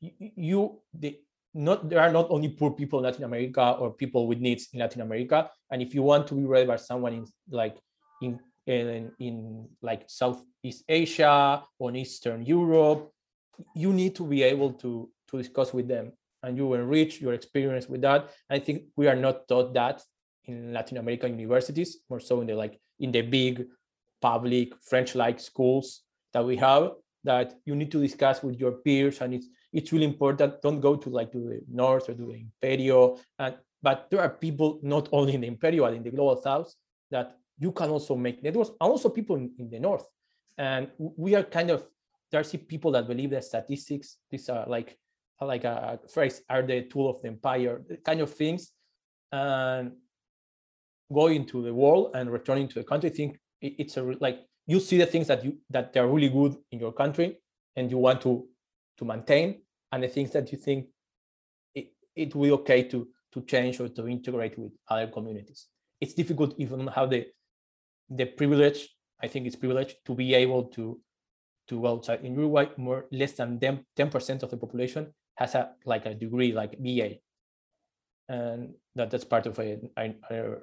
you 0.00 0.80
the 0.92 1.18
not 1.54 1.88
there 1.88 2.00
are 2.00 2.10
not 2.10 2.30
only 2.30 2.48
poor 2.48 2.72
people 2.72 2.98
in 2.98 3.04
Latin 3.04 3.24
America 3.24 3.76
or 3.78 3.92
people 3.92 4.26
with 4.26 4.38
needs 4.38 4.68
in 4.72 4.80
Latin 4.80 5.02
America. 5.02 5.50
And 5.70 5.80
if 5.80 5.94
you 5.94 6.02
want 6.02 6.26
to 6.28 6.34
be 6.34 6.44
read 6.44 6.66
by 6.66 6.76
someone 6.76 7.14
in 7.14 7.26
like 7.48 7.78
in 8.20 8.40
in, 8.66 9.12
in 9.20 9.68
like 9.82 10.04
Southeast 10.08 10.84
Asia 10.88 11.62
or 11.78 11.94
Eastern 11.94 12.44
Europe, 12.44 13.12
you 13.74 13.92
need 13.92 14.14
to 14.16 14.26
be 14.26 14.42
able 14.42 14.72
to 14.74 15.10
to 15.30 15.38
discuss 15.38 15.72
with 15.72 15.88
them 15.88 16.12
and 16.42 16.56
you 16.56 16.74
enrich 16.74 17.20
your 17.20 17.32
experience 17.32 17.88
with 17.88 18.02
that. 18.02 18.30
I 18.50 18.58
think 18.58 18.84
we 18.96 19.08
are 19.08 19.16
not 19.16 19.48
taught 19.48 19.72
that 19.74 20.02
in 20.44 20.72
Latin 20.72 20.98
American 20.98 21.38
universities, 21.38 21.98
more 22.10 22.20
so 22.20 22.40
in 22.40 22.46
the 22.46 22.54
like 22.54 22.78
in 22.98 23.12
the 23.12 23.22
big 23.22 23.66
public 24.24 24.72
French-like 24.80 25.38
schools 25.38 26.00
that 26.32 26.44
we 26.50 26.56
have 26.56 26.92
that 27.24 27.48
you 27.66 27.74
need 27.76 27.90
to 27.92 28.00
discuss 28.00 28.42
with 28.42 28.56
your 28.58 28.72
peers 28.84 29.20
and 29.20 29.34
it's 29.34 29.48
it's 29.76 29.92
really 29.92 30.06
important. 30.14 30.62
Don't 30.62 30.80
go 30.80 30.94
to 30.96 31.08
like 31.10 31.30
to 31.32 31.40
the 31.50 31.60
north 31.68 32.08
or 32.08 32.14
to 32.14 32.26
the 32.32 32.38
imperio 32.46 33.18
and 33.38 33.54
but 33.82 34.06
there 34.10 34.20
are 34.20 34.30
people 34.30 34.80
not 34.82 35.08
only 35.12 35.34
in 35.34 35.42
the 35.42 35.46
imperio 35.46 35.84
but 35.84 35.94
in 35.94 36.02
the 36.02 36.10
global 36.10 36.40
south 36.40 36.72
that 37.10 37.36
you 37.58 37.70
can 37.72 37.90
also 37.90 38.14
make 38.16 38.42
networks 38.42 38.70
and 38.80 38.90
also 38.94 39.08
people 39.10 39.36
in, 39.36 39.50
in 39.58 39.68
the 39.68 39.78
north. 39.78 40.06
And 40.56 40.88
we 40.98 41.34
are 41.34 41.42
kind 41.42 41.70
of 41.70 41.86
there 42.30 42.40
are 42.40 42.58
people 42.74 42.90
that 42.92 43.06
believe 43.06 43.30
that 43.30 43.44
statistics 43.44 44.16
these 44.30 44.48
are 44.48 44.64
like 44.66 44.96
like 45.40 45.64
a 45.64 46.00
phrase 46.14 46.40
are 46.48 46.62
the 46.62 46.82
tool 46.90 47.10
of 47.10 47.20
the 47.20 47.28
empire 47.28 47.82
kind 48.08 48.20
of 48.20 48.32
things. 48.32 48.72
And 49.32 49.92
going 51.12 51.44
to 51.46 51.62
the 51.62 51.74
world 51.74 52.12
and 52.14 52.30
returning 52.30 52.68
to 52.68 52.76
the 52.80 52.84
country 52.84 53.10
I 53.10 53.12
think 53.60 53.74
it's 53.78 53.96
a 53.96 54.02
like 54.20 54.40
you 54.66 54.80
see 54.80 54.98
the 54.98 55.06
things 55.06 55.26
that 55.28 55.44
you 55.44 55.58
that 55.70 55.92
they're 55.92 56.06
really 56.06 56.28
good 56.28 56.56
in 56.72 56.78
your 56.78 56.92
country 56.92 57.40
and 57.76 57.90
you 57.90 57.98
want 57.98 58.20
to 58.22 58.46
to 58.98 59.04
maintain 59.04 59.60
and 59.92 60.02
the 60.02 60.08
things 60.08 60.30
that 60.32 60.50
you 60.52 60.58
think 60.58 60.86
it, 61.74 61.92
it 62.14 62.34
will 62.34 62.44
be 62.44 62.52
okay 62.52 62.82
to 62.84 63.08
to 63.32 63.42
change 63.42 63.80
or 63.80 63.88
to 63.88 64.08
integrate 64.08 64.56
with 64.58 64.72
other 64.88 65.08
communities. 65.08 65.66
It's 66.00 66.14
difficult 66.14 66.54
even 66.58 66.86
have 66.88 67.10
the 67.10 67.26
the 68.10 68.26
privilege 68.26 68.90
i 69.22 69.26
think 69.26 69.46
it's 69.46 69.56
privilege 69.56 69.94
to 70.04 70.14
be 70.14 70.34
able 70.34 70.64
to 70.64 71.00
to 71.66 71.80
go 71.80 71.88
outside. 71.88 72.20
In 72.22 72.34
uruguay 72.34 72.66
more 72.76 73.06
less 73.10 73.32
than 73.32 73.58
10 73.58 74.10
percent 74.10 74.42
of 74.42 74.50
the 74.50 74.56
population 74.56 75.12
has 75.36 75.54
a 75.54 75.70
like 75.86 76.06
a 76.06 76.14
degree 76.14 76.52
like 76.52 76.78
ba 76.78 77.16
and 78.28 78.74
that 78.94 79.10
that's 79.10 79.24
part 79.24 79.46
of 79.46 79.58
a, 79.58 79.78
a, 79.98 80.14
a 80.30 80.56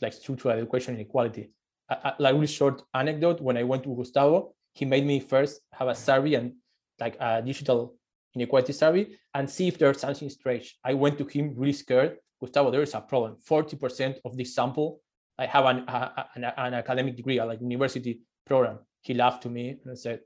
like 0.00 0.12
structural 0.12 0.56
education 0.56 0.94
inequality 0.94 1.50
a, 1.90 2.14
a, 2.18 2.32
really 2.34 2.46
short 2.46 2.82
anecdote. 2.94 3.40
When 3.40 3.56
i 3.56 3.62
went 3.62 3.82
to 3.84 3.94
gustavo 3.94 4.54
he 4.72 4.84
made 4.84 5.04
me 5.04 5.20
first 5.20 5.60
have 5.72 5.88
a 5.88 5.94
survey 5.94 6.34
and 6.34 6.52
like 6.98 7.16
a 7.20 7.42
digital 7.42 7.96
inequality 8.34 8.72
survey 8.72 9.08
and 9.34 9.48
see 9.50 9.68
if 9.68 9.78
there's 9.78 10.00
something 10.00 10.30
strange. 10.30 10.78
I 10.84 10.94
went 10.94 11.18
to 11.18 11.24
him 11.24 11.54
really 11.56 11.72
scared. 11.72 12.18
Gustavo 12.40 12.70
there 12.70 12.82
is 12.82 12.94
a 12.94 13.00
problem. 13.00 13.36
40% 13.48 14.18
of 14.24 14.36
this 14.36 14.54
sample 14.54 15.00
i 15.38 15.46
have 15.46 15.64
an, 15.64 15.78
a, 15.88 16.26
an, 16.34 16.44
an 16.44 16.74
academic 16.74 17.16
degree 17.16 17.42
like 17.42 17.60
university 17.60 18.20
program. 18.46 18.78
He 19.00 19.14
laughed 19.14 19.42
to 19.44 19.48
me 19.48 19.78
and 19.84 19.98
said 19.98 20.20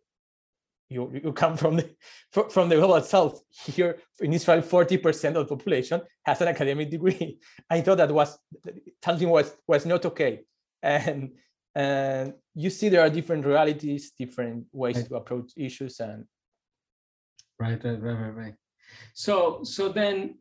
you, 0.89 1.11
you 1.23 1.33
come 1.33 1.57
from 1.57 1.77
the 1.77 1.89
from 2.51 2.69
the 2.69 2.77
global 2.77 3.01
south. 3.01 3.41
Here 3.51 3.99
in 4.21 4.33
israel 4.33 4.63
40% 4.63 5.37
of 5.37 5.49
the 5.49 5.57
population 5.57 6.03
has 6.25 6.41
an 6.41 6.49
academic 6.49 6.91
degree. 6.91 7.39
I 7.71 7.81
thought 7.81 7.99
that 7.99 8.13
was 8.13 8.37
something 9.05 9.29
was 9.29 9.55
was 9.67 9.87
not 9.87 10.05
okay. 10.07 10.41
And 10.83 11.31
and 11.75 12.35
you 12.55 12.71
see 12.71 12.89
there 12.89 13.01
are 13.01 13.11
different 13.11 13.45
realities 13.45 14.13
different 14.19 14.65
ways 14.73 14.97
right. 14.97 15.09
to 15.09 15.17
approach 15.17 15.53
issues 15.57 16.01
and 16.01 16.25
right 17.59 17.83
right 17.85 18.01
right 18.01 18.21
right 18.21 18.37
right 18.37 18.55
so 19.13 19.63
so 19.65 19.89
then 19.89 20.37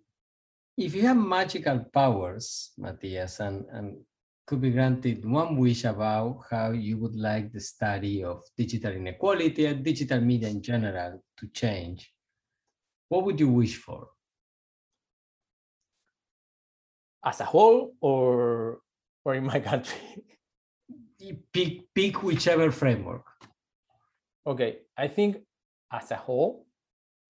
if 0.77 0.93
you 0.95 1.01
have 1.01 1.17
magical 1.17 1.79
powers 1.93 2.71
Matías 2.79 3.39
and 3.39 3.65
and 3.71 3.97
could 4.45 4.61
be 4.61 4.71
granted 4.71 5.25
one 5.25 5.57
wish 5.57 5.85
about 5.85 6.43
how 6.49 6.71
you 6.71 6.97
would 6.97 7.15
like 7.15 7.51
the 7.51 7.59
study 7.59 8.23
of 8.23 8.43
digital 8.57 8.91
inequality 8.91 9.65
and 9.65 9.83
digital 9.83 10.19
media 10.19 10.49
in 10.49 10.61
general 10.61 11.23
to 11.37 11.47
change, 11.47 12.11
what 13.07 13.23
would 13.23 13.39
you 13.39 13.47
wish 13.47 13.77
for? 13.77 14.09
As 17.25 17.39
a 17.39 17.45
whole 17.45 17.93
or, 18.01 18.79
or 19.23 19.35
in 19.35 19.45
my 19.45 19.59
country? 19.61 19.97
pick, 21.53 21.93
pick 21.93 22.23
whichever 22.23 22.71
framework. 22.71 23.25
Okay, 24.45 24.79
I 24.97 25.07
think 25.07 25.37
as 25.91 26.11
a 26.11 26.15
whole, 26.15 26.65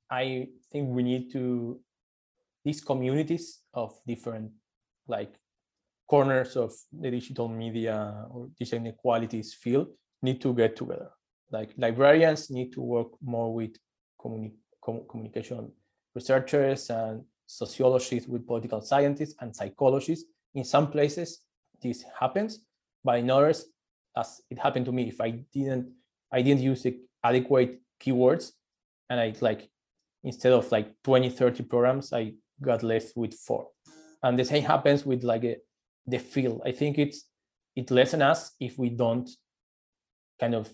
I 0.09 0.47
think 0.71 0.89
we 0.89 1.03
need 1.03 1.31
to, 1.33 1.79
these 2.65 2.81
communities 2.81 3.59
of 3.73 3.93
different 4.07 4.51
like 5.07 5.33
corners 6.07 6.55
of 6.55 6.73
the 6.91 7.11
digital 7.11 7.47
media 7.49 8.25
or 8.29 8.49
digital 8.57 8.79
inequalities 8.79 9.53
field 9.53 9.87
need 10.21 10.41
to 10.41 10.53
get 10.53 10.75
together. 10.75 11.11
Like 11.51 11.73
librarians 11.77 12.49
need 12.49 12.71
to 12.73 12.81
work 12.81 13.09
more 13.21 13.53
with 13.53 13.75
communi- 14.19 14.55
com- 14.83 15.05
communication 15.09 15.71
researchers 16.15 16.89
and 16.89 17.23
sociologists 17.45 18.27
with 18.27 18.47
political 18.47 18.81
scientists 18.81 19.35
and 19.39 19.55
psychologists. 19.55 20.25
In 20.55 20.63
some 20.63 20.89
places, 20.89 21.41
this 21.81 22.05
happens, 22.19 22.65
but 23.03 23.19
in 23.19 23.29
others, 23.29 23.65
as 24.15 24.41
it 24.49 24.59
happened 24.59 24.85
to 24.85 24.91
me, 24.91 25.09
if 25.09 25.19
I 25.19 25.31
didn't, 25.31 25.91
I 26.31 26.41
didn't 26.41 26.61
use 26.61 26.83
the 26.83 26.99
adequate 27.23 27.81
keywords, 28.01 28.51
and 29.09 29.19
I 29.19 29.33
like 29.41 29.69
instead 30.23 30.53
of 30.53 30.71
like 30.71 30.93
20, 31.03 31.29
30 31.29 31.63
programs, 31.63 32.13
I 32.13 32.33
got 32.61 32.83
left 32.83 33.15
with 33.15 33.33
four. 33.33 33.67
And 34.21 34.39
the 34.39 34.45
same 34.45 34.63
happens 34.63 35.05
with 35.05 35.23
like 35.23 35.43
a 35.43 35.57
the 36.05 36.19
field. 36.19 36.61
I 36.65 36.71
think 36.71 36.97
it's 36.97 37.25
it 37.75 37.89
lessens 37.91 38.23
us 38.23 38.51
if 38.59 38.77
we 38.77 38.89
don't 38.89 39.29
kind 40.39 40.55
of 40.55 40.69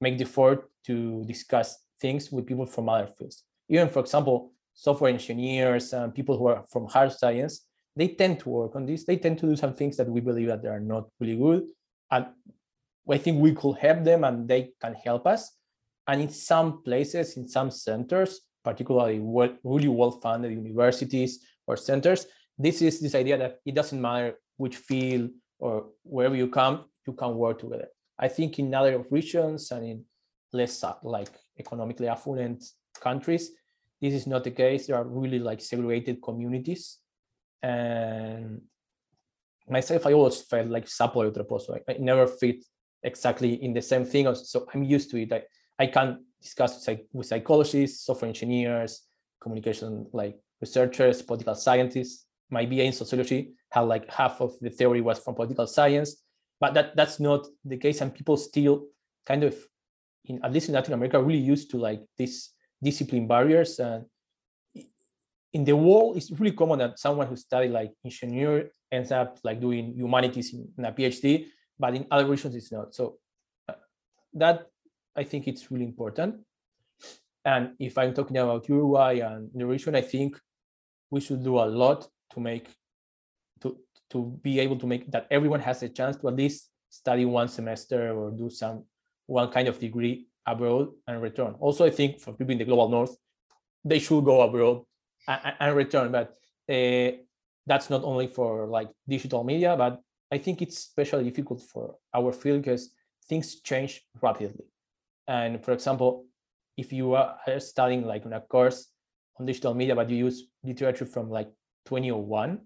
make 0.00 0.18
the 0.18 0.24
effort 0.24 0.68
to 0.86 1.24
discuss 1.24 1.76
things 2.00 2.30
with 2.30 2.46
people 2.46 2.66
from 2.66 2.88
other 2.88 3.06
fields. 3.06 3.44
Even 3.68 3.88
for 3.88 4.00
example, 4.00 4.52
software 4.74 5.10
engineers 5.10 5.92
and 5.92 6.14
people 6.14 6.36
who 6.36 6.48
are 6.48 6.64
from 6.70 6.86
hard 6.86 7.12
science, 7.12 7.66
they 7.94 8.08
tend 8.08 8.40
to 8.40 8.48
work 8.48 8.76
on 8.76 8.86
this. 8.86 9.04
They 9.04 9.16
tend 9.16 9.38
to 9.38 9.46
do 9.46 9.56
some 9.56 9.74
things 9.74 9.96
that 9.96 10.08
we 10.08 10.20
believe 10.20 10.48
that 10.48 10.62
they 10.62 10.68
are 10.68 10.80
not 10.80 11.08
really 11.18 11.36
good. 11.36 11.64
And 12.10 12.26
I 13.10 13.18
think 13.18 13.40
we 13.40 13.54
could 13.54 13.76
help 13.78 14.04
them 14.04 14.24
and 14.24 14.48
they 14.48 14.72
can 14.80 14.94
help 14.94 15.26
us. 15.26 15.52
And 16.08 16.22
in 16.22 16.30
some 16.30 16.82
places, 16.82 17.36
in 17.36 17.48
some 17.48 17.70
centers, 17.70 18.40
particularly 18.64 19.20
well, 19.20 19.56
really 19.62 19.88
well-funded 19.88 20.52
universities 20.52 21.40
or 21.66 21.76
centers, 21.76 22.26
this 22.58 22.82
is 22.82 23.00
this 23.00 23.14
idea 23.14 23.38
that 23.38 23.58
it 23.64 23.74
doesn't 23.74 24.00
matter 24.00 24.34
which 24.56 24.76
field 24.76 25.30
or 25.58 25.86
wherever 26.02 26.34
you 26.34 26.48
come, 26.48 26.84
you 27.06 27.12
can 27.12 27.36
work 27.36 27.60
together. 27.60 27.88
I 28.18 28.28
think 28.28 28.58
in 28.58 28.74
other 28.74 29.04
regions 29.10 29.70
and 29.70 29.84
in 29.84 30.04
less 30.52 30.82
uh, 30.82 30.94
like 31.02 31.30
economically 31.58 32.08
affluent 32.08 32.64
countries, 33.00 33.50
this 34.00 34.14
is 34.14 34.26
not 34.26 34.44
the 34.44 34.50
case. 34.50 34.86
There 34.86 34.96
are 34.96 35.04
really 35.04 35.38
like 35.38 35.60
segregated 35.60 36.22
communities. 36.22 36.98
And 37.62 38.62
myself, 39.68 40.06
I 40.06 40.12
always 40.12 40.40
felt 40.42 40.68
like 40.68 40.86
sapo. 40.86 41.30
I, 41.70 41.92
I 41.92 41.96
never 41.98 42.26
fit 42.26 42.64
exactly 43.02 43.62
in 43.62 43.72
the 43.72 43.82
same 43.82 44.04
thing. 44.04 44.32
So 44.34 44.66
I'm 44.72 44.82
used 44.82 45.10
to 45.10 45.20
it. 45.20 45.32
I, 45.32 45.42
I 45.78 45.86
can 45.86 46.24
discuss 46.40 46.88
with, 47.12 47.26
psychologists, 47.26 48.04
software 48.04 48.28
engineers, 48.28 49.02
communication 49.40 50.06
like 50.12 50.38
researchers, 50.60 51.22
political 51.22 51.54
scientists. 51.54 52.26
My 52.50 52.64
BA 52.64 52.84
in 52.84 52.92
sociology 52.92 53.52
had 53.70 53.82
like 53.82 54.10
half 54.10 54.40
of 54.40 54.54
the 54.60 54.70
theory 54.70 55.00
was 55.00 55.18
from 55.18 55.34
political 55.34 55.66
science, 55.66 56.22
but 56.60 56.74
that 56.74 56.96
that's 56.96 57.18
not 57.20 57.46
the 57.64 57.76
case, 57.76 58.00
and 58.00 58.14
people 58.14 58.36
still 58.36 58.86
kind 59.26 59.42
of, 59.42 59.56
in 60.24 60.40
at 60.44 60.52
least 60.52 60.68
in 60.68 60.74
Latin 60.74 60.94
America, 60.94 61.20
really 61.20 61.40
used 61.40 61.70
to 61.72 61.78
like 61.78 62.02
these 62.16 62.50
discipline 62.82 63.26
barriers. 63.26 63.78
And 63.80 64.06
in 65.52 65.64
the 65.64 65.74
world, 65.74 66.16
it's 66.16 66.30
really 66.30 66.56
common 66.56 66.78
that 66.78 66.98
someone 66.98 67.26
who 67.26 67.36
studied 67.36 67.72
like 67.72 67.92
engineer 68.04 68.70
ends 68.92 69.10
up 69.10 69.38
like 69.42 69.60
doing 69.60 69.94
humanities 69.94 70.54
in, 70.54 70.68
in 70.78 70.84
a 70.84 70.92
PhD, 70.92 71.46
but 71.78 71.94
in 71.94 72.06
other 72.10 72.26
regions 72.26 72.54
it's 72.54 72.72
not. 72.72 72.94
So 72.94 73.18
uh, 73.68 73.74
that 74.34 74.66
I 75.14 75.24
think 75.24 75.48
it's 75.48 75.70
really 75.70 75.84
important. 75.84 76.36
And 77.44 77.72
if 77.78 77.96
I'm 77.96 78.12
talking 78.12 78.36
about 78.36 78.68
Uruguay 78.68 79.20
and 79.20 79.50
the 79.54 79.66
region, 79.66 79.94
I 79.94 80.00
think 80.00 80.38
we 81.10 81.20
should 81.20 81.44
do 81.44 81.58
a 81.58 81.66
lot 81.66 82.08
to 82.32 82.40
make 82.40 82.68
to 83.60 83.78
to 84.10 84.38
be 84.42 84.60
able 84.60 84.76
to 84.78 84.86
make 84.86 85.10
that 85.10 85.26
everyone 85.30 85.60
has 85.60 85.82
a 85.82 85.88
chance 85.88 86.16
to 86.16 86.28
at 86.28 86.36
least 86.36 86.70
study 86.90 87.24
one 87.24 87.48
semester 87.48 88.12
or 88.12 88.30
do 88.30 88.50
some 88.50 88.84
one 89.26 89.50
kind 89.50 89.68
of 89.68 89.78
degree 89.78 90.26
abroad 90.46 90.88
and 91.06 91.20
return. 91.22 91.54
Also, 91.58 91.84
I 91.84 91.90
think 91.90 92.20
for 92.20 92.32
people 92.32 92.52
in 92.52 92.58
the 92.58 92.64
global 92.64 92.88
north, 92.88 93.16
they 93.84 93.98
should 93.98 94.24
go 94.24 94.42
abroad 94.42 94.82
and, 95.28 95.54
and 95.58 95.76
return. 95.76 96.12
But 96.12 96.34
uh, 96.68 97.18
that's 97.66 97.90
not 97.90 98.04
only 98.04 98.28
for 98.28 98.66
like 98.66 98.88
digital 99.08 99.44
media, 99.44 99.76
but 99.76 100.00
I 100.32 100.38
think 100.38 100.62
it's 100.62 100.78
especially 100.78 101.24
difficult 101.24 101.62
for 101.62 101.96
our 102.14 102.32
field 102.32 102.62
because 102.62 102.90
things 103.28 103.60
change 103.60 104.02
rapidly. 104.20 104.64
And 105.26 105.64
for 105.64 105.72
example, 105.72 106.26
if 106.76 106.92
you 106.92 107.14
are 107.14 107.38
studying 107.58 108.04
like 108.04 108.26
on 108.26 108.32
a 108.32 108.40
course 108.40 108.88
on 109.38 109.46
digital 109.46 109.74
media, 109.74 109.94
but 109.94 110.10
you 110.10 110.16
use 110.16 110.44
literature 110.62 111.06
from 111.06 111.30
like 111.30 111.48
2001, 111.86 112.60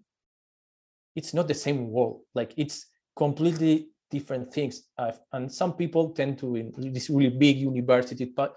it's 1.17 1.35
not 1.35 1.49
the 1.49 1.55
same 1.55 1.91
world. 1.91 2.23
Like 2.35 2.55
it's 2.57 2.87
completely 3.17 3.89
different 4.11 4.53
things. 4.53 4.89
Uh, 4.99 5.13
and 5.33 5.53
some 5.53 5.75
people 5.75 6.11
tend 6.11 6.39
to 6.39 6.57
in 6.57 6.93
this 6.93 7.11
really 7.11 7.31
big 7.31 7.59
university 7.59 8.25
but 8.25 8.57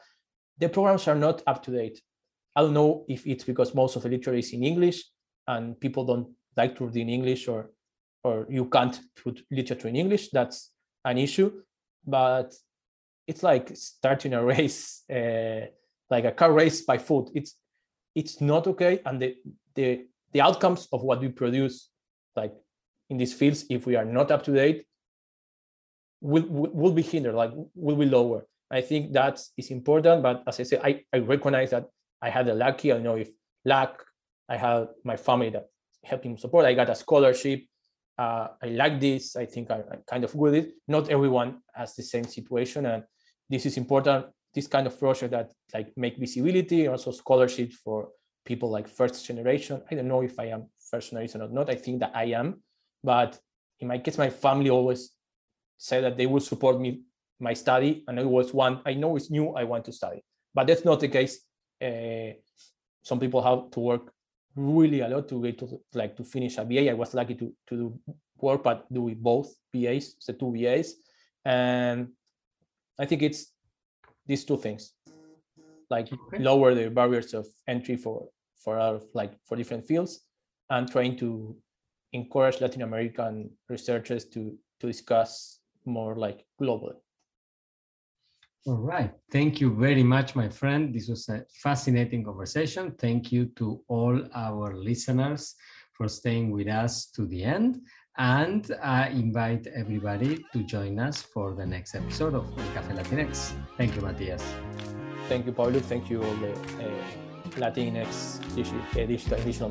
the 0.57 0.69
programs 0.69 1.07
are 1.07 1.15
not 1.15 1.41
up 1.47 1.63
to 1.63 1.71
date. 1.71 2.01
I 2.55 2.61
don't 2.61 2.73
know 2.73 3.05
if 3.07 3.25
it's 3.25 3.43
because 3.43 3.73
most 3.73 3.95
of 3.95 4.03
the 4.03 4.09
literature 4.09 4.37
is 4.37 4.53
in 4.53 4.63
english 4.63 5.03
and 5.47 5.79
people 5.79 6.05
don't 6.05 6.29
like 6.55 6.75
to 6.77 6.85
read 6.85 6.97
in 6.97 7.09
english 7.09 7.47
or 7.47 7.71
or 8.23 8.45
you 8.49 8.65
can't 8.65 8.99
put 9.23 9.43
literature 9.51 9.87
in 9.87 9.95
english 9.95 10.29
that's 10.29 10.71
an 11.05 11.17
issue 11.17 11.51
but 12.05 12.53
it's 13.27 13.43
like 13.43 13.71
starting 13.75 14.33
a 14.33 14.43
race 14.53 15.03
uh, 15.09 15.65
like 16.09 16.25
a 16.25 16.31
car 16.31 16.51
race 16.51 16.81
by 16.81 16.97
foot 16.97 17.29
it's 17.33 17.55
it's 18.15 18.41
not 18.41 18.67
okay 18.67 18.99
and 19.05 19.21
the 19.21 19.35
the 19.75 20.05
the 20.33 20.41
outcomes 20.41 20.87
of 20.93 21.03
what 21.03 21.19
we 21.21 21.29
produce 21.29 21.89
like 22.35 22.53
in 23.09 23.17
these 23.17 23.33
fields 23.33 23.65
if 23.69 23.85
we 23.85 23.95
are 23.95 24.05
not 24.05 24.31
up 24.31 24.43
to 24.43 24.53
date 24.53 24.85
will 26.21 26.45
will 26.47 26.93
be 26.93 27.01
hindered 27.01 27.35
like 27.35 27.51
will 27.75 27.95
be 27.95 28.05
lower 28.05 28.45
i 28.71 28.81
think 28.81 29.11
that 29.11 29.41
is 29.57 29.71
important 29.71 30.23
but 30.23 30.43
as 30.47 30.59
i 30.59 30.63
said 30.63 30.79
i, 30.83 31.01
I 31.11 31.17
recognize 31.19 31.71
that 31.71 31.85
i 32.21 32.29
had 32.29 32.45
the 32.45 32.53
lucky 32.53 32.93
i 32.93 32.97
know 32.97 33.15
if 33.15 33.29
luck. 33.65 34.03
I 34.49 34.57
have 34.57 34.89
my 35.03 35.17
family 35.17 35.49
that 35.51 35.67
helping 36.03 36.37
support. 36.37 36.65
I 36.65 36.73
got 36.73 36.89
a 36.89 36.95
scholarship. 36.95 37.63
Uh, 38.17 38.47
I 38.61 38.67
like 38.67 38.99
this. 38.99 39.35
I 39.35 39.45
think 39.45 39.71
I, 39.71 39.77
am 39.77 40.03
kind 40.07 40.23
of 40.23 40.37
good 40.37 40.53
it. 40.53 40.73
Not 40.87 41.09
everyone 41.09 41.61
has 41.73 41.95
the 41.95 42.03
same 42.03 42.25
situation, 42.25 42.85
and 42.85 43.03
this 43.49 43.65
is 43.65 43.77
important. 43.77 44.27
This 44.53 44.67
kind 44.67 44.85
of 44.85 44.99
project 44.99 45.31
that 45.31 45.51
like 45.73 45.91
make 45.97 46.17
visibility, 46.17 46.87
also 46.87 47.11
scholarship 47.11 47.71
for 47.71 48.09
people 48.45 48.69
like 48.69 48.87
first 48.87 49.25
generation. 49.25 49.81
I 49.89 49.95
don't 49.95 50.07
know 50.07 50.21
if 50.21 50.39
I 50.39 50.45
am 50.45 50.69
first 50.91 51.09
generation 51.09 51.41
or 51.41 51.49
not. 51.49 51.69
I 51.69 51.75
think 51.75 52.01
that 52.01 52.11
I 52.13 52.25
am, 52.25 52.61
but 53.03 53.39
in 53.79 53.87
my 53.87 53.97
case, 53.97 54.17
my 54.17 54.29
family 54.29 54.69
always 54.69 55.11
said 55.77 56.03
that 56.03 56.17
they 56.17 56.27
will 56.27 56.39
support 56.39 56.79
me 56.79 57.01
my 57.39 57.53
study, 57.53 58.03
and 58.07 58.19
I 58.19 58.23
was 58.23 58.53
one. 58.53 58.81
I 58.85 58.93
know 58.93 59.15
it's 59.15 59.31
new. 59.31 59.49
I 59.53 59.63
want 59.63 59.85
to 59.85 59.91
study, 59.91 60.23
but 60.53 60.67
that's 60.67 60.85
not 60.85 60.99
the 60.99 61.07
case. 61.07 61.41
Uh, 61.83 62.37
some 63.01 63.19
people 63.19 63.41
have 63.41 63.71
to 63.71 63.79
work 63.79 64.12
really 64.55 65.01
a 65.01 65.07
lot 65.07 65.27
to 65.29 65.41
get 65.41 65.57
to 65.59 65.81
like 65.93 66.15
to 66.17 66.23
finish 66.23 66.57
a 66.57 66.65
BA. 66.65 66.89
I 66.89 66.93
was 66.93 67.13
lucky 67.13 67.35
to 67.35 67.53
to 67.67 67.75
do 67.75 67.99
work, 68.39 68.63
but 68.63 68.91
do 68.91 69.03
with 69.03 69.21
both 69.21 69.55
BAs, 69.73 70.15
the 70.27 70.33
two 70.33 70.51
BAs, 70.51 70.95
and 71.45 72.09
I 72.99 73.05
think 73.05 73.21
it's 73.21 73.51
these 74.27 74.45
two 74.45 74.57
things, 74.57 74.93
like 75.89 76.11
okay. 76.11 76.43
lower 76.43 76.73
the 76.73 76.89
barriers 76.89 77.33
of 77.33 77.47
entry 77.67 77.97
for 77.97 78.29
for 78.55 78.79
our 78.79 79.01
like 79.13 79.33
for 79.45 79.55
different 79.55 79.85
fields, 79.85 80.21
and 80.69 80.89
trying 80.89 81.17
to 81.17 81.55
encourage 82.13 82.61
Latin 82.61 82.81
American 82.83 83.49
researchers 83.69 84.25
to 84.25 84.57
to 84.79 84.87
discuss 84.87 85.59
more 85.85 86.15
like 86.15 86.45
globally. 86.61 86.95
All 88.65 88.77
right. 88.77 89.11
Thank 89.29 89.59
you 89.59 89.75
very 89.75 90.03
much, 90.03 90.35
my 90.35 90.47
friend. 90.47 90.93
This 90.93 91.09
was 91.09 91.27
a 91.27 91.43
fascinating 91.61 92.23
conversation. 92.23 92.93
Thank 92.97 93.29
you 93.29 93.47
to 93.57 93.81
all 93.89 94.17
our 94.33 94.73
listeners 94.73 95.55
for 95.91 96.07
staying 96.07 96.49
with 96.49 96.69
us 96.69 97.07
to 97.07 97.25
the 97.25 97.43
end. 97.43 97.81
And 98.17 98.71
I 98.81 99.09
invite 99.09 99.67
everybody 99.67 100.45
to 100.53 100.63
join 100.63 100.97
us 100.97 101.21
for 101.21 101.55
the 101.55 101.65
next 101.65 101.93
episode 101.93 102.35
of 102.35 102.45
Café 102.73 102.95
Latinx. 102.95 103.51
Thank 103.75 103.95
you, 103.95 104.01
Matias. 104.01 104.43
Thank 105.27 105.45
you, 105.45 105.51
Paulo. 105.51 105.79
Thank 105.81 106.09
you, 106.09 106.23
all 106.23 106.35
the 106.35 106.53
uh, 106.53 106.91
Latinx 107.57 108.39
digital, 108.55 108.79
digital 108.93 109.69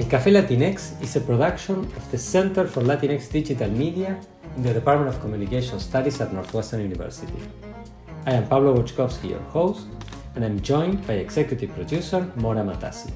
media. 0.00 0.18
Café 0.18 0.32
Latinx 0.32 1.02
is 1.02 1.16
a 1.16 1.20
production 1.20 1.78
of 1.96 2.10
the 2.10 2.18
Center 2.18 2.66
for 2.66 2.82
Latinx 2.82 3.30
Digital 3.30 3.70
Media 3.70 4.18
in 4.56 4.62
the 4.62 4.72
Department 4.72 5.14
of 5.14 5.20
Communication 5.20 5.78
Studies 5.78 6.20
at 6.20 6.32
Northwestern 6.32 6.80
University. 6.80 7.32
I 8.26 8.32
am 8.32 8.46
Pablo 8.48 8.74
Boczkowski, 8.74 9.30
your 9.30 9.40
host, 9.52 9.86
and 10.34 10.44
I'm 10.44 10.60
joined 10.60 11.06
by 11.06 11.14
executive 11.14 11.74
producer 11.74 12.30
Mora 12.36 12.62
Matassi. 12.62 13.10